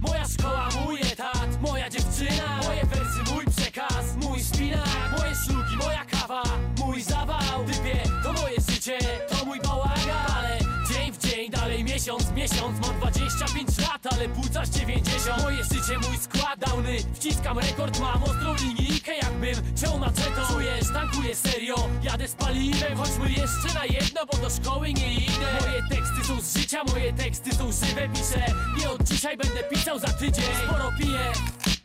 Moja 0.00 0.24
szkoła, 0.24 0.68
mój 0.84 1.00
etat, 1.00 1.60
moja 1.60 1.90
dziewczyna 1.90 2.60
Moje 2.66 2.84
wersy, 2.86 3.32
mój 3.34 3.44
przekaz, 3.46 4.16
mój 4.16 4.40
szpinak 4.40 4.88
Moje 5.18 5.34
szlugi, 5.34 5.76
moja 5.76 6.04
kawa, 6.04 6.42
mój 6.78 7.02
zawał. 7.02 7.64
Typie, 7.66 8.02
to 8.22 8.32
moje 8.32 8.56
życie, 8.68 8.98
to 9.28 9.44
mój 9.44 9.60
bałagan. 9.60 9.89
Ale 9.89 9.89
dzień, 11.40 11.50
dalej 11.50 11.84
miesiąc 11.84 12.32
miesiąc 12.32 12.86
Mam 12.86 12.98
25 12.98 13.78
lat, 13.78 14.12
ale 14.12 14.28
płucasz 14.28 14.68
90 14.68 15.42
Moje 15.42 15.64
życie, 15.64 15.98
mój 16.08 16.18
skład, 16.18 16.60
downy 16.60 16.96
Wciskam 17.14 17.58
rekord, 17.58 18.00
mam 18.00 18.22
ostrą 18.22 18.54
linijkę 18.54 19.16
Jakbym 19.16 19.76
ciął 19.76 19.98
maczetą 19.98 20.52
Czujesz, 20.52 20.92
tankuję 20.94 21.34
serio, 21.34 21.74
jadę 22.02 22.28
z 22.28 22.34
paliwem 22.34 22.96
Chodźmy 22.96 23.30
jeszcze 23.30 23.74
na 23.74 23.84
jedno, 23.84 24.26
bo 24.32 24.38
do 24.38 24.50
szkoły 24.50 24.92
nie 24.92 25.14
idę. 25.14 25.48
Moje 25.60 25.82
teksty 25.90 26.24
są 26.28 26.40
z 26.40 26.58
życia, 26.58 26.84
moje 26.84 27.12
teksty 27.12 27.54
są 27.54 27.72
żywe 27.72 28.08
Piszę, 28.08 28.44
nie 28.78 28.90
od 28.90 29.02
dzisiaj 29.02 29.36
będę 29.36 29.62
pisał 29.62 29.98
za 29.98 30.08
tydzień. 30.08 30.44
Sporo 30.64 30.92
piję 30.98 31.32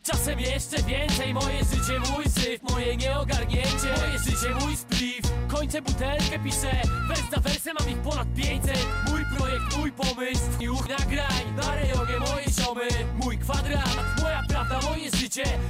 Czasem 0.05 0.39
jeszcze 0.39 0.83
więcej 0.83 1.33
Moje 1.33 1.59
życie, 1.59 1.99
mój 2.13 2.23
syf, 2.25 2.63
moje 2.71 2.97
nieogarnięcie 2.97 3.93
Moje 3.97 4.19
życie, 4.19 4.55
mój 4.61 4.75
spliw. 4.75 5.21
Kończę 5.47 5.81
butelkę, 5.81 6.39
piszę 6.43 6.81
Wers 7.07 7.29
za 7.31 7.37
wersem, 7.37 7.75
mam 7.79 7.89
ich 7.89 7.97
ponad 7.97 8.27
500 8.35 8.87
Mój 9.09 9.21
projekt, 9.37 9.77
mój 9.77 9.91
pomysł 9.91 10.43
I 10.59 10.69
uch 10.69 10.89
nagrań 10.89 11.43
Na 11.57 11.75
rejonie 11.75 12.19
moje 12.19 12.45
ziomy 12.49 12.87
Mój 13.23 13.37
kwadrat, 13.37 14.21
moja 14.21 14.41
prawda, 14.49 14.79
moje 14.89 15.09
życie 15.09 15.24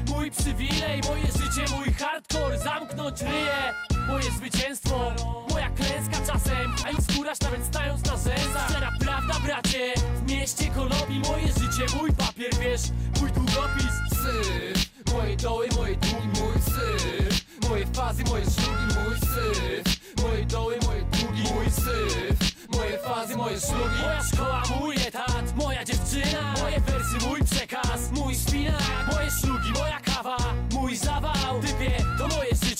Mój 0.07 0.31
przywilej, 0.31 1.01
moje 1.09 1.25
życie 1.25 1.75
Mój 1.77 1.93
hardcore, 1.93 2.59
zamknąć 2.59 3.21
ryje 3.21 3.73
Moje 4.07 4.31
zwycięstwo, 4.31 5.13
moja 5.49 5.69
klęska 5.69 6.33
czasem 6.33 6.75
A 6.85 6.91
już 6.91 6.99
skórasz 7.11 7.39
nawet 7.39 7.65
stając 7.65 8.05
na 8.05 8.17
rzęsach 8.17 8.69
Szczera 8.69 8.91
prawda 8.99 9.33
bracie, 9.45 9.93
w 10.15 10.31
mieście 10.31 10.67
konopi 10.67 11.19
Moje 11.19 11.47
życie, 11.47 11.97
mój 11.97 12.11
papier, 12.11 12.55
wiesz, 12.61 12.81
mój 13.21 13.31
długopis. 13.31 13.95
Syf, 14.09 14.89
moje 15.13 15.35
doły, 15.37 15.67
moje 15.75 15.95
długi, 15.95 16.27
mój 16.27 16.53
syf. 16.53 17.45
Moje 17.69 17.85
fazy, 17.87 18.23
moje 18.23 18.43
szlugi, 18.43 18.99
mój 18.99 19.19
syf. 19.19 19.99
Moje 20.23 20.45
doły, 20.45 20.77
moje 20.85 21.01
długi, 21.01 21.53
mój 21.53 21.65
syf. 21.65 22.55
Moje 22.69 22.97
fazy, 22.97 23.37
moje 23.37 23.59
szlugi. 23.59 24.01
Moja 24.01 24.23
szkoła, 24.23 24.63
mój 24.79 24.95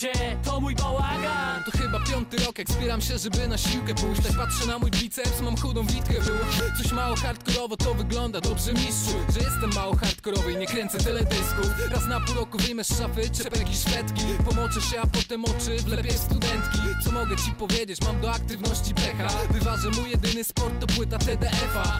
życie, 0.06 0.38
to 0.44 0.62
mój 0.62 0.76
bałagan? 0.76 1.64
To 1.64 1.72
chyba 1.78 2.00
piąty 2.00 2.38
rok, 2.38 2.58
jak 2.60 2.70
zbieram 2.70 3.02
się, 3.02 3.18
żeby 3.18 3.48
na 3.48 3.58
siłkę 3.58 3.96
pójść. 3.96 4.22
Tak 4.22 4.38
patrzę 4.38 4.68
na 4.68 4.80
mój 4.80 4.92
biceps, 4.92 5.42
mam 5.42 5.58
chudą 5.58 5.86
witkę 5.86 6.14
Było 6.14 6.40
coś 6.84 6.92
mało 6.92 7.16
hardkorowo, 7.16 7.78
to 7.78 7.94
wygląda 7.94 8.42
dobrze 8.42 8.74
mistrzu. 8.74 9.16
Że 9.34 9.40
jestem 9.40 9.74
mało 9.76 9.96
hardkorowy 9.96 10.52
i 10.52 10.58
nie 10.58 10.68
kręcę 10.68 10.98
teledysków. 10.98 11.92
Raz 11.92 12.08
na 12.08 12.20
pół 12.20 12.36
roku 12.36 12.58
wyjmę 12.58 12.84
z 12.84 13.00
szafy 13.00 13.30
czepek 13.30 13.72
i 13.72 13.76
szwedki. 13.76 14.24
Pomoczę 14.50 14.82
się, 14.82 15.02
a 15.02 15.08
potem 15.08 15.46
oczy 15.46 15.78
wlepię 15.86 16.14
studentki. 16.14 16.80
Co 17.04 17.12
mogę 17.12 17.36
ci 17.36 17.52
powiedzieć, 17.52 18.02
mam 18.02 18.22
do 18.22 18.32
aktywności 18.32 18.94
pecha. 18.94 19.28
Wyważę 19.52 19.90
mój 19.90 20.10
jedyny 20.10 20.44
sport 20.44 20.80
to 20.80 20.88
płyta 20.88 21.18
TDF-a 21.18 22.00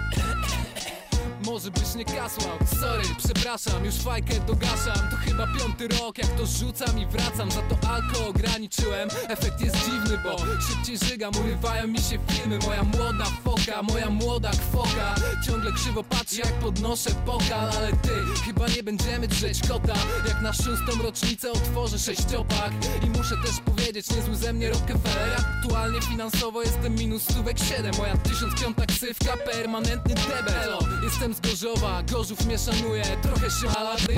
może 1.46 1.72
byś 1.72 1.96
nie 1.96 2.06
kasłał? 2.06 2.58
Sorry, 2.80 3.04
przepraszam, 3.18 3.86
już 3.86 3.96
fajkę 3.96 4.34
dogaszam. 4.48 5.10
To 5.12 5.18
chyba 5.18 5.48
piąty 5.60 5.88
rok, 5.88 6.18
jak 6.18 6.28
to 6.28 6.46
rzucam 6.46 7.00
i 7.00 7.06
wracam. 7.06 7.52
Za 7.52 7.62
to 7.62 7.88
alko 7.90 8.28
ograniczyłem. 8.28 9.10
Efekt 9.28 9.62
jest 9.62 9.76
dziwny, 9.86 10.18
bo 10.24 10.38
szybciej 10.38 11.10
żygam. 11.10 11.32
Urywają 11.44 11.88
mi 11.88 12.00
się 12.00 12.18
filmy. 12.28 12.60
Moja 12.60 12.84
młoda 12.84 13.26
foka, 13.44 13.84
moja 13.84 14.10
młoda 14.10 14.52
kwoka. 14.52 15.16
Ciągle 15.46 15.72
krzywo 15.72 16.04
patrzy, 16.04 16.38
jak 16.38 16.54
podnoszę 16.54 17.10
pokal. 17.26 17.70
Ale 17.78 17.92
ty, 17.94 18.10
chyba 18.46 18.68
nie 18.68 18.84
będziemy 18.84 19.28
drzeć 19.28 19.68
kota. 19.68 19.96
Jak 20.28 20.42
na 20.42 20.54
szóstą 20.54 21.04
rocznicę 21.04 21.52
otworzę 21.52 22.00
sześciopak 22.00 22.72
I 23.04 23.10
muszę 23.10 23.36
też 23.46 23.60
powiedzieć, 23.66 24.10
niezły 24.10 24.36
ze 24.36 24.54
mnie 24.54 24.70
Rockefeller 24.70 25.38
Aktualnie 25.40 26.02
finansowo 26.02 26.62
jestem 26.62 26.96
minus 26.96 27.24
stówek 27.24 27.60
7 27.60 27.92
Moja 27.98 28.18
tysiąc 28.18 28.62
piąta 28.62 28.86
ksywka, 28.86 29.38
permanentny 29.38 30.16
debet 30.16 30.56
Elo, 30.64 30.80
jestem 31.04 31.35
z 31.36 31.40
Gorzowa, 31.40 32.04
Gorzów 32.04 32.46
mnie 32.46 32.58
szanuje 32.58 33.04
Trochę 33.22 33.52
się 33.52 33.68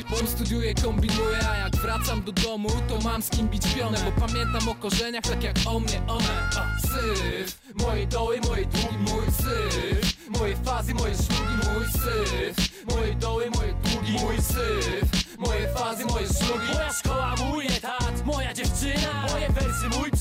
bo 0.10 0.28
studiuję, 0.28 0.74
kombinuję 0.76 1.50
A 1.52 1.58
jak 1.58 1.76
wracam 1.76 2.24
do 2.24 2.32
domu, 2.32 2.70
to 2.88 3.00
mam 3.10 3.22
z 3.22 3.30
kim 3.30 3.48
bić 3.48 3.64
pionę 3.76 3.98
Bo 4.06 4.28
pamiętam 4.28 4.70
o 4.70 4.76
korzeniach, 4.76 5.24
tak 5.24 5.44
jak 5.44 5.56
o 5.66 5.80
mnie 5.80 6.02
one. 6.08 6.50
Syf, 6.82 7.62
moje 7.76 8.08
doły, 8.08 8.40
moje 8.50 8.66
długi, 8.66 8.98
mój 8.98 9.26
syf 9.26 10.30
Moje 10.40 10.56
fazy, 10.56 10.94
moje 10.94 11.14
szlugi, 11.16 11.74
mój 11.74 11.86
syf 11.86 12.86
Moje 12.96 13.16
doły, 13.16 13.52
moje 13.56 13.74
długi, 13.74 14.12
mój 14.12 14.38
syf 14.38 15.38
Moje 15.38 15.74
fazy, 15.74 16.06
moje 16.06 16.28
szlugi 16.28 16.68
Moja 16.74 16.94
szkoła, 16.94 17.36
mój 17.36 17.66
etat, 17.68 18.26
moja 18.26 18.54
dziewczyna 18.54 19.26
Moje 19.32 19.50
wersy, 19.50 20.00
mój 20.00 20.12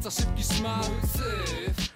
serca, 0.00 0.10
szybki 0.10 0.42
szmal. 0.42 0.76
Mój 0.76 1.00
syf, 1.46 1.89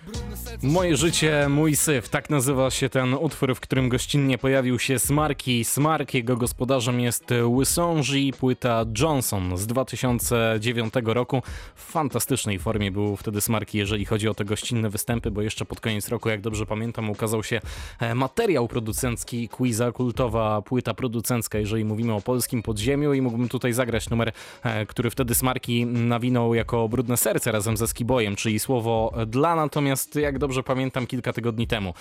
Moje 0.62 0.96
życie, 0.96 1.48
mój 1.48 1.76
syf. 1.76 2.08
Tak 2.08 2.30
nazywa 2.30 2.70
się 2.70 2.88
ten 2.88 3.14
utwór, 3.14 3.54
w 3.54 3.60
którym 3.60 3.88
gościnnie 3.88 4.38
pojawił 4.38 4.78
się 4.78 4.98
Smarki. 4.98 5.64
Smark, 5.64 6.14
jego 6.14 6.36
gospodarzem 6.36 7.00
jest 7.00 7.24
Wysonji, 7.58 8.32
płyta 8.32 8.84
Johnson 8.98 9.56
z 9.56 9.66
2009 9.66 10.94
roku. 11.04 11.42
W 11.74 11.82
fantastycznej 11.82 12.58
formie 12.58 12.90
był 12.90 13.16
wtedy 13.16 13.40
Smarki, 13.40 13.78
jeżeli 13.78 14.04
chodzi 14.04 14.28
o 14.28 14.34
te 14.34 14.44
gościnne 14.44 14.90
występy, 14.90 15.30
bo 15.30 15.42
jeszcze 15.42 15.64
pod 15.64 15.80
koniec 15.80 16.08
roku, 16.08 16.28
jak 16.28 16.40
dobrze 16.40 16.66
pamiętam, 16.66 17.10
ukazał 17.10 17.42
się 17.42 17.60
e, 18.00 18.14
materiał 18.14 18.68
producencki 18.68 19.48
Quiza, 19.48 19.92
kultowa 19.92 20.62
płyta 20.62 20.94
producencka, 20.94 21.58
jeżeli 21.58 21.84
mówimy 21.84 22.14
o 22.14 22.20
polskim 22.20 22.62
podziemiu 22.62 23.12
i 23.12 23.20
mógłbym 23.20 23.48
tutaj 23.48 23.72
zagrać 23.72 24.10
numer, 24.10 24.32
e, 24.62 24.86
który 24.86 25.10
wtedy 25.10 25.34
Smarki 25.34 25.86
nawinął 25.86 26.54
jako 26.54 26.88
Brudne 26.88 27.16
Serce 27.16 27.52
razem 27.52 27.76
ze 27.76 27.88
Skibojem, 27.88 28.36
czyli 28.36 28.58
słowo 28.58 29.14
dla, 29.26 29.56
natomiast 29.56 30.16
jak 30.24 30.38
dobrze 30.38 30.62
pamiętam 30.62 31.06
kilka 31.06 31.32
tygodni 31.32 31.66
temu 31.66 31.94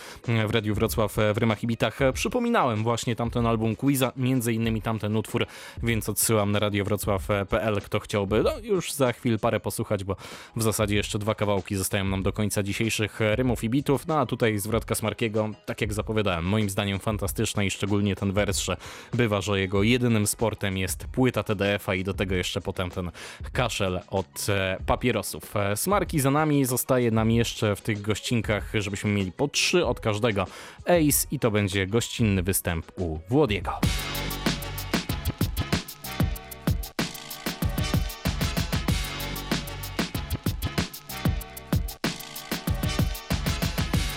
w 0.47 0.51
Radiu 0.51 0.75
Wrocław 0.75 1.15
w 1.33 1.37
Rymach 1.37 1.63
i 1.63 1.67
Bitach 1.67 1.99
przypominałem 2.13 2.83
właśnie 2.83 3.15
tamten 3.15 3.47
album 3.47 3.75
Quiza, 3.75 4.11
między 4.17 4.53
innymi 4.53 4.81
tamten 4.81 5.15
utwór, 5.15 5.45
więc 5.83 6.09
odsyłam 6.09 6.51
na 6.51 6.59
radiowrocław.pl, 6.59 7.81
kto 7.81 7.99
chciałby 7.99 8.43
no 8.43 8.51
już 8.63 8.93
za 8.93 9.13
chwilę 9.13 9.37
parę 9.37 9.59
posłuchać, 9.59 10.03
bo 10.03 10.15
w 10.55 10.63
zasadzie 10.63 10.95
jeszcze 10.95 11.19
dwa 11.19 11.35
kawałki 11.35 11.75
zostają 11.75 12.05
nam 12.05 12.23
do 12.23 12.33
końca 12.33 12.63
dzisiejszych 12.63 13.19
Rymów 13.19 13.63
i 13.63 13.69
Bitów, 13.69 14.07
no 14.07 14.19
a 14.19 14.25
tutaj 14.25 14.59
zwrotka 14.59 14.95
Smarkiego, 14.95 15.49
tak 15.65 15.81
jak 15.81 15.93
zapowiadałem, 15.93 16.45
moim 16.45 16.69
zdaniem 16.69 16.99
fantastyczna 16.99 17.63
i 17.63 17.71
szczególnie 17.71 18.15
ten 18.15 18.31
wers, 18.31 18.59
że 18.59 18.77
bywa, 19.13 19.41
że 19.41 19.59
jego 19.59 19.83
jedynym 19.83 20.27
sportem 20.27 20.77
jest 20.77 21.07
płyta 21.07 21.43
TDF-a 21.43 21.95
i 21.95 22.03
do 22.03 22.13
tego 22.13 22.35
jeszcze 22.35 22.61
potem 22.61 22.89
ten 22.89 23.11
kaszel 23.53 23.99
od 24.07 24.45
e, 24.49 24.77
papierosów. 24.85 25.55
E, 25.55 25.77
Smarki 25.77 26.19
za 26.19 26.31
nami, 26.31 26.65
zostaje 26.65 27.11
nam 27.11 27.31
jeszcze 27.31 27.75
w 27.75 27.81
tych 27.81 28.01
gościnkach, 28.13 28.71
żebyśmy 28.73 29.11
mieli 29.11 29.31
po 29.31 29.47
trzy 29.47 29.85
od 29.85 29.99
każdego 29.99 30.47
Ace 30.85 31.27
i 31.31 31.39
to 31.39 31.51
będzie 31.51 31.87
gościnny 31.87 32.43
występ 32.43 32.91
u 32.97 33.19
Włodiego. 33.29 33.71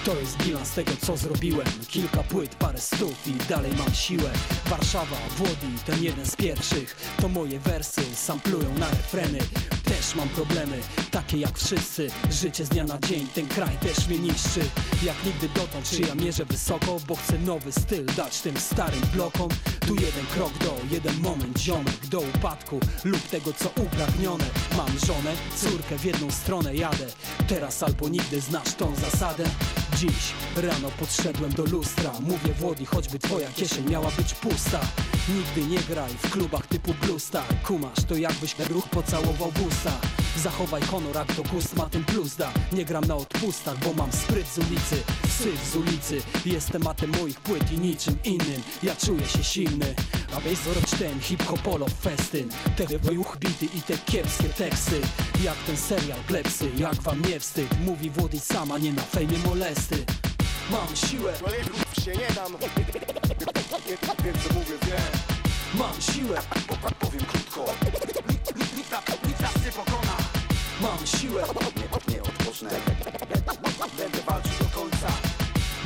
To 0.04 0.20
jest 0.20 0.44
bilans 0.44 0.74
tego 0.74 0.92
co 1.00 1.16
zrobiłem. 1.16 1.66
Kilka 1.88 2.22
płyt, 2.22 2.54
parę 2.54 2.78
stów 2.80 3.28
i 3.28 3.32
dalej 3.48 3.72
mam 3.78 3.94
siłę. 3.94 4.30
Warszawa, 4.66 5.16
Włodi, 5.36 5.78
ten 5.86 6.04
jeden 6.04 6.26
z 6.26 6.36
pierwszych. 6.36 7.16
To 7.20 7.28
moje 7.28 7.58
wersy, 7.58 8.02
samplują 8.14 8.74
na 8.78 8.90
refreny 8.90 9.38
Też 9.86 10.14
mam 10.14 10.28
problemy, 10.28 10.80
takie 11.10 11.38
jak 11.38 11.58
wszyscy. 11.58 12.08
Życie 12.30 12.64
z 12.64 12.68
dnia 12.68 12.84
na 12.84 12.98
dzień, 12.98 13.26
ten 13.34 13.46
kraj 13.46 13.76
też 13.76 14.08
mnie 14.08 14.18
niszczy. 14.18 14.60
Jak 15.02 15.24
nigdy 15.24 15.48
dotąd, 15.48 15.90
czy 15.90 16.02
ja 16.02 16.14
mierzę 16.14 16.44
wysoko 16.44 17.00
Bo 17.08 17.16
chcę 17.16 17.38
nowy 17.38 17.72
styl 17.72 18.06
dać 18.16 18.40
tym 18.40 18.56
starym 18.56 19.00
blokom. 19.14 19.48
Tu 19.86 19.94
jeden 19.94 20.26
krok 20.34 20.58
do, 20.58 20.76
jeden 20.90 21.20
moment 21.20 21.58
ziomek 21.58 22.06
Do 22.10 22.20
upadku. 22.20 22.80
Lub 23.04 23.22
tego 23.22 23.52
co 23.52 23.68
upragnione. 23.82 24.44
Mam 24.76 24.98
żonę, 25.06 25.32
córkę 25.56 25.98
w 25.98 26.04
jedną 26.04 26.30
stronę 26.30 26.74
jadę. 26.74 27.06
Teraz 27.48 27.82
albo 27.82 28.08
nigdy 28.08 28.40
znasz 28.40 28.74
tą 28.74 28.94
zasadę. 28.94 29.44
Dziś 29.96 30.32
rano 30.56 30.88
podszedłem 30.98 31.52
do 31.52 31.64
lustra. 31.64 32.12
Mówię 32.20 32.54
Włodi, 32.60 32.86
choćby 32.86 33.18
twoja 33.18 33.48
kieszeń 33.48 33.90
miała 33.90 34.10
być 34.10 34.34
pusta 34.34 34.80
Nigdy 35.28 35.74
nie 35.74 35.78
graj 35.78 36.10
w 36.22 36.30
klubach 36.30 36.66
typu 36.66 36.94
Bluestar 36.94 37.44
Kumasz, 37.62 38.04
to 38.08 38.16
jakbyś 38.16 38.58
ruch 38.58 38.88
pocałował 38.88 39.52
busa. 39.52 39.92
Zachowaj 40.36 40.82
honor, 40.82 41.16
jak 41.16 41.34
to 41.34 41.42
gust 41.42 41.76
ma 41.76 41.88
ten 41.88 42.04
plus 42.04 42.36
da. 42.36 42.52
Nie 42.72 42.84
gram 42.84 43.04
na 43.04 43.14
odpustach, 43.14 43.78
bo 43.78 43.92
mam 43.92 44.12
spryt 44.12 44.46
z 44.48 44.58
ulicy. 44.58 44.96
Syf 45.38 45.70
z 45.72 45.76
ulicy, 45.76 46.22
jest 46.46 46.70
tematem 46.70 47.12
moich 47.20 47.40
płyt 47.40 47.72
i 47.72 47.78
niczym 47.78 48.16
innym. 48.24 48.62
Ja 48.82 48.96
czuję 48.96 49.26
się 49.26 49.44
silny. 49.44 49.94
A 50.36 50.40
weź 50.40 50.58
zorocz 50.58 50.90
ten 50.90 51.20
hip-hopolo 51.20 51.86
festyn. 52.02 52.48
Te 52.76 52.98
wyjuch 52.98 53.36
bity 53.38 53.66
i 53.78 53.82
te 53.82 53.98
kiepskie 53.98 54.48
teksty. 54.48 55.00
Jak 55.44 55.56
ten 55.66 55.76
serial 55.76 56.18
Klepsy, 56.26 56.70
jak 56.76 56.94
wam 56.94 57.22
nie 57.22 57.40
wstyd. 57.40 57.68
Mówi 57.84 58.10
Włody 58.10 58.40
sama, 58.40 58.78
nie 58.78 58.92
na 58.92 59.02
fejmie 59.02 59.38
molesty 59.38 60.04
Mam 60.70 60.96
siłę. 60.96 61.32
Się 62.04 62.12
nie 62.12 62.34
dam. 62.34 62.52
Wiem 64.24 64.34
co 64.48 64.54
mówię, 64.54 64.74
wiem. 64.86 65.12
Mam 65.74 66.00
siłę. 66.00 66.40
Powiem 66.98 67.24
krótko. 67.24 67.64
Nikt 69.26 69.40
nas 69.40 69.64
nie 69.64 69.72
pokona. 69.72 70.16
Mam 70.80 71.06
siłę. 71.06 71.42
Nie, 71.76 72.14
nie 72.14 72.22
odpocznę. 72.22 72.70
Będę 73.98 74.18
walczył 74.26 74.52
do 74.58 74.80
końca. 74.80 75.08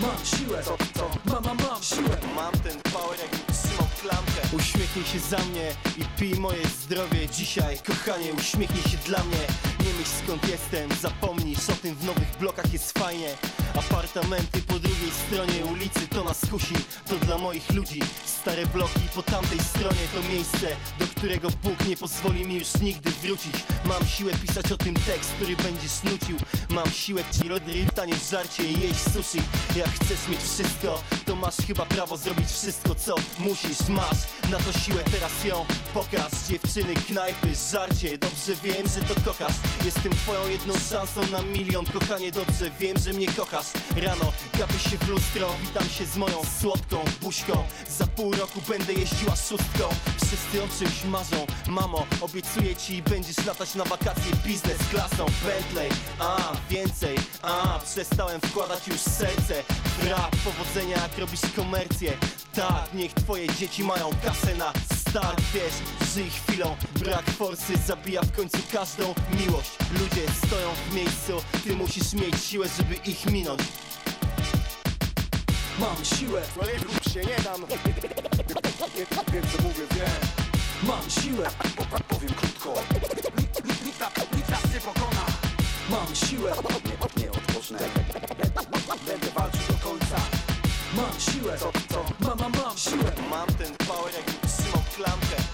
Mam 0.03 0.25
siłę. 0.25 0.63
Co, 0.65 0.77
co? 0.95 1.11
Mama, 1.25 1.55
mam 1.55 1.83
siłę. 1.83 2.17
Mam 2.35 2.53
ten 2.53 2.93
power 2.93 3.19
trzymał 3.53 3.89
klamkę. 4.01 4.57
Uśmiechnij 4.57 5.05
się 5.05 5.19
za 5.19 5.39
mnie 5.39 5.73
i 5.99 6.05
pij 6.19 6.35
moje 6.35 6.67
zdrowie. 6.83 7.29
Dzisiaj, 7.29 7.79
kochanie, 7.87 8.33
uśmiechnij 8.33 8.83
się 8.83 8.97
dla 9.07 9.25
mnie. 9.25 9.47
Nie 9.81 9.93
myśl 9.99 10.11
skąd 10.25 10.49
jestem, 10.49 10.91
zapomnisz 11.01 11.71
o 11.71 11.73
tym 11.73 11.95
W 11.95 12.05
nowych 12.05 12.39
blokach 12.39 12.73
jest 12.73 12.99
fajnie 12.99 13.37
Apartamenty 13.79 14.63
po 14.63 14.79
drugiej 14.79 15.11
stronie 15.11 15.65
ulicy 15.73 16.09
To 16.09 16.25
nas 16.25 16.41
kusi, 16.51 16.75
to 17.09 17.17
dla 17.17 17.39
moich 17.39 17.71
ludzi. 17.71 18.01
Stare 18.25 18.67
bloki 18.67 19.01
po 19.15 19.23
tamtej 19.23 19.59
stronie 19.59 20.05
To 20.15 20.33
miejsce, 20.33 20.67
do 20.99 21.07
którego 21.07 21.49
Bóg 21.51 21.87
nie 21.89 21.97
pozwoli 21.97 22.47
mi 22.47 22.55
już 22.55 22.75
nigdy 22.81 23.11
wrócić. 23.11 23.55
Mam 23.85 24.07
siłę 24.07 24.33
pisać 24.47 24.73
o 24.73 24.77
tym 24.77 24.95
tekst, 24.95 25.31
który 25.31 25.57
będziesz 25.57 26.03
nucił 26.05 26.37
Mam 26.71 26.91
siłę 26.91 27.23
ci 27.33 27.49
rodry, 27.49 27.87
tanie 27.95 28.15
żarcie 28.31 28.73
jeść 28.73 29.01
sushi. 29.15 29.43
Jak 29.77 29.89
chcesz 29.89 30.29
mieć 30.29 30.41
wszystko, 30.41 31.03
to 31.27 31.37
masz 31.37 31.57
chyba 31.67 31.87
prawo 31.87 32.17
zrobić 32.17 32.49
wszystko 32.49 32.95
co 32.95 33.15
musisz. 33.39 33.89
Masz 33.89 34.51
na 34.51 34.59
to 34.59 34.79
siłę, 34.79 35.03
teraz 35.13 35.45
ją 35.45 35.67
pokaż. 35.95 36.33
Dziewczyny, 36.49 36.95
knajpy, 36.95 37.49
żarcie 37.73 38.19
Dobrze 38.19 38.55
wiem, 38.63 38.89
że 38.95 39.15
to 39.15 39.21
kochasz. 39.21 39.55
Jestem 39.85 40.13
twoją 40.13 40.49
jedną 40.49 40.75
szansą 40.75 41.21
na 41.33 41.43
milion 41.43 41.87
Kochanie, 41.87 42.33
dobrze 42.33 42.71
wiem, 42.81 42.99
że 42.99 43.13
mnie 43.13 43.27
kochasz 43.27 43.70
Rano 43.97 44.33
gapię 44.59 44.79
się 44.79 44.99
w 44.99 45.09
lustro 45.09 45.49
Witam 45.63 45.89
się 45.89 46.07
z 46.07 46.17
moją 46.17 46.43
słodką 46.61 46.97
buźką. 47.23 47.65
Za 47.89 48.07
pół 48.07 48.33
roku 48.33 48.61
będę 48.69 48.93
jeździła 48.93 49.37
szóstką 49.37 49.85
Wszyscy 50.17 50.63
o 50.63 50.69
czymś 50.79 51.05
marzą. 51.05 51.47
Mamo, 51.69 52.07
obiecuję 52.21 52.77
ci 52.77 53.03
będziesz 53.03 53.47
latać 53.47 53.75
na 53.75 53.85
wakacje 53.85 54.33
Biznes 54.47 54.79
klasą, 54.91 55.27
Bentley 55.45 55.91
A, 56.19 56.53
więcej, 56.71 57.17
a 57.43 57.79
Przestałem 57.85 58.41
wkładać 58.41 58.89
już 58.89 59.01
serce. 59.01 59.63
W 59.99 60.07
rap 60.09 60.37
Powodzenia 60.45 60.97
jak 60.97 61.19
robisz 61.19 61.41
komercję. 61.57 62.13
Tak, 62.55 62.95
niech 62.95 63.15
twoje 63.15 63.49
dzieci 63.49 63.85
mają 63.85 64.11
kasę 64.25 64.55
na 64.55 64.73
start 65.11 65.41
Wiesz, 65.55 66.09
żyj 66.15 66.31
chwilą, 66.31 66.77
brak 66.95 67.31
forsy 67.31 67.77
zabija 67.87 68.23
w 68.23 68.33
końcu 68.37 68.59
każdą 68.73 69.15
miłość. 69.39 69.71
Ludzie 69.93 70.23
stoją 70.47 70.69
w 70.91 70.95
miejscu, 70.95 71.33
ty 71.65 71.77
musisz 71.77 72.13
mieć 72.13 72.45
siłę, 72.45 72.67
żeby 72.77 72.95
ich 72.95 73.27
minąć. 73.27 73.61
Mam 75.79 76.05
siłę. 76.05 76.43
Człowieku 76.55 77.11
się 77.11 77.21
nie 77.21 77.45
dam. 77.45 77.67
Wiem 79.33 79.43
co 79.57 79.63
mówię, 79.63 79.85
wiem 79.95 80.11
Mam 80.83 81.11
siłę. 81.11 81.51
Powiem 82.09 82.35
krótko. 82.35 82.75
Nikt 84.37 84.49
nas 84.51 84.75
nie 84.75 84.81
pokona. 84.81 85.27
Mam 85.91 86.15
siłę. 86.15 86.53
Nie, 87.17 87.23
nie 87.23 87.31
odpocznę. 87.31 87.79
Będę 89.07 89.27
walczył 89.35 89.61
do 89.69 89.89
końca. 89.89 90.17
Mam 90.97 91.21
siłę. 91.21 91.59
Co, 91.59 91.73
co? 91.89 92.05
Mam, 92.21 92.39
mam, 92.39 92.79
siłę. 92.79 93.13
Mam 93.31 93.47
ten 93.47 93.77
power 93.77 94.15
jakbym 94.15 94.40
trzymał 95.01 95.50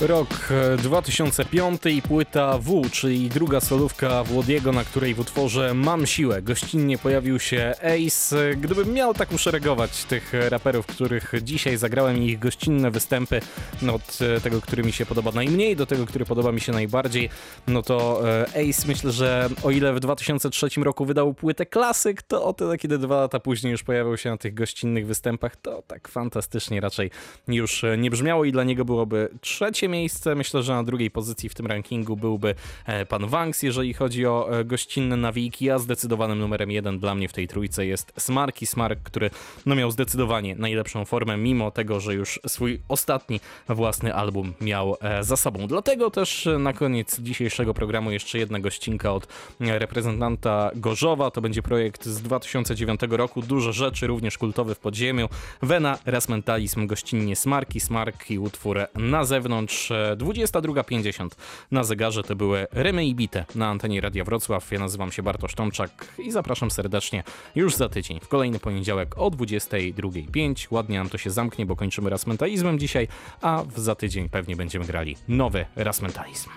Rok 0.00 0.28
e, 0.50 0.76
2005 0.76 1.86
i 1.86 2.02
płyta 2.02 2.58
W, 2.58 2.90
czyli 2.90 3.28
druga 3.28 3.60
solówka 3.60 4.24
Włodiego, 4.24 4.72
na 4.72 4.84
której 4.84 5.14
w 5.14 5.20
utworze 5.20 5.74
Mam 5.74 6.06
Siłę 6.06 6.42
gościnnie 6.42 6.98
pojawił 6.98 7.38
się 7.38 7.74
Ace. 7.82 8.50
E, 8.50 8.56
Gdybym 8.56 8.92
miał 8.92 9.14
tak 9.14 9.32
uszeregować 9.32 10.04
tych 10.04 10.32
raperów, 10.48 10.86
których 10.86 11.32
dzisiaj 11.42 11.76
zagrałem 11.76 12.22
i 12.22 12.26
ich 12.26 12.38
gościnne 12.38 12.90
występy, 12.90 13.40
no 13.82 13.94
od 13.94 14.18
e, 14.36 14.40
tego, 14.40 14.60
który 14.60 14.82
mi 14.82 14.92
się 14.92 15.06
podoba 15.06 15.32
najmniej 15.32 15.76
do 15.76 15.86
tego, 15.86 16.06
który 16.06 16.24
podoba 16.24 16.52
mi 16.52 16.60
się 16.60 16.72
najbardziej, 16.72 17.28
no 17.66 17.82
to 17.82 18.22
e, 18.28 18.46
Ace 18.48 18.88
myślę, 18.88 19.12
że 19.12 19.48
o 19.62 19.70
ile 19.70 19.92
w 19.92 20.00
2003 20.00 20.68
roku 20.76 21.04
wydał 21.04 21.34
płytę 21.34 21.66
klasyk, 21.66 22.22
to 22.22 22.44
o 22.44 22.52
tyle, 22.52 22.78
kiedy 22.78 22.98
dwa 22.98 23.20
lata 23.20 23.40
później 23.40 23.70
już 23.70 23.82
pojawił 23.82 24.16
się 24.16 24.30
na 24.30 24.36
tych 24.36 24.54
gościnnych 24.54 25.06
występach, 25.06 25.56
to 25.56 25.82
tak 25.86 26.08
fantastycznie 26.08 26.80
raczej 26.80 27.10
już 27.48 27.84
e, 27.84 27.98
nie 27.98 28.10
brzmiało 28.10 28.44
i 28.44 28.52
dla 28.52 28.64
niego 28.64 28.84
byłoby 28.84 29.28
trzecie 29.40 29.85
miejsce. 29.88 30.34
Myślę, 30.34 30.62
że 30.62 30.72
na 30.72 30.84
drugiej 30.84 31.10
pozycji 31.10 31.48
w 31.48 31.54
tym 31.54 31.66
rankingu 31.66 32.16
byłby 32.16 32.54
e, 32.86 33.06
pan 33.06 33.26
Wanks, 33.26 33.62
jeżeli 33.62 33.94
chodzi 33.94 34.26
o 34.26 34.58
e, 34.58 34.64
gościnne 34.64 35.16
nawiki, 35.16 35.70
a 35.70 35.78
zdecydowanym 35.78 36.38
numerem 36.38 36.70
jeden 36.70 36.98
dla 36.98 37.14
mnie 37.14 37.28
w 37.28 37.32
tej 37.32 37.48
trójce 37.48 37.86
jest 37.86 38.12
Smarki 38.18 38.66
Smark, 38.66 39.02
który 39.02 39.30
no 39.66 39.74
miał 39.74 39.90
zdecydowanie 39.90 40.54
najlepszą 40.54 41.04
formę, 41.04 41.36
mimo 41.36 41.70
tego, 41.70 42.00
że 42.00 42.14
już 42.14 42.40
swój 42.46 42.80
ostatni 42.88 43.40
własny 43.68 44.14
album 44.14 44.54
miał 44.60 44.96
e, 45.00 45.24
za 45.24 45.36
sobą. 45.36 45.66
Dlatego 45.66 46.10
też 46.10 46.48
na 46.58 46.72
koniec 46.72 47.20
dzisiejszego 47.20 47.74
programu 47.74 48.10
jeszcze 48.10 48.38
jedna 48.38 48.60
gościnka 48.60 49.12
od 49.12 49.26
reprezentanta 49.60 50.70
Gorzowa. 50.74 51.30
To 51.30 51.40
będzie 51.40 51.62
projekt 51.62 52.04
z 52.04 52.22
2009 52.22 53.00
roku. 53.10 53.42
Dużo 53.42 53.72
rzeczy, 53.72 54.06
również 54.06 54.38
kultowy 54.38 54.74
w 54.74 54.78
podziemiu. 54.78 55.28
Vena, 55.62 55.98
Resmentalizm, 56.04 56.86
gościnnie 56.86 57.36
Smarki, 57.36 57.80
Smark 57.80 58.30
i 58.30 58.38
utwór 58.38 58.78
na 58.94 59.24
zewnątrz. 59.24 59.75
E, 59.90 60.16
22.50 60.16 61.30
na 61.70 61.84
zegarze 61.84 62.22
to 62.22 62.36
były 62.36 62.66
Remy 62.72 63.06
i 63.06 63.14
Bite 63.14 63.44
na 63.54 63.68
antenie 63.68 64.00
Radia 64.00 64.24
Wrocław. 64.24 64.72
Ja 64.72 64.78
nazywam 64.78 65.12
się 65.12 65.22
Bartosz 65.22 65.54
Tomczak 65.54 65.90
i 66.18 66.30
zapraszam 66.30 66.70
serdecznie 66.70 67.22
już 67.54 67.74
za 67.74 67.88
tydzień, 67.88 68.20
w 68.20 68.28
kolejny 68.28 68.58
poniedziałek 68.58 69.18
o 69.18 69.30
22.05. 69.30 70.66
Ładnie 70.70 70.98
nam 70.98 71.08
to 71.08 71.18
się 71.18 71.30
zamknie, 71.30 71.66
bo 71.66 71.76
kończymy 71.76 72.10
Rasmentalizmem 72.10 72.78
dzisiaj, 72.78 73.08
a 73.42 73.62
za 73.76 73.94
tydzień 73.94 74.28
pewnie 74.28 74.56
będziemy 74.56 74.84
grali 74.84 75.16
nowy 75.28 75.66
Rasmentalizm. 75.76 76.50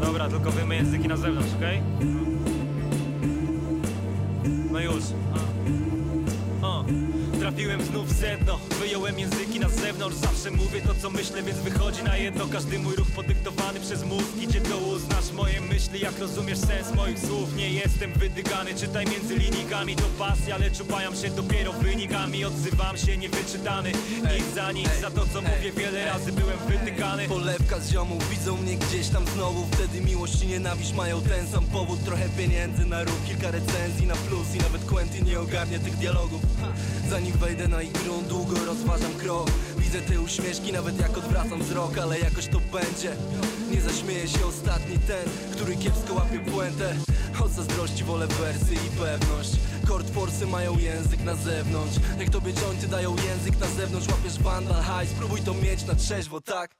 Dobra, 0.00 0.28
tylko 0.28 0.50
wyjmę 0.50 0.76
języki 0.76 1.08
na 1.08 1.16
zewnątrz, 1.16 1.54
okej? 1.56 1.80
No 4.72 4.80
już. 4.80 5.04
O. 6.62 6.84
Trafiłem 7.48 7.82
znów 7.82 8.08
w 8.08 8.20
sedno, 8.20 8.58
wyjąłem 8.80 9.18
języki 9.18 9.60
na 9.60 9.68
zewnątrz 9.68 10.16
Zawsze 10.16 10.50
mówię 10.50 10.80
to 10.80 10.94
co 10.94 11.10
myślę, 11.10 11.42
więc 11.42 11.58
wychodzi 11.58 12.02
na 12.02 12.16
jedno. 12.16 12.46
Każdy 12.46 12.78
mój 12.78 12.96
ruch 12.96 13.10
podyktowany 13.10 13.80
przez 13.80 14.04
mózg 14.04 14.36
Idzie 14.40 14.60
to 14.60 14.78
uznasz 14.78 15.32
moje 15.32 15.60
myśli, 15.60 16.00
jak 16.00 16.18
rozumiesz 16.18 16.58
sens 16.58 16.94
moich 16.94 17.18
słów 17.18 17.56
Nie 17.56 17.70
jestem 17.70 18.12
wydygany, 18.12 18.74
czytaj 18.74 19.06
między 19.06 19.36
linijkami 19.36 19.96
To 19.96 20.04
pasja, 20.18 20.58
lecz 20.58 20.80
upajam 20.80 21.16
się 21.16 21.30
dopiero 21.30 21.72
wynikami. 21.72 22.44
Odzywam 22.44 22.96
się 22.96 23.16
niewyczytany, 23.16 23.92
nic 24.36 24.54
za 24.54 24.72
nic 24.72 25.00
Za 25.00 25.10
to 25.10 25.26
co 25.32 25.42
mówię 25.42 25.72
wiele 25.76 26.04
razy 26.04 26.32
byłem 26.32 26.58
wytykany. 26.68 27.28
Polewka 27.28 27.80
z 27.80 27.90
ziomów 27.92 28.30
widzą 28.30 28.56
mnie 28.56 28.76
gdzieś 28.76 29.08
tam 29.08 29.26
znowu. 29.26 29.66
Wtedy 29.72 30.00
miłość 30.00 30.42
i 30.42 30.46
nienawiść 30.46 30.92
mają 30.92 31.22
ten 31.22 31.46
sam 31.46 31.64
powód. 31.64 32.04
Trochę 32.04 32.28
pieniędzy 32.28 32.84
na 32.84 33.04
ruch, 33.04 33.24
kilka 33.26 33.50
recenzji 33.50 34.06
na 34.06 34.14
plus 34.16 34.54
I 34.54 34.58
nawet 34.58 34.84
Quentin 34.84 35.24
nie 35.24 35.40
ogarnie 35.40 35.78
tych 35.78 35.96
dialogów. 35.96 36.40
Zanim 37.10 37.37
wejdę 37.38 37.68
na 37.68 37.82
ich 37.82 37.92
grunt, 37.92 38.28
długo 38.28 38.64
rozważam 38.64 39.12
krok. 39.14 39.50
Widzę 39.78 40.00
te 40.00 40.20
uśmieszki, 40.20 40.72
nawet 40.72 41.00
jak 41.00 41.18
odwracam 41.18 41.62
wzrok 41.62 41.98
Ale 41.98 42.18
jakoś 42.18 42.46
to 42.46 42.58
będzie. 42.72 43.16
Nie 43.70 43.80
zaśmieje 43.80 44.28
się 44.28 44.46
ostatni 44.46 44.98
ten, 44.98 45.52
który 45.52 45.76
kiepsko 45.76 46.14
łapie 46.14 46.38
puentę. 46.38 46.94
Od 47.44 47.50
zazdrości 47.50 48.04
wolę 48.04 48.26
wersy 48.26 48.74
i 48.74 48.98
pewność. 48.98 49.50
Kord 49.88 50.10
forsy 50.10 50.46
mają 50.46 50.78
język 50.78 51.20
na 51.24 51.34
zewnątrz. 51.34 51.96
Jak 52.18 52.30
tobie 52.30 52.52
jointy 52.52 52.88
dają 52.88 53.16
język 53.16 53.60
na 53.60 53.66
zewnątrz. 53.66 54.08
Łapiesz 54.08 54.38
vandal 54.42 54.82
high, 54.82 55.10
spróbuj 55.10 55.40
to 55.40 55.54
mieć 55.54 55.86
na 55.86 55.94
trzeźwo, 55.94 56.40
tak? 56.40 56.70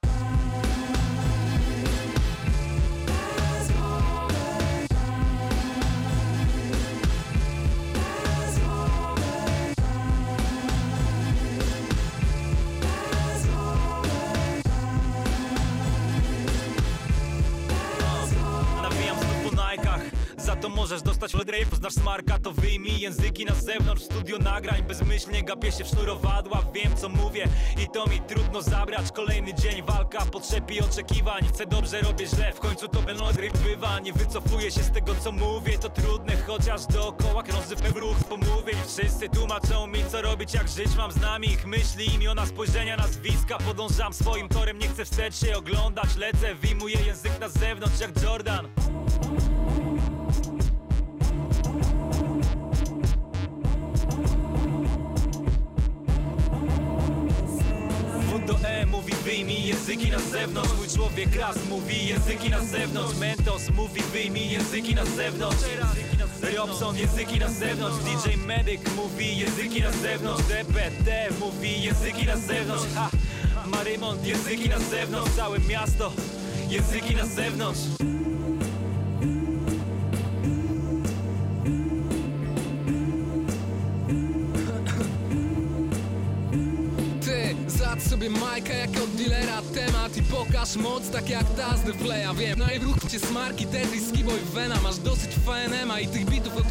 Możesz 20.88 21.02
dostać 21.02 21.34
lodrej 21.34 21.66
Poznasz 21.66 21.92
smarka, 21.92 22.38
to 22.38 22.52
wyjmij 22.52 23.00
języki 23.00 23.44
na 23.44 23.54
zewnątrz. 23.54 24.02
Studio 24.02 24.38
nagrań, 24.38 24.82
bezmyślnie 24.82 25.42
gapię 25.42 25.72
się 25.72 25.84
w 25.84 25.86
sznurowadła. 25.86 26.62
Wiem 26.74 26.96
co 26.96 27.08
mówię 27.08 27.48
i 27.84 27.86
to 27.88 28.06
mi 28.06 28.20
trudno 28.20 28.62
zabrać. 28.62 29.12
Kolejny 29.12 29.54
dzień, 29.54 29.82
walka, 29.82 30.26
potrzeb 30.26 30.70
i 30.70 30.80
oczekiwań. 30.80 31.48
Chcę 31.48 31.66
dobrze, 31.66 32.00
robię 32.00 32.26
źle, 32.26 32.52
w 32.52 32.60
końcu 32.60 32.88
to 32.88 33.02
ten 33.02 33.22
odryw 33.22 33.52
bywa. 33.62 34.00
Nie 34.00 34.12
wycofuję 34.12 34.70
się 34.70 34.82
z 34.82 34.92
tego 34.92 35.14
co 35.14 35.32
mówię, 35.32 35.78
to 35.78 35.88
trudne 35.88 36.36
Chociaż 36.46 36.86
dookoła 36.86 37.42
krąży 37.42 37.76
w 37.76 37.96
ruch. 37.96 38.24
Pomówień 38.28 38.76
Wszyscy 38.86 39.28
tłumaczą 39.28 39.86
mi 39.86 40.04
co 40.10 40.22
robić, 40.22 40.54
jak 40.54 40.68
żyć 40.68 40.96
Mam 40.96 41.12
z 41.12 41.20
nami. 41.20 41.48
Ich 41.48 41.66
myśli, 41.66 42.14
imiona, 42.14 42.46
spojrzenia, 42.46 42.96
nazwiska 42.96 43.58
Podążam 43.58 44.14
swoim 44.14 44.48
torem, 44.48 44.78
nie 44.78 44.88
chcę 44.88 45.04
wstecz 45.04 45.36
się 45.36 45.56
oglądać 45.56 46.16
Lecę, 46.16 46.54
wyjmuję 46.54 46.96
język 47.06 47.40
na 47.40 47.48
zewnątrz 47.48 48.00
jak 48.00 48.22
Jordan 48.22 48.68
wyjmij 59.28 59.66
języki 59.66 60.10
na 60.10 60.18
zewnątrz. 60.18 60.70
Mój 60.78 60.88
człowiek 60.88 61.36
raz 61.36 61.56
mówi 61.68 62.06
języki 62.06 62.50
na 62.50 62.60
zewnątrz. 62.64 63.18
Mentos 63.18 63.70
mówi 63.70 64.02
wyjmij 64.02 64.50
języki 64.50 64.94
na 64.94 65.04
zewnątrz. 65.04 65.64
Robson 66.56 66.96
języki 66.96 67.38
na 67.38 67.48
zewnątrz. 67.48 67.98
DJ 68.04 68.36
Medic 68.46 68.80
mówi 68.96 69.38
języki 69.38 69.82
na 69.82 69.92
zewnątrz. 69.92 70.42
DPT 70.42 71.10
mówi 71.40 71.82
języki 71.82 72.26
na 72.26 72.36
zewnątrz. 72.36 72.84
Ha! 72.94 73.10
Marymont 73.66 74.26
języki 74.26 74.68
na 74.68 74.78
zewnątrz. 74.78 75.30
Całe 75.36 75.58
miasto 75.58 76.12
języki 76.68 77.14
na 77.14 77.26
zewnątrz 77.26 77.80
Majka 88.40 88.74
jak 88.74 88.90
od 88.90 89.10
dealera 89.10 89.62
temat 89.74 90.16
I 90.16 90.22
pokaż 90.22 90.76
moc 90.76 91.10
tak 91.10 91.30
jak 91.30 91.44
ta 91.56 91.76
z 91.76 91.96
Playa 91.96 92.34
Wiem, 92.34 92.58
no 92.58 92.66
i 92.76 92.78
w 92.78 92.82
ruch 92.82 92.96
cię 93.10 93.18
smarki, 93.18 93.66
Tetris, 93.66 94.08
Skiboy, 94.08 94.38
Vena 94.54 94.80
Masz 94.82 94.98
dosyć 94.98 95.30
FNM-a 95.30 96.00
i 96.00 96.08
tych 96.08 96.24
bitów 96.24 96.56
od 96.56 96.64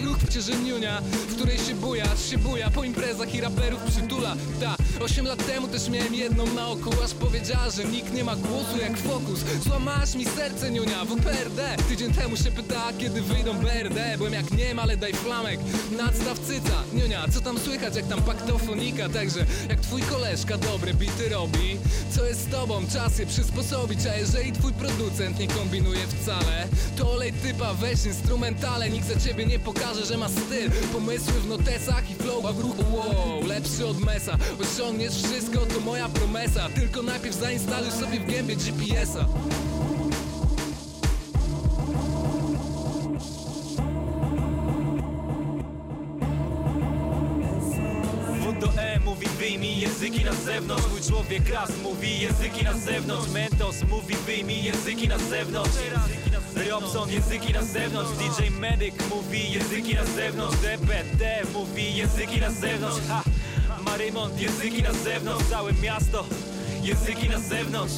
w 0.00 0.04
ruch 0.04 0.18
cię 0.30 0.40
żeniunia, 0.40 1.00
w 1.00 1.34
której 1.34 1.58
się 1.58 1.74
bujasz, 1.74 2.30
się 2.30 2.38
buja 2.38 2.70
Po 2.70 2.84
imprezach 2.84 3.34
i 3.34 3.40
raperów 3.40 3.80
przytula. 3.82 4.36
Ta, 4.60 4.76
8 5.00 5.26
lat 5.26 5.46
temu 5.46 5.68
też 5.68 5.88
miałem 5.88 6.14
jedną 6.14 6.46
na 6.46 6.68
oku 6.68 6.90
Aż 7.04 7.14
powiedziała, 7.14 7.70
że 7.70 7.84
nikt 7.84 8.12
nie 8.12 8.24
ma 8.24 8.36
głosu 8.36 8.78
jak 8.80 8.96
fokus. 8.96 9.40
Złamasz 9.64 10.14
mi 10.14 10.24
serce, 10.24 10.70
niunia, 10.70 11.04
WPRD 11.04 11.76
Tydzień 11.88 12.12
temu 12.12 12.36
się 12.36 12.50
pytała, 12.50 12.92
kiedy 12.98 13.22
wyjdą 13.22 13.54
BRD 13.54 14.14
Byłem 14.16 14.32
jak 14.32 14.50
nie 14.50 14.80
ale 14.80 14.96
daj 14.96 15.12
flamek. 15.12 15.60
Nadstaw 15.98 16.38
cyca, 16.38 16.82
niunia, 16.92 17.26
co 17.34 17.40
tam 17.40 17.58
słychać, 17.58 17.96
jak 17.96 18.06
tam 18.06 18.22
paktofonika? 18.22 19.08
Także, 19.08 19.46
jak 19.68 19.80
twój 19.80 20.02
koleżka 20.02 20.58
dobre 20.58 20.94
bity 20.94 21.28
robi. 21.28 21.76
Co 22.10 22.24
jest 22.24 22.40
z 22.40 22.46
tobą, 22.46 22.82
czas 22.92 23.18
je 23.18 23.26
przysposobić 23.26 24.06
A 24.06 24.16
jeżeli 24.16 24.52
twój 24.52 24.72
producent 24.72 25.38
nie 25.38 25.48
kombinuje 25.48 26.06
wcale 26.06 26.68
To 26.96 27.12
olej 27.12 27.32
typa, 27.32 27.74
weź 27.74 28.04
instrumentale. 28.04 28.90
Nikt 28.90 29.08
za 29.08 29.20
ciebie 29.20 29.46
nie 29.46 29.58
pokaże, 29.58 30.06
że 30.06 30.16
ma 30.16 30.28
styl. 30.28 30.70
Pomysły 30.92 31.32
w 31.32 31.48
notesach 31.48 32.10
i 32.10 32.14
flow 32.14 32.56
w 32.56 32.60
ruchu. 32.60 32.84
Wow, 32.96 33.46
lepszy 33.46 33.86
od 33.86 34.00
mesa 34.00 34.38
Osiągniesz 34.90 35.22
wszystko, 35.22 35.66
to 35.66 35.80
moja 35.80 36.08
promesa. 36.08 36.68
Tylko 36.74 37.02
najpierw 37.02 37.34
zainstaluj 37.34 37.90
sobie 37.90 38.20
w 38.20 38.26
gębie 38.26 38.56
GPS-a 38.56 39.26
do 48.60 48.82
E 48.82 49.00
mówi 49.00 49.26
wyjmij 49.26 49.80
języki 49.80 50.24
na 50.24 50.32
zewnątrz. 50.32 50.86
Mój 50.90 51.00
człowiek 51.00 51.48
raz 51.48 51.70
mówi 51.82 52.20
języki 52.20 52.64
na 52.64 52.72
zewnątrz. 52.72 53.30
Mentos 53.30 53.82
mówi 53.90 54.14
wyjmij 54.26 54.64
języki 54.64 55.08
na 55.08 55.18
zewnątrz. 55.18 55.76
Robson 56.70 57.10
języki 57.10 57.52
na 57.52 57.62
zewnątrz. 57.62 58.10
DJ 58.10 58.50
Medic 58.50 58.94
mówi 59.10 59.52
języki 59.52 59.94
na 59.94 60.04
zewnątrz. 60.04 60.56
DPT 60.56 61.52
mówi 61.52 61.96
języki 61.96 62.40
na 62.40 62.50
zewnątrz. 62.50 63.00
Ha! 63.08 63.29
Marymont 64.00 64.40
języki 64.40 64.82
na 64.82 64.92
zewnątrz 64.92 65.44
Całe 65.50 65.72
miasto. 65.72 66.24
Języki 66.82 67.28
na 67.28 67.38
zewnątrz 67.38 67.94